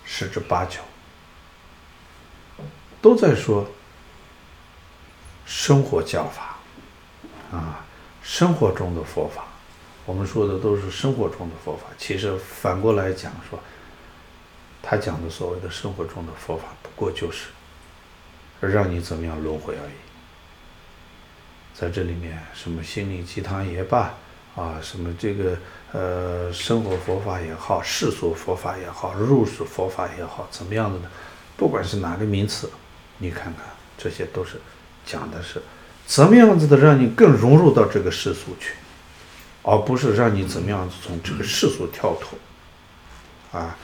[0.05, 0.79] 十之八九，
[2.99, 3.69] 都在说
[5.45, 6.57] 生活教法，
[7.55, 7.85] 啊，
[8.23, 9.45] 生活中的佛法。
[10.07, 13.59] 我们说的都是生活中的佛法，其实反过来讲说，
[14.81, 17.47] 他讲的所谓的生活中的佛法，不过就是
[18.59, 19.93] 让你怎么样轮回而已。
[21.73, 24.13] 在这里面，什么心灵鸡汤也罢，
[24.55, 25.57] 啊，什么这个
[25.93, 31.09] 呃生活佛法也好，世俗佛法也好，入世佛法也好，怎么样子的？
[31.57, 32.69] 不管是哪个名词，
[33.17, 33.65] 你看看，
[33.97, 34.59] 这些都是
[35.05, 35.61] 讲的是
[36.05, 38.73] 怎么样子的，让你更融入到这个世俗去。
[39.63, 43.77] 而不是让你怎么样子从这个世俗跳脱，啊，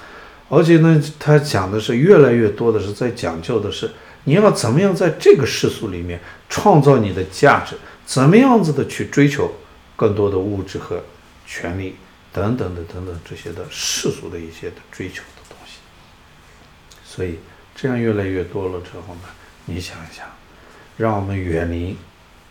[0.49, 3.91] 而且呢，他讲的是越来越多的是在讲究的是
[4.23, 6.19] 你要怎么样在这个世俗里面
[6.49, 7.75] 创造你的价值，
[8.05, 9.51] 怎么样子的去追求
[9.95, 11.03] 更多的物质和
[11.45, 11.95] 权利
[12.31, 15.79] 等等的等等这些的世俗的一些的追求的东西。
[17.03, 17.39] 所以
[17.75, 19.29] 这样越来越多了之后呢，
[19.65, 20.25] 你想一想，
[20.97, 21.97] 让我们远离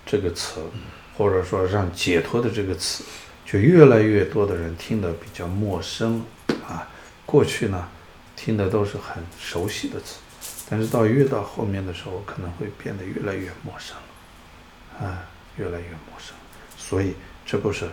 [0.05, 0.61] 这个词。
[1.19, 3.03] 或者说，让解脱的这个词，
[3.47, 6.23] 就越来越多的人听得比较陌生
[6.69, 6.87] 啊。
[7.27, 7.89] 过去呢，
[8.37, 10.21] 听的都是很熟悉的词，
[10.71, 13.97] 但是到越到后面的时候，可能会变得越来越陌生
[15.01, 15.27] 了，啊，
[15.57, 16.35] 越来越陌生。
[16.79, 17.91] 所以，这不是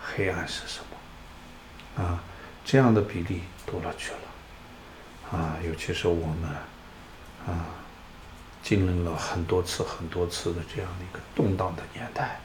[0.00, 0.80] 黑暗是什
[1.96, 2.04] 么？
[2.04, 2.22] 啊，
[2.64, 6.50] 这样的比例多了去了，啊，尤其是我们，
[7.46, 7.66] 啊，
[8.62, 12.40] 经历了很多次、很多次的这样的一个动荡的年代。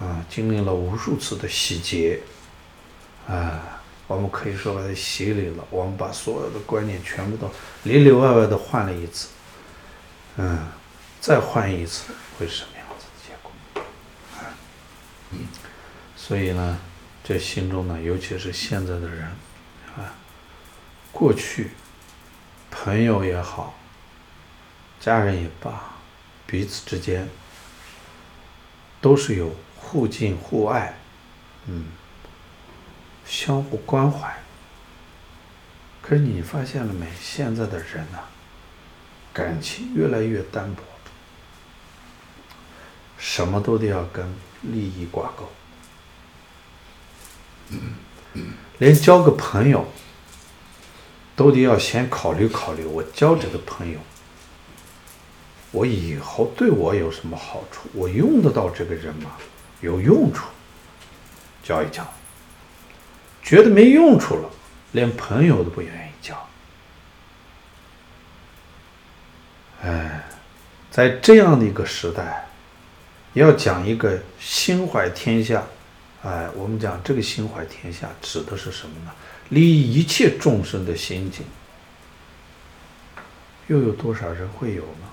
[0.00, 2.20] 啊，经历了无数次的洗劫，
[3.28, 3.79] 啊，
[4.10, 7.48] 我们可以说把它洗礼了，我们把所有的观念全部都
[7.84, 9.28] 里里外外的换了一次，
[10.36, 10.66] 嗯，
[11.20, 13.52] 再换一次会是什么样子的结果？
[14.36, 14.50] 啊，
[15.30, 15.46] 嗯，
[16.16, 16.76] 所以呢，
[17.22, 19.26] 这心中呢，尤其是现在的人，
[19.96, 20.12] 啊，
[21.12, 21.70] 过去
[22.68, 23.78] 朋友也好，
[24.98, 25.84] 家人也罢，
[26.48, 27.28] 彼此之间
[29.00, 30.98] 都是有互敬互爱，
[31.66, 31.84] 嗯。
[33.30, 34.36] 相互关怀。
[36.02, 37.06] 可是你发现了没？
[37.20, 38.28] 现在的人呐、啊，
[39.32, 40.82] 感情越来越单薄，
[43.16, 44.26] 什么都得要跟
[44.62, 45.48] 利益挂钩。
[48.78, 49.86] 连交个朋友，
[51.36, 54.00] 都得要先考虑考虑，我交这个朋友，
[55.70, 57.88] 我以后对我有什么好处？
[57.92, 59.36] 我用得到这个人吗？
[59.82, 60.46] 有用处，
[61.62, 62.04] 交一交。
[63.42, 64.50] 觉得没用处了，
[64.92, 66.48] 连朋友都不愿意交。
[69.82, 70.24] 哎，
[70.90, 72.46] 在这样的一个时代，
[73.32, 75.64] 要讲一个心怀天下，
[76.22, 79.12] 哎，我们讲这个心怀天下指的是什么呢？
[79.48, 81.44] 利益一切众生的心境，
[83.66, 85.09] 又有多少人会有呢？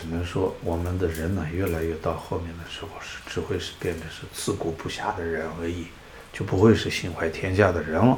[0.00, 5.88] 只能说我们的人呢，越来越到后面的时候是只会是变得是自顾不暇的人而已。
[6.32, 8.16] 就不会是心怀天下的人了。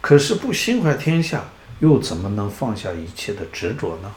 [0.00, 1.44] 可是不心怀天下，
[1.80, 4.14] 又怎么能放下一切的执着呢？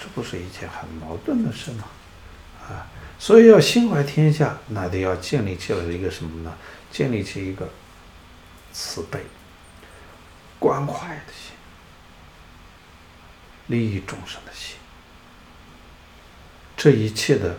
[0.00, 1.84] 这不是一件很矛盾的事吗？
[2.62, 2.86] 啊，
[3.18, 6.56] 所以要心怀天下，那得要建立起来一个什么呢？
[6.92, 7.68] 建立起一个
[8.72, 9.18] 慈悲、
[10.60, 11.56] 关怀的心，
[13.66, 14.76] 利益众生的心。
[16.82, 17.54] 这一切的。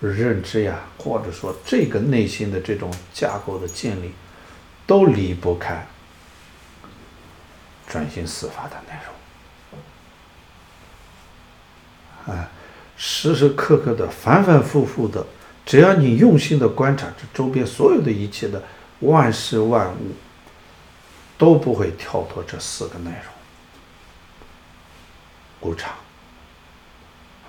[0.00, 4.12] 认知呀，或者说这个内心的这种架构的建立，
[4.86, 5.86] 都离不开
[7.88, 8.92] 转心四法的内
[12.26, 12.34] 容。
[12.36, 12.50] 啊，
[12.98, 15.26] 时时刻刻的、反反复复的，
[15.64, 18.62] 只要你用心的观察这周边所有的一切的
[19.00, 20.14] 万事万物，
[21.38, 23.10] 都不会跳脱这四个内
[25.62, 25.94] 容：无常，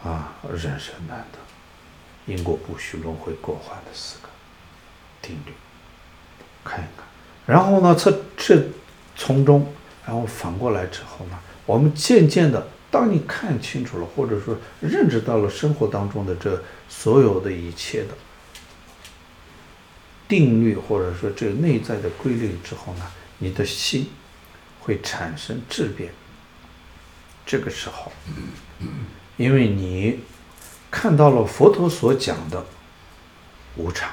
[0.05, 1.39] 啊，人生难得。
[2.25, 4.29] 因果不虚，轮回过患的四个
[5.21, 5.53] 定律，
[6.63, 7.05] 看一看，
[7.45, 8.67] 然后呢，这这
[9.15, 9.71] 从中，
[10.05, 18.09] 然后反过来之后呢，我们渐渐的，当你看清楚了，或者说认知到了生活当中的这所有的一切的
[20.27, 23.05] 定律，或者说这内在的规律之后呢，
[23.37, 24.09] 你的心
[24.81, 26.11] 会产生质变。
[27.45, 28.11] 这个时候，
[29.37, 30.19] 因为你。
[30.91, 32.65] 看到了佛陀所讲的
[33.75, 34.09] 无常，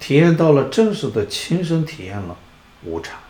[0.00, 2.38] 体验到了真实的亲身体验了
[2.84, 3.20] 无常，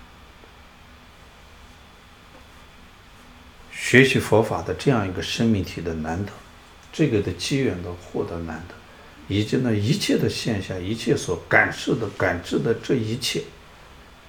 [3.73, 6.31] 学习佛法的这样一个生命体的难得，
[6.93, 8.75] 这个的机缘的获得难得，
[9.27, 13.43] 以及呢一切的现象，一切所感受的感知的这一切，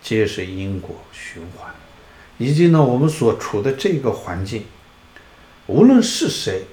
[0.02, 1.72] 皆是因果循环，
[2.40, 4.66] 以及呢我们所处的这个环境，
[5.68, 6.66] 无论是谁。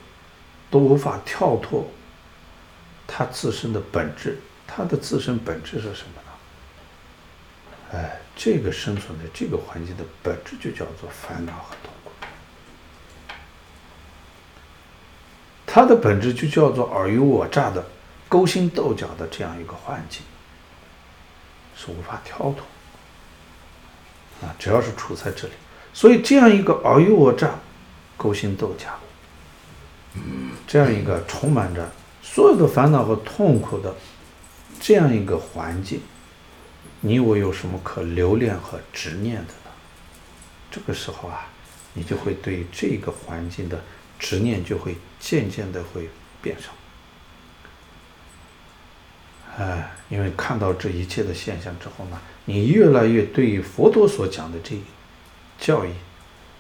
[0.71, 1.87] 都无法跳脱
[3.07, 6.31] 他自身的本质，他的自身本质是什么呢？
[7.93, 12.11] 哎，这个生存的这个环境的本质就叫做烦恼和痛苦，
[15.67, 17.85] 它的本质就叫做尔虞我诈的
[18.27, 20.23] 勾心斗角的这样一个环境，
[21.77, 22.65] 是无法跳脱
[24.41, 24.57] 啊！
[24.59, 25.53] 只要是处在这里，
[25.93, 27.51] 所以这样一个尔虞我诈、
[28.17, 28.89] 勾心斗角。
[30.67, 31.91] 这样一个充满着
[32.23, 33.95] 所有的烦恼和痛苦的
[34.81, 36.01] 这样一个环境，
[37.01, 39.71] 你我有什么可留恋和执念的呢？
[40.71, 41.49] 这个时候啊，
[41.95, 43.83] 你就会对这个环境的
[44.19, 46.09] 执念就会渐渐的会
[46.41, 46.71] 变少。
[49.59, 54.83] 哎，因为看到这一切的现象之后呢，你越来越对于佛陀所讲的这个
[55.59, 55.91] 教义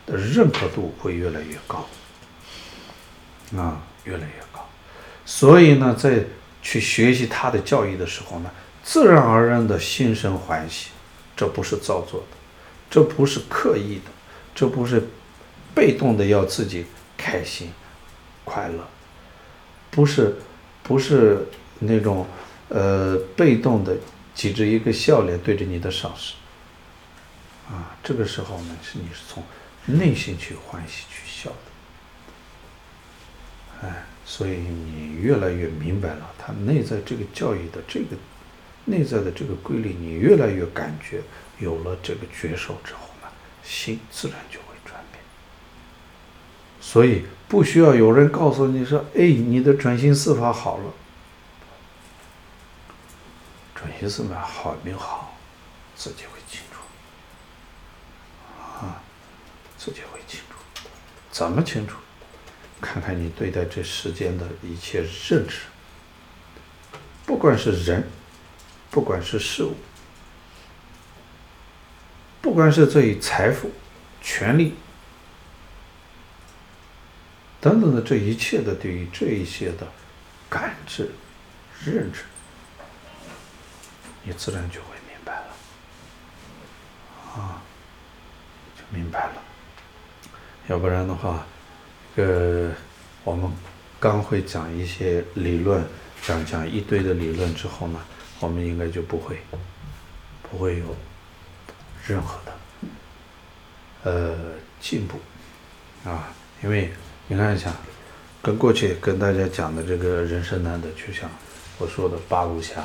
[0.07, 1.87] 的认可度会越来越高。
[3.57, 4.67] 啊，越来越高，
[5.27, 6.25] 所以呢，在
[6.63, 8.51] 去学习他的教义的时候呢，
[8.83, 10.89] 自然而然的心生欢喜，
[11.37, 12.37] 这不是造作的，
[12.89, 14.11] 这不是刻意的，
[14.55, 15.07] 这不是
[15.75, 16.87] 被动的要自己
[17.19, 17.71] 开心、
[18.43, 18.89] 快乐，
[19.91, 20.35] 不是，
[20.83, 21.47] 不是
[21.79, 22.27] 那种
[22.71, 23.95] 呃被动的
[24.35, 26.33] 挤着一个笑脸对着你的上司，
[27.69, 29.43] 啊，这个时候呢，是你是从
[29.87, 31.57] 内心去欢喜去笑的。
[33.89, 38.17] 哎，所以你越来越明白了，他内在这个教育的这个
[38.85, 41.21] 内在的这个规律，你越来越感觉
[41.59, 43.29] 有了这个觉受之后呢，
[43.65, 45.23] 心自然就会转变。
[46.81, 50.93] 所以不需要有人告诉你说：“哎，你的转心四法好了。”
[53.75, 55.37] 转心四法好没好，
[55.97, 56.79] 自己会清楚。
[58.85, 59.03] 啊，
[59.83, 60.57] 自己会清楚。
[61.31, 61.97] 怎么清楚？
[62.81, 65.61] 看看你对待这世间的一切认知，
[67.25, 68.07] 不管是人。
[68.91, 69.75] 不管是事物，
[72.43, 73.71] 不管是这一财富、
[74.21, 74.75] 权力
[77.59, 79.91] 等等的这一切的对于这一些的
[80.51, 81.11] 感知、
[81.83, 82.25] 认知，
[84.25, 85.57] 你自然就会明白了，
[87.35, 87.63] 啊，
[88.77, 89.43] 就明白了。
[90.73, 91.45] 要不然的话，
[92.17, 92.71] 呃，
[93.25, 93.47] 我们
[94.01, 95.85] 刚会讲一些理论，
[96.23, 98.01] 讲讲一堆的理论之后呢，
[98.41, 99.37] 我们应该就不会，
[100.43, 100.87] 不会有
[102.07, 104.35] 任何的呃
[104.81, 105.21] 进步。
[106.09, 106.33] 啊，
[106.65, 106.91] 因为
[107.27, 107.71] 你看一下，
[108.41, 111.29] 跟过去跟大家讲的这个人生难得，就像
[111.77, 112.81] 我说的八无暇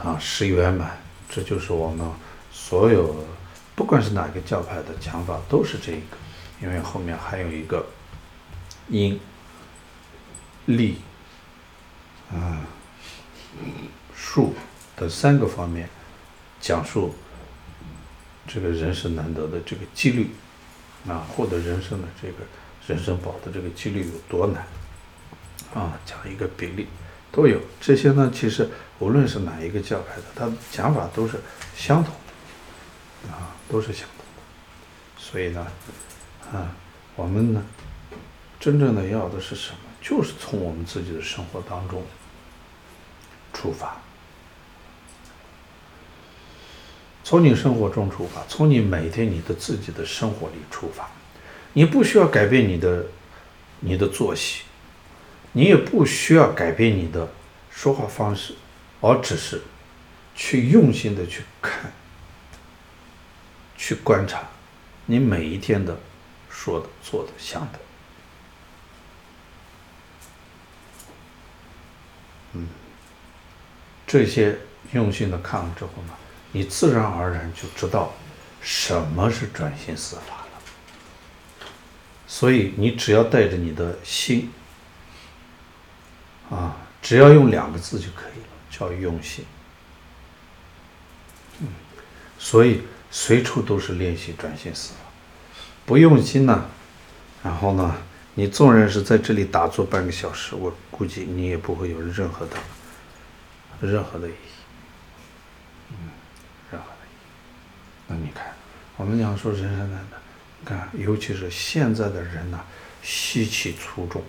[0.00, 0.96] 啊，十圆满，
[1.28, 2.08] 这就是我们
[2.52, 3.12] 所有
[3.74, 6.16] 不管是哪个教派的讲法都是这一个，
[6.62, 7.86] 因为后面还有一个
[8.88, 9.18] 因
[10.66, 10.98] 力
[12.32, 12.60] 啊
[14.14, 14.54] 数。
[15.00, 15.88] 的三个方面，
[16.60, 17.14] 讲述
[18.48, 20.28] 这个人生难得的这个几率，
[21.06, 22.38] 啊，获得人生的这个
[22.84, 24.66] 人生宝的这个几率有多难，
[25.72, 26.88] 啊，讲一个比例，
[27.30, 28.28] 都有这些呢。
[28.34, 28.68] 其实
[28.98, 31.40] 无论是哪一个教派的，他讲法都是
[31.76, 32.12] 相同
[33.22, 35.22] 的，啊，都是相同的。
[35.22, 35.64] 所以呢，
[36.52, 36.74] 啊，
[37.16, 37.62] 我们呢，
[38.58, 39.78] 真正的要的是什么？
[40.00, 42.02] 就是从我们自己的生活当中
[43.52, 44.00] 出发。
[47.24, 51.10] 从你生活中出发，从你每天你的自己的生活里出发，
[51.74, 53.04] 你不需要改变你的
[53.80, 54.62] 你的作息，
[55.52, 57.28] 你也不需要改变你的
[57.70, 58.54] 说话方式，
[59.02, 59.60] 而只是
[60.34, 61.92] 去用心的去看，
[63.76, 64.48] 去观察
[65.04, 65.98] 你每一天的
[66.68, 67.78] 说的、做的、想的，
[72.52, 72.68] 嗯，
[74.06, 74.58] 这些
[74.92, 76.12] 用心的看了之后呢，
[76.52, 78.12] 你自然而然就知道
[78.60, 80.60] 什么是转心思法了。
[82.26, 84.52] 所以你只要带着你的心，
[86.50, 89.46] 啊，只要用两个字就可以了，叫用心。
[91.60, 91.68] 嗯，
[92.38, 95.07] 所以随处都是练习转心思法。
[95.88, 96.66] 不用心呢，
[97.42, 97.96] 然后呢，
[98.34, 102.52] 你纵然是在这里打坐半个小时，我估计你也不会有任何的
[103.80, 104.34] 任何的意义。
[105.92, 105.96] 嗯，
[106.70, 108.06] 任何的意义。
[108.06, 108.52] 那你看，
[108.98, 110.18] 我们讲说人生难的，
[110.60, 112.60] 你看，尤其是现在的人呢，
[113.02, 114.22] 习气粗重，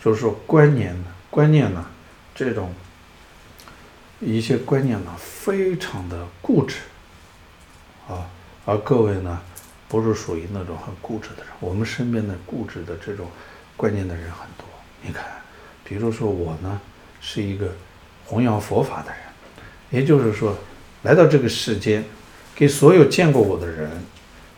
[0.00, 1.84] 就是说观念呢，观念呢，
[2.32, 2.72] 这种
[4.20, 6.76] 一些观念呢，非常的固执，
[8.08, 8.30] 啊，
[8.64, 9.40] 而各位呢，
[9.90, 11.52] 不是属于那种很固执的人。
[11.60, 13.26] 我们身边的固执的这种
[13.76, 14.64] 观念的人很多。
[15.02, 15.24] 你看，
[15.84, 16.80] 比如说我呢，
[17.20, 17.74] 是一个
[18.24, 19.18] 弘扬佛法的人，
[19.90, 20.56] 也就是说，
[21.02, 22.02] 来到这个世间。
[22.54, 23.90] 给所有见过我的人，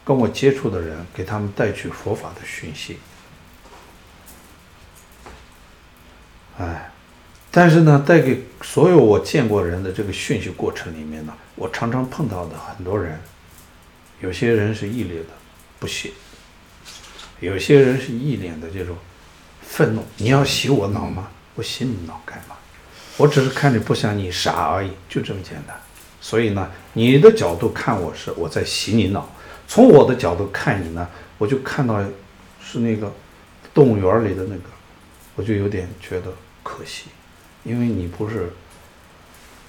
[0.04, 2.98] 跟我接触的人，给他们带去佛法的讯息。
[6.58, 6.90] 哎，
[7.52, 13.20] 但是呢，带给所有我见过人的这个讯息过程里面呢，我常常碰到的很多人，
[14.22, 15.30] 有些人是一脸的
[15.78, 16.10] 不屑，
[17.40, 18.96] 有些人是一脸的这种
[19.60, 20.04] 愤怒。
[20.16, 21.28] 你要洗我脑吗？
[21.56, 22.56] 我洗你脑干嘛？
[23.16, 25.76] 我只是看着不像你傻而已，就这么简单。
[26.20, 29.28] 所以呢，你的角度看我是我在洗你脑，
[29.66, 32.00] 从我的角度看你呢，我就看到
[32.62, 33.12] 是那个
[33.74, 34.62] 动物园里的那个，
[35.34, 36.32] 我就有点觉得
[36.62, 37.06] 可惜，
[37.64, 38.52] 因为你不是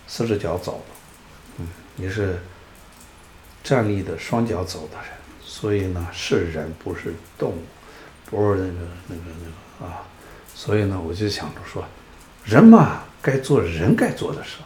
[0.07, 0.95] 四只脚走的，
[1.57, 2.39] 嗯，你是
[3.64, 5.07] 站立的双脚走的人，
[5.41, 7.64] 所以呢是人不是动物，
[8.26, 8.73] 不是那个
[9.07, 9.22] 那个
[9.80, 10.03] 那个啊，
[10.53, 11.84] 所以呢我就想着说，
[12.44, 14.57] 人嘛该做人该做的事。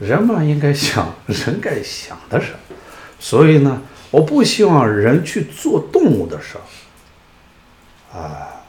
[0.00, 2.52] 人嘛，应该想人该想的事，
[3.18, 6.56] 所以呢，我不希望人去做动物的事，
[8.12, 8.62] 啊，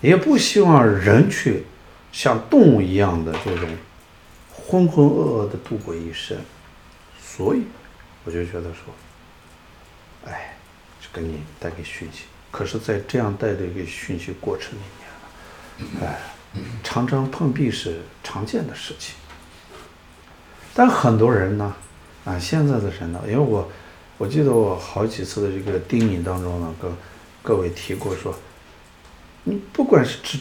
[0.00, 1.66] 也不希望人去
[2.10, 3.68] 像动物一样的这种
[4.50, 6.36] 浑浑噩噩的度过一生，
[7.36, 7.62] 所以
[8.24, 8.94] 我就觉得说，
[10.26, 10.56] 哎，
[11.00, 16.20] 就给你带给讯息，可是，在这样带的一个讯息过程里面，哎，
[16.84, 19.16] 常常碰壁是常见的事情。
[20.72, 21.74] 但很多人呢，
[22.24, 23.68] 啊，现在的人呢，因为我
[24.16, 26.90] 我记得我好几次的这个叮咛当中呢，跟
[27.42, 28.32] 各位提过说，
[29.42, 30.38] 你不管是只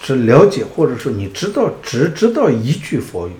[0.00, 3.32] 只了解，或者说你知道只知道一句佛语，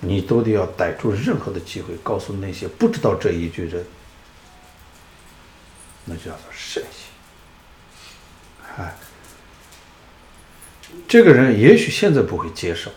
[0.00, 3.84] 你都得要逮住任何的机会，告诉那些不知道这一句人，
[6.06, 6.92] 那叫做善心。
[8.78, 8.94] 哎，
[11.06, 12.90] 这个人也许现在不会接受，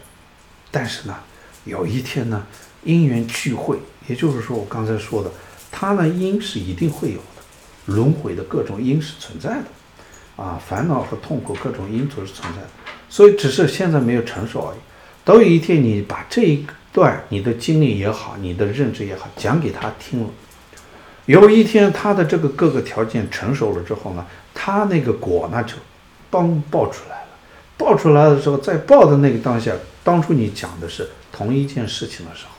[0.72, 1.16] 但是呢，
[1.66, 2.46] 有一天呢，
[2.84, 3.78] 因缘聚会，
[4.08, 5.30] 也就是说我刚才说的，
[5.72, 12.70] 他呢因是一定会有的，轮回的各种因是存在的，啊，烦恼和痛苦各种因都是存在的，
[13.10, 14.78] 所以只是现在没有成熟而已。
[15.26, 20.30] 等有一天你把这一个段你的经历也好，你的认知也好，讲给他听了，
[21.26, 25.74] 有一天他的这个各个条件成熟了之后呢，他那个果呢就
[26.30, 27.28] 帮爆出来了，
[27.78, 32.52] 爆出来的时候，在爆的那个当下，当初你讲的是同一件事情的时候，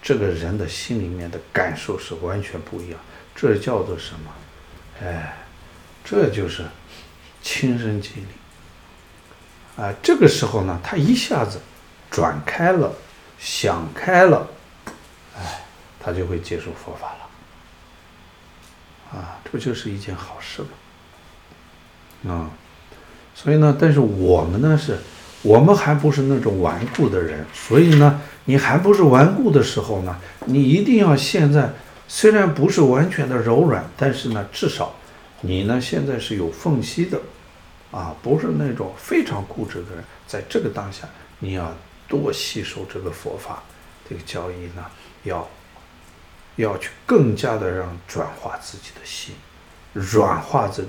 [0.00, 3.00] 这个人的心里面的感受是完全不一样。
[3.34, 4.30] 这叫做什么？
[5.02, 5.36] 哎，
[6.04, 6.62] 这就是
[7.42, 9.82] 亲身经历。
[9.82, 11.60] 啊，这个时候呢，他一下子
[12.10, 12.92] 转开了，
[13.38, 14.48] 想开了，
[15.36, 15.62] 哎，
[16.00, 19.18] 他就会接受佛法了。
[19.18, 22.32] 啊，这不就是一件好事吗。
[22.32, 22.50] 啊，
[23.34, 24.98] 所以呢，但是我们呢是，
[25.42, 31.70] 我们还不是那种顽固的人，所以呢，你还不是顽固的时候呢，你一定要现在
[32.08, 34.96] 虽然不是完全的柔软，但是呢，至少
[35.42, 37.20] 你呢现在是有缝隙的，
[37.92, 41.06] 啊，不是那种非常固执的人，在这个当下，
[41.38, 41.72] 你要
[42.08, 43.62] 多吸收这个佛法，
[44.08, 44.84] 这个教义呢，
[45.24, 45.48] 要
[46.56, 49.34] 要去更加的让转化自己的心，
[49.92, 50.88] 软化这个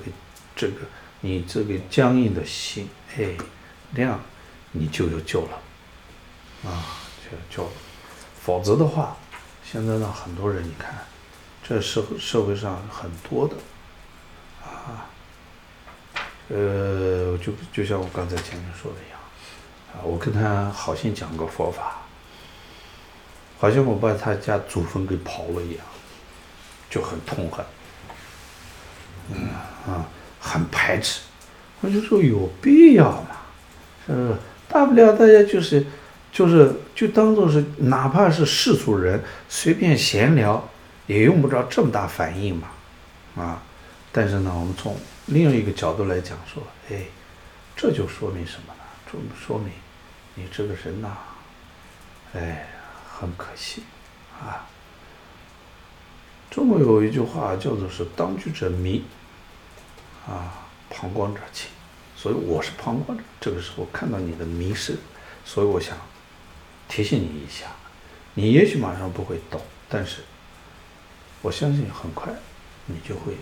[0.55, 0.81] 这个。
[1.19, 2.87] 你这个僵硬的心，
[3.17, 3.35] 哎，
[3.89, 4.19] 那样
[4.71, 7.71] 你就有救了，啊，就有救了。
[8.39, 9.17] 否则的话，
[9.65, 10.93] 现在呢，很多人你看，
[11.67, 13.55] 这社会社会上很多的，
[14.63, 15.09] 啊，
[16.49, 19.16] 呃，就就像我刚才前面说的一样，
[19.93, 22.01] 啊，我跟他好心讲个佛法，
[23.59, 25.85] 好像我把他家祖坟给刨了一样，
[26.89, 27.65] 就很痛恨，
[29.31, 29.49] 嗯
[29.87, 30.05] 啊。
[30.39, 31.21] 很排斥，
[31.81, 33.29] 我就说有必要吗？
[34.05, 34.35] 是不是？
[34.69, 35.85] 大不了大家就是，
[36.31, 40.69] 就是就当做是，哪怕是世俗人随便闲聊，
[41.07, 42.67] 也用不着这么大反应嘛，
[43.35, 43.61] 啊！
[44.11, 44.95] 但是呢，我们从
[45.25, 47.01] 另一个角度来讲说，哎，
[47.75, 48.73] 这就说明什么？
[49.11, 49.71] 这么说明
[50.35, 51.17] 你这个人呐，
[52.33, 52.67] 哎，
[53.09, 53.83] 很可惜
[54.39, 54.67] 啊。
[56.49, 59.03] 中国有一句话叫做是“当局者迷”。
[60.27, 61.69] 啊，旁观者清，
[62.13, 63.23] 所以我是旁观者。
[63.39, 64.97] 这个时候看到你的迷失，
[65.45, 65.97] 所以我想
[66.89, 67.67] 提醒你一下。
[68.33, 70.21] 你也许马上不会懂，但是
[71.41, 72.33] 我相信很快
[72.87, 73.37] 你就会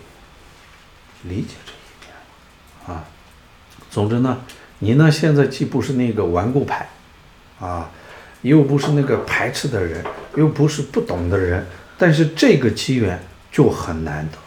[1.24, 2.14] 理解这一点。
[2.96, 3.04] 啊，
[3.90, 4.44] 总之呢，
[4.78, 6.88] 你呢现在既不是那个顽固派，
[7.60, 7.90] 啊，
[8.42, 10.04] 又不是那个排斥的人，
[10.36, 11.66] 又不是不懂的人，
[11.96, 14.38] 但是这个机缘就很难得。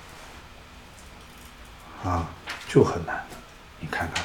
[2.10, 2.30] 啊，
[2.70, 3.36] 就很难得。
[3.82, 4.24] 你看看，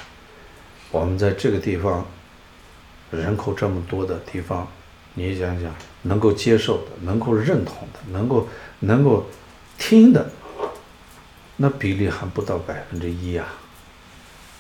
[0.93, 2.07] 我们在这个地方，
[3.11, 4.69] 人口这么多的地方，
[5.15, 8.49] 你想想，能够接受的、能够认同的、能够
[8.79, 9.27] 能够
[9.77, 10.31] 听的，
[11.57, 13.47] 那比例还不到百分之一啊，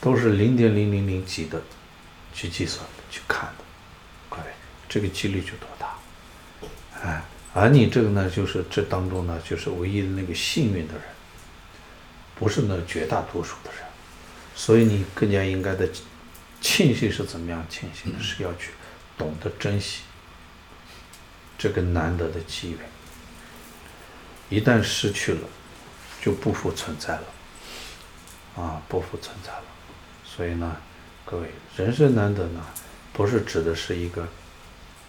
[0.04, 1.62] 都是零点零零零几的
[2.34, 3.64] 去计算、去看的，
[4.28, 4.42] 各位，
[4.86, 5.96] 这个几率就多大？
[7.02, 7.24] 哎，
[7.54, 11.02] 而你这个呢，就是这当中呢，就是唯一的那个幸运的人。
[12.34, 13.82] 不是那绝大多数的人，
[14.54, 15.88] 所以你更加应该的
[16.60, 18.22] 庆幸是怎么样庆幸的？
[18.22, 18.72] 是要去
[19.16, 20.02] 懂得珍惜
[21.56, 22.80] 这个难得的机缘。
[24.50, 25.48] 一旦失去了，
[26.20, 29.64] 就不复存在了，啊，不复存在了。
[30.34, 30.76] 所以呢，
[31.24, 32.64] 各位，人生难得呢，
[33.12, 34.26] 不是指的是一个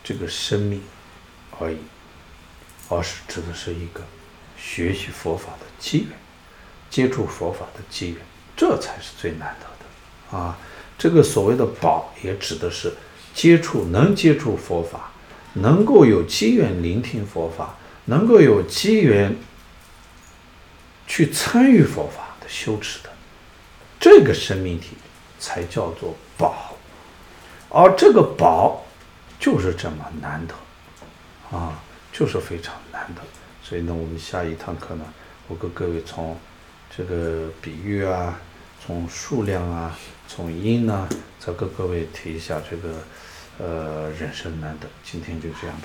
[0.04, 0.82] 这个生命
[1.60, 1.78] 而已，
[2.90, 4.02] 而是指的是一个
[4.58, 6.10] 学习佛法的机缘。
[6.88, 8.18] 接触佛法的机缘，
[8.56, 10.58] 这才是最难得的啊！
[10.98, 12.94] 这个所谓的宝，也指的是
[13.34, 15.12] 接触，能接触佛法，
[15.54, 17.76] 能够有机缘聆听佛法，
[18.06, 19.36] 能够有机缘
[21.06, 23.10] 去参与佛法的修持的，
[24.00, 24.96] 这个生命体
[25.40, 26.74] 才叫做宝。
[27.70, 28.84] 而这个宝
[29.40, 31.80] 就是这么难得啊，
[32.12, 33.22] 就是非常难得。
[33.64, 35.04] 所以呢，我们下一堂课呢，
[35.48, 36.38] 我跟各位从。
[36.98, 38.40] 这个比喻啊，
[38.80, 39.98] 从数量啊，
[40.30, 42.94] 从音呢，再跟各位提一下这个，
[43.58, 45.76] 呃，人生难得，今天就这样。